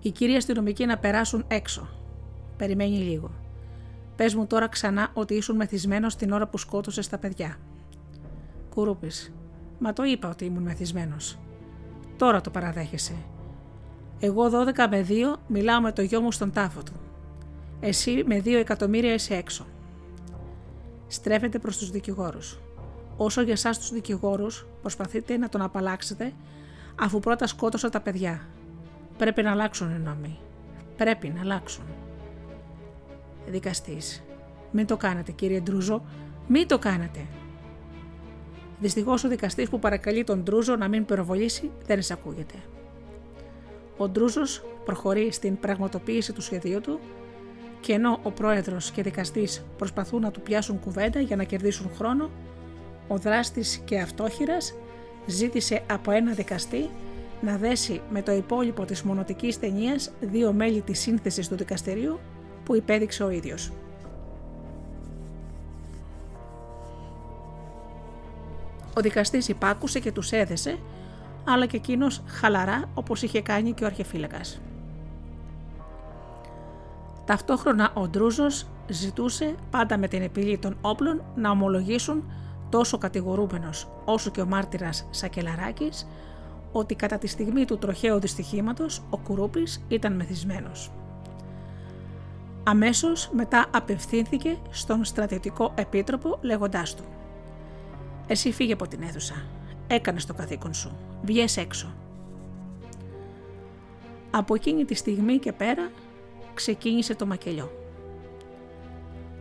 [0.00, 1.88] Οι κύριοι αστυνομικοί να περάσουν έξω.
[2.56, 3.30] Περιμένει λίγο.
[4.16, 7.56] Πες μου τώρα ξανά ότι ήσουν μεθυσμένος την ώρα που σκότωσες τα παιδιά.
[8.74, 9.10] Κουρούπη.
[9.78, 11.38] Μα το είπα ότι ήμουν μεθυσμένος.
[12.16, 13.14] Τώρα το παραδέχεσαι.
[14.20, 16.92] Εγώ 12 με 2 μιλάω με το γιο μου στον τάφο του.
[17.80, 19.66] Εσύ με 2 εκατομμύρια είσαι έξω.
[21.06, 22.60] Στρέφεται προς τους δικηγόρους.
[23.16, 26.32] Όσο για εσάς τους δικηγόρους, προσπαθείτε να τον απαλλάξετε
[27.00, 28.40] αφού πρώτα σκότωσα τα παιδιά.
[29.16, 30.38] Πρέπει να αλλάξουν οι νόμοι.
[30.96, 31.84] Πρέπει να αλλάξουν
[33.48, 34.22] δικαστής.
[34.70, 36.02] Μην το κάνετε κύριε Ντρούζο,
[36.48, 37.26] μην το κάνετε.
[38.80, 42.54] Δυστυχώς ο δικαστής που παρακαλεί τον Ντρούζο να μην πυροβολήσει δεν εισακούγεται.
[43.96, 47.00] Ο Ντρούζος προχωρεί στην πραγματοποίηση του σχεδίου του
[47.80, 52.30] και ενώ ο πρόεδρος και δικαστής προσπαθούν να του πιάσουν κουβέντα για να κερδίσουν χρόνο,
[53.08, 54.74] ο δράστης και αυτόχειρας
[55.26, 56.90] ζήτησε από ένα δικαστή
[57.40, 62.18] να δέσει με το υπόλοιπο της μονοτικής ταινίας δύο μέλη της σύνθεσης του δικαστηρίου
[62.66, 63.72] που υπέδειξε ο ίδιος.
[68.96, 70.78] Ο δικαστής υπάκουσε και τους έδεσε,
[71.44, 74.60] αλλά και εκείνος χαλαρά όπως είχε κάνει και ο αρχεφύλακας.
[77.24, 82.24] Ταυτόχρονα ο Ντρούζος ζητούσε πάντα με την επιλή των όπλων να ομολογήσουν
[82.68, 86.08] τόσο κατηγορούμενος όσο και ο μάρτυρας Σακελαράκης
[86.72, 90.90] ότι κατά τη στιγμή του τροχαίου δυστυχήματος ο Κουρούπης ήταν μεθυσμένος.
[92.68, 97.04] Αμέσως μετά απευθύνθηκε στον στρατιωτικό επίτροπο λέγοντάς του
[98.26, 99.46] «Εσύ φύγε από την αίθουσα,
[99.86, 101.94] έκανες το καθήκον σου, βγες έξω».
[104.30, 105.90] Από εκείνη τη στιγμή και πέρα
[106.54, 107.72] ξεκίνησε το μακελιό.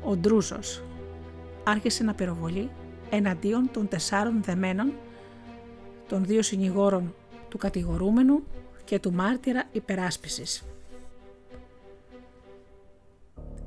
[0.04, 0.84] Ο Ντρούζος
[1.64, 2.70] άρχισε να πυροβολεί
[3.10, 4.94] εναντίον των τεσσάρων δεμένων,
[6.08, 7.16] των δύο συνηγόρων
[7.50, 8.44] του κατηγορούμενου
[8.84, 10.64] και του μάρτυρα υπεράσπισης.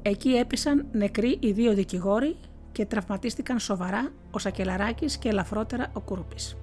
[0.03, 2.37] Εκεί έπεσαν νεκροί οι δύο δικηγόροι
[2.73, 6.57] και τραυματίστηκαν σοβαρά ο Σακελαράκης και ελαφρότερα ο κούρουπης.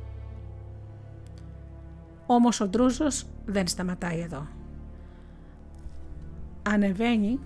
[2.26, 4.48] Όμως ο Ντρούζος δεν σταματάει εδώ.
[6.64, 7.40] Ανεβαίνει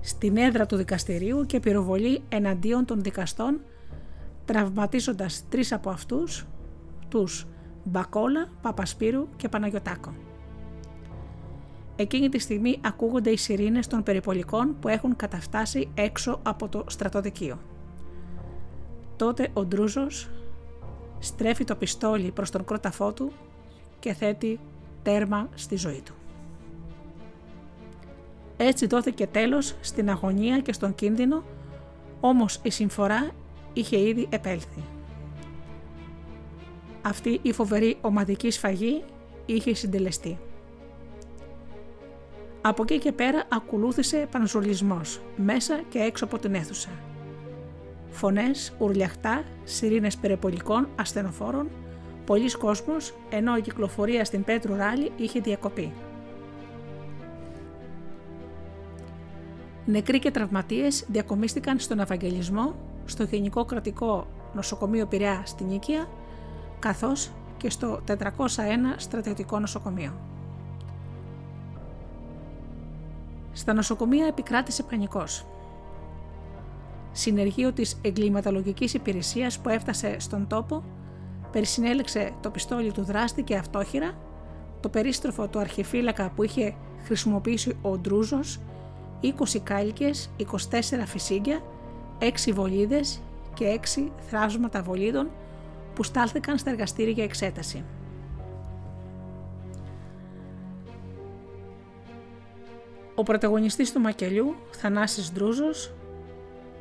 [0.00, 3.60] στην έδρα του δικαστηρίου και πυροβολεί εναντίον των δικαστών
[4.44, 6.46] τραυματίζοντας τρεις από αυτούς,
[7.08, 7.46] τους
[7.84, 10.14] Μπακόλα, Παπασπύρου και Παναγιωτάκο.
[12.00, 17.58] Εκείνη τη στιγμή ακούγονται οι σιρήνες των περιπολικών που έχουν καταφτάσει έξω από το στρατοδικείο.
[19.16, 20.30] Τότε ο Ντρούζος
[21.18, 23.32] στρέφει το πιστόλι προς τον κρόταφό του
[23.98, 24.60] και θέτει
[25.02, 26.14] τέρμα στη ζωή του.
[28.56, 31.42] Έτσι δόθηκε τέλος στην αγωνία και στον κίνδυνο,
[32.20, 33.30] όμως η συμφορά
[33.72, 34.84] είχε ήδη επέλθει.
[37.02, 39.02] Αυτή η φοβερή ομαδική σφαγή
[39.46, 40.38] είχε συντελεστεί.
[42.62, 45.00] Από εκεί και πέρα ακολούθησε πανζουλισμό
[45.36, 46.90] μέσα και έξω από την αίθουσα.
[48.10, 51.68] Φωνές, ουρλιαχτά, σιρήνες περιπολικών, ασθενοφόρων,
[52.26, 55.92] πολλοί κόσμος, ενώ η κυκλοφορία στην Πέτρου Ράλι είχε διακοπεί.
[59.84, 62.74] Νεκροί και τραυματίες διακομίστηκαν στον Ευαγγελισμό,
[63.04, 66.08] στο Γενικό Κρατικό Νοσοκομείο Πειραιά στην Νίκαια,
[66.78, 70.29] καθώς και στο 401 Στρατιωτικό Νοσοκομείο.
[73.52, 75.46] Στα νοσοκομεία επικράτησε πανικός.
[77.12, 80.84] Συνεργείο της εγκληματολογικής υπηρεσίας που έφτασε στον τόπο
[81.52, 84.18] περισυνέλεξε το πιστόλι του δράστη και αυτόχειρα,
[84.80, 86.74] το περίστροφο του αρχιφύλακα που είχε
[87.04, 88.60] χρησιμοποιήσει ο Ντρούζος,
[89.22, 91.60] 20 κάλικες, 24 φυσίγγια,
[92.18, 93.20] 6 βολίδες
[93.54, 95.30] και 6 θράσματα βολίδων
[95.94, 97.84] που στάλθηκαν στα εργαστήρια για εξέταση.
[103.20, 105.92] Ο πρωταγωνιστής του μακελιού, Θανάσης Ντρούζος,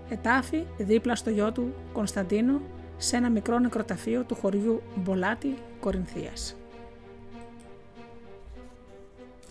[0.10, 2.62] ετάφη δίπλα στο γιο του Κωνσταντίνο
[2.98, 6.56] σε ένα μικρό νεκροταφείο του χωριού Μπολάτη, Κορινθίας.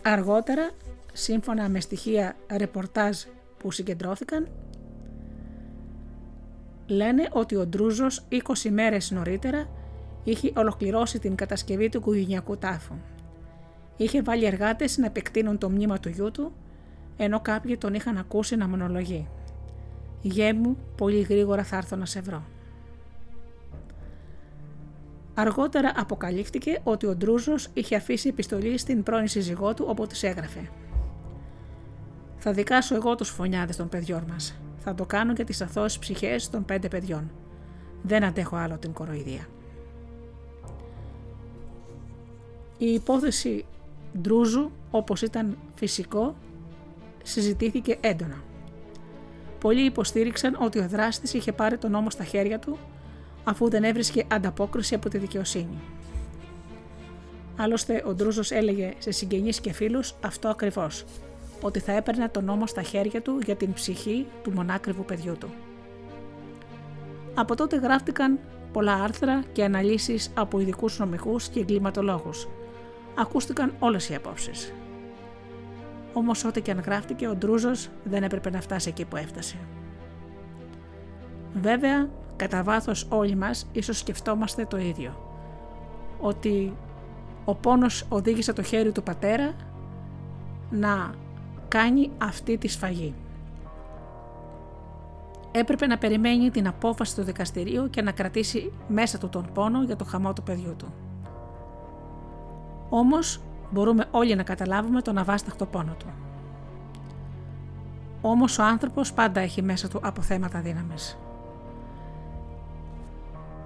[0.03, 0.71] Αργότερα,
[1.13, 3.19] σύμφωνα με στοιχεία ρεπορτάζ
[3.59, 4.49] που συγκεντρώθηκαν,
[6.87, 9.69] λένε ότι ο Ντρούζος 20 μέρες νωρίτερα
[10.25, 12.95] είχε ολοκληρώσει την κατασκευή του οικογενειακού τάφου.
[13.97, 16.53] Είχε βάλει εργάτες να επεκτείνουν το μνήμα του γιού του,
[17.21, 19.29] ενώ κάποιοι τον είχαν ακούσει να μονολογεί.
[20.21, 22.43] «Γέ μου, πολύ γρήγορα θα έρθω να σε βρω».
[25.35, 30.71] Αργότερα αποκαλύφθηκε ότι ο Ντρούζος είχε αφήσει επιστολή στην πρώην σύζυγό του όπου της έγραφε
[32.37, 34.61] «Θα δικάσω εγώ τους φωνιάδες των παιδιών μας.
[34.79, 37.31] Θα το κάνω για τις αθώες ψυχές των πέντε παιδιών.
[38.03, 39.47] Δεν αντέχω άλλο την κοροϊδία».
[42.79, 43.65] Η υπόθεση
[44.21, 46.35] Ντρούζου, όπως ήταν φυσικό,
[47.29, 48.43] συζητήθηκε έντονα.
[49.61, 52.79] Πολλοί υποστήριξαν ότι ο δράστης είχε πάρει τον νόμο στα χέρια του
[53.45, 55.81] αφού δεν έβρισκε ανταπόκριση από τη δικαιοσύνη.
[57.57, 61.05] Άλλωστε, ο Ντρούζος έλεγε σε συγγενείς και φίλους αυτό ακριβώς,
[61.61, 65.49] ότι θα έπαιρνε τον νόμο στα χέρια του για την ψυχή του μονάκριβου παιδιού του.
[67.35, 68.39] Από τότε γράφτηκαν
[68.73, 72.49] πολλά άρθρα και αναλύσεις από ειδικούς νομικούς και εγκληματολόγους.
[73.15, 74.73] Ακούστηκαν όλες οι απόψεις.
[76.19, 79.57] Όμως ό,τι και αν γράφτηκε, ο Ντρούζος δεν έπρεπε να φτάσει εκεί που έφτασε.
[81.55, 85.13] Βέβαια, κατά βάθος όλοι μας ίσως σκεφτόμαστε το ίδιο.
[86.21, 86.77] Ότι
[87.45, 89.55] ο πόνος οδήγησε το χέρι του πατέρα
[90.71, 91.15] να
[91.69, 93.15] κάνει αυτή τη σφαγή.
[95.51, 99.97] Έπρεπε να περιμένει την απόφαση του δικαστηρίου και να κρατήσει μέσα του τον πόνο για
[99.97, 100.93] το χαμό του παιδιού του.
[102.89, 103.41] Όμως
[103.71, 106.07] μπορούμε όλοι να καταλάβουμε τον αβάσταχτο πόνο του.
[108.21, 111.19] Όμως ο άνθρωπος πάντα έχει μέσα του αποθέματα δύναμης.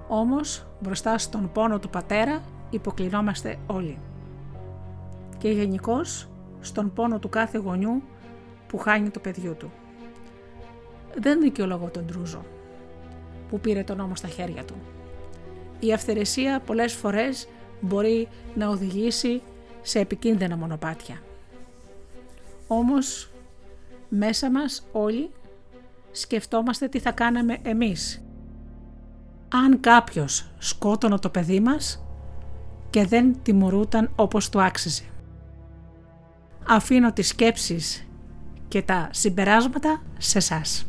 [0.09, 3.99] Όμως μπροστά στον πόνο του πατέρα υποκλεινόμαστε όλοι.
[5.39, 6.29] Και γενικώς
[6.61, 8.03] στον πόνο του κάθε γονιού
[8.67, 9.71] που χάνει το παιδιού του.
[11.19, 12.43] Δεν δικαιολογώ τον Τρούζο
[13.49, 14.75] που πήρε τον νόμο στα χέρια του.
[15.81, 17.49] Η αυθαιρεσία πολλές φορές
[17.81, 19.43] μπορεί να οδηγήσει
[19.83, 21.23] σε επικίνδυνα μονοπάτια.
[22.67, 23.31] Όμως
[24.09, 25.31] μέσα μας όλοι
[26.11, 28.23] σκεφτόμαστε τι θα κάναμε εμείς
[29.49, 32.05] αν κάποιος σκότωνε το παιδί μας
[32.91, 35.03] και δεν τιμωρούταν όπως του άξιζε.
[36.69, 38.07] Αφήνω τις σκέψεις
[38.69, 40.87] και τα συμπεράσματα σε σας.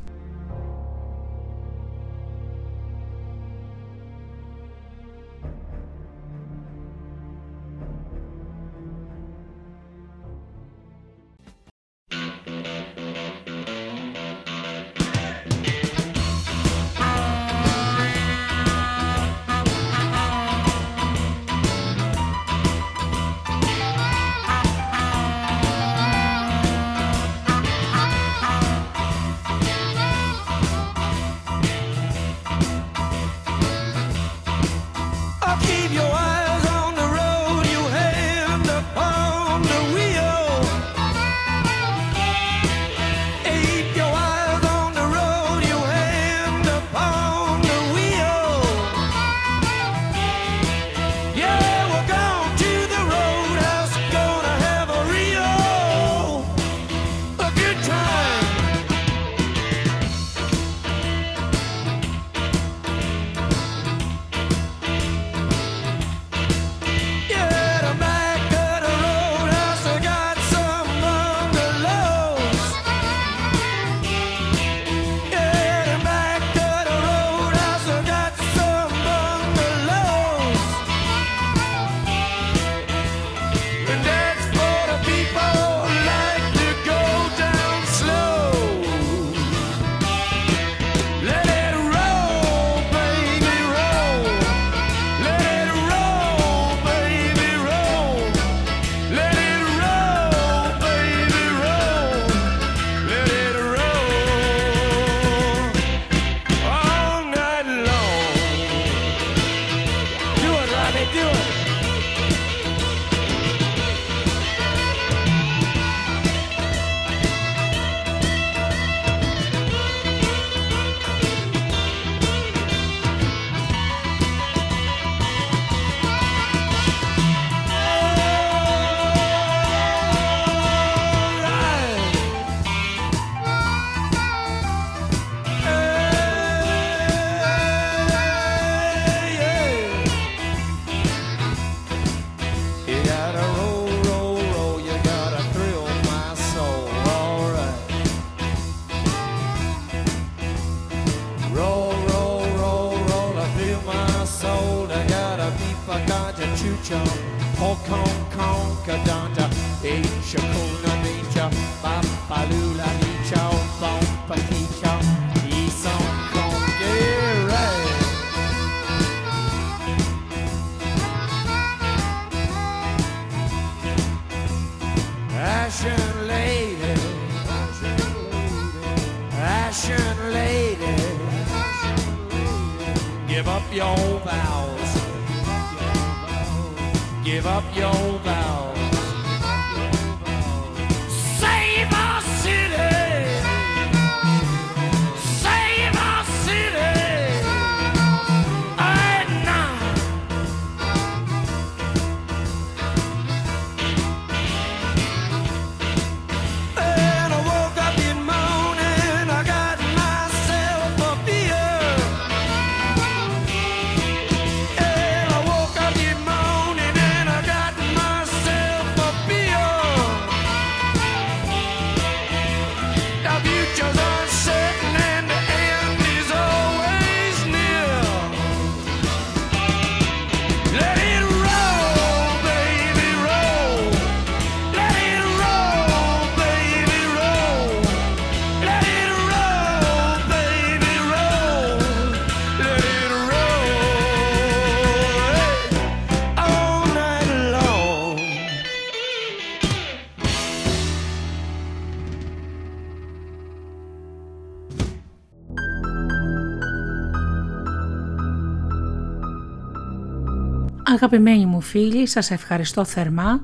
[261.04, 263.42] Αγαπημένοι μου φίλοι, σας ευχαριστώ θερμά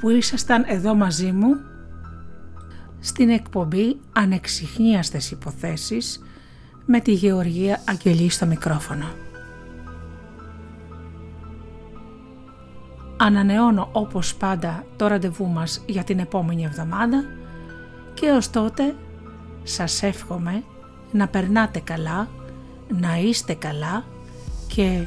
[0.00, 1.56] που ήσασταν εδώ μαζί μου
[3.00, 6.20] στην εκπομπή Ανεξιχνίαστες Υποθέσεις
[6.86, 9.06] με τη Γεωργία Αγγελή στο μικρόφωνο.
[13.16, 17.24] Ανανεώνω όπως πάντα το ραντεβού μας για την επόμενη εβδομάδα
[18.14, 18.94] και ως τότε
[19.62, 20.62] σας εύχομαι
[21.12, 22.28] να περνάτε καλά,
[23.00, 24.04] να είστε καλά
[24.66, 25.06] και